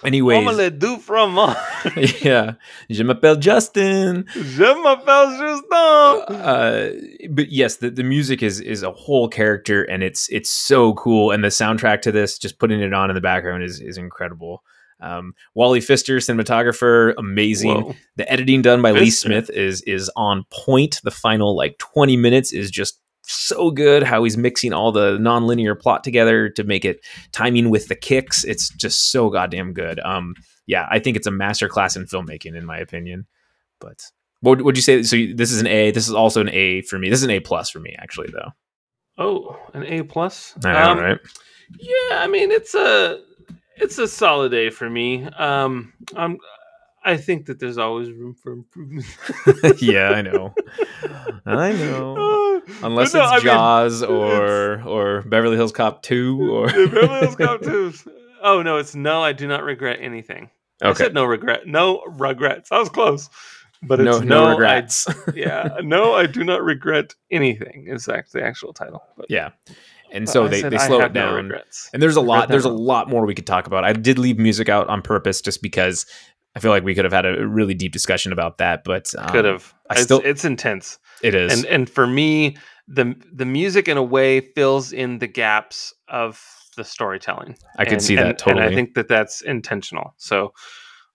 [0.05, 1.55] anyways, Omelette du fromage.
[2.23, 2.53] yeah,
[2.89, 4.25] je m'appelle Justin.
[4.33, 6.35] Je m'appelle Justin.
[6.35, 6.91] Uh,
[7.29, 11.31] but yes, the, the music is is a whole character, and it's it's so cool.
[11.31, 14.63] And the soundtrack to this, just putting it on in the background, is is incredible.
[14.99, 17.81] Um, Wally Pfister, cinematographer, amazing.
[17.81, 17.95] Whoa.
[18.15, 21.01] The editing done by Lee Smith is is on point.
[21.03, 24.03] The final like twenty minutes is just so good.
[24.03, 28.43] How he's mixing all the non-linear plot together to make it timing with the kicks.
[28.43, 29.99] It's just so goddamn good.
[30.01, 30.35] Um,
[30.65, 33.25] yeah, I think it's a masterclass in filmmaking, in my opinion.
[33.79, 34.01] But
[34.41, 35.03] what would you say?
[35.03, 35.91] So this is an A.
[35.91, 37.09] This is also an A for me.
[37.09, 38.51] This is an A plus for me, actually, though.
[39.17, 40.53] Oh, an A plus.
[40.63, 41.19] Know, Um, right?
[41.79, 43.21] Yeah, I mean it's a
[43.77, 45.23] it's a solid A for me.
[45.25, 46.37] Um, I'm
[47.05, 49.05] I think that there's always room for improvement.
[49.81, 50.53] yeah, I know.
[51.45, 52.15] I know.
[52.83, 57.35] Unless no, it's I mean, Jaws or or Beverly Hills Cop Two or Beverly Hills
[57.35, 57.93] Cop 2.
[58.41, 59.21] Oh no, it's no.
[59.23, 60.49] I do not regret anything.
[60.81, 61.65] I said no regret.
[61.65, 62.71] No regrets.
[62.71, 63.29] I was close,
[63.81, 65.07] but it's no, no, no I- regrets.
[65.35, 67.85] yeah, no, I do not regret anything.
[67.87, 69.01] Is actually the actual title.
[69.15, 69.51] But, yeah,
[70.11, 71.45] and so they, they slow it down.
[71.45, 71.89] regrets.
[71.93, 72.49] And there's a lot.
[72.49, 73.85] There's a lot more we could talk about.
[73.85, 76.05] I did leave music out on purpose just because
[76.55, 78.83] I feel like we could have had a really deep discussion about that.
[78.83, 79.73] But um, Could have.
[79.89, 80.99] I it's, still- it's intense.
[81.23, 81.51] It is.
[81.53, 86.41] and and for me the the music in a way fills in the gaps of
[86.75, 88.63] the storytelling I can And- see and- that totally.
[88.63, 90.53] and i think that that's intentional so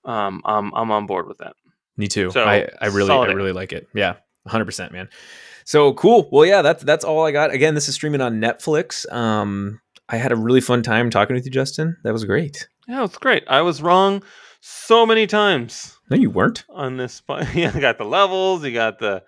[0.04, 1.54] um i'm i'm on board with that
[1.96, 2.30] Me too.
[2.30, 3.88] So, I, I really I really like it.
[3.92, 4.14] Yeah.
[4.48, 5.08] 100% man.
[5.64, 6.28] So cool.
[6.30, 7.50] Well, yeah, that's that's all I got.
[7.50, 9.04] Again, this is streaming on Netflix.
[9.12, 11.96] Um I had a really fun time talking with you, Justin.
[12.04, 12.68] That was great.
[12.86, 14.22] yeah it's great i was wrong
[14.60, 16.64] so many times No, you weren't.
[16.70, 17.20] on this
[17.54, 19.22] yeah I got the levels you got the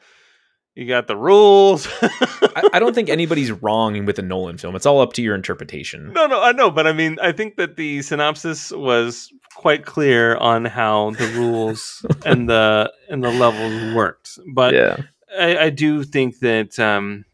[0.81, 4.75] you got the rules I, I don't think anybody's wrong with a Nolan film.
[4.75, 6.13] It's all up to your interpretation.
[6.13, 10.37] no no i know but i mean i think that the synopsis was quite clear
[10.37, 14.97] on how the rules and the and the levels worked but yeah.
[15.39, 17.25] I, I do think that um,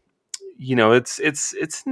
[0.57, 1.83] you know it's it's it's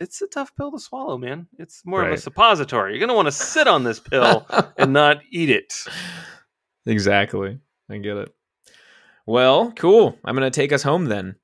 [0.00, 1.48] it's a tough pill to swallow, man.
[1.58, 2.92] It's more of a suppository.
[2.92, 4.46] You're gonna want to sit on this pill
[4.78, 5.74] and not eat it.
[6.86, 7.58] Exactly.
[7.90, 8.34] I get it.
[9.28, 10.16] Well, cool.
[10.24, 11.34] I'm going to take us home then.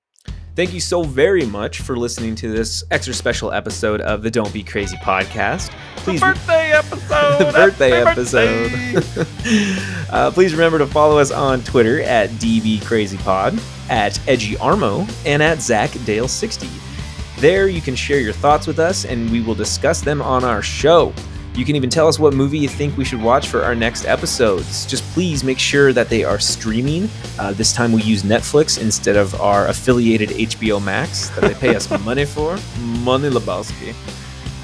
[0.56, 4.50] Thank you so very much for listening to this extra special episode of the Don't
[4.54, 5.70] Be Crazy podcast.
[5.96, 7.38] Please the birthday episode.
[7.40, 8.72] the birthday episode.
[8.94, 9.76] birthday.
[10.10, 17.36] uh, please remember to follow us on Twitter at DBCrazyPod, at EdgyArmo, and at ZachDale60.
[17.40, 20.62] There you can share your thoughts with us and we will discuss them on our
[20.62, 21.12] show.
[21.54, 24.06] You can even tell us what movie you think we should watch for our next
[24.06, 24.86] episodes.
[24.86, 27.08] Just please make sure that they are streaming.
[27.38, 31.76] Uh, this time we use Netflix instead of our affiliated HBO Max that they pay
[31.76, 32.58] us money for.
[32.80, 33.94] Money Lebowski.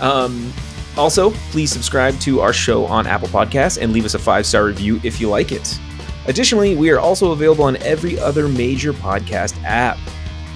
[0.02, 0.52] Um,
[0.96, 4.64] also, please subscribe to our show on Apple Podcasts and leave us a five star
[4.64, 5.78] review if you like it.
[6.26, 9.96] Additionally, we are also available on every other major podcast app.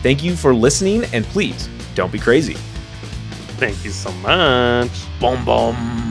[0.03, 2.55] Thank you for listening, and please don't be crazy.
[3.57, 4.91] Thank you so much.
[5.21, 6.04] Boom, boom.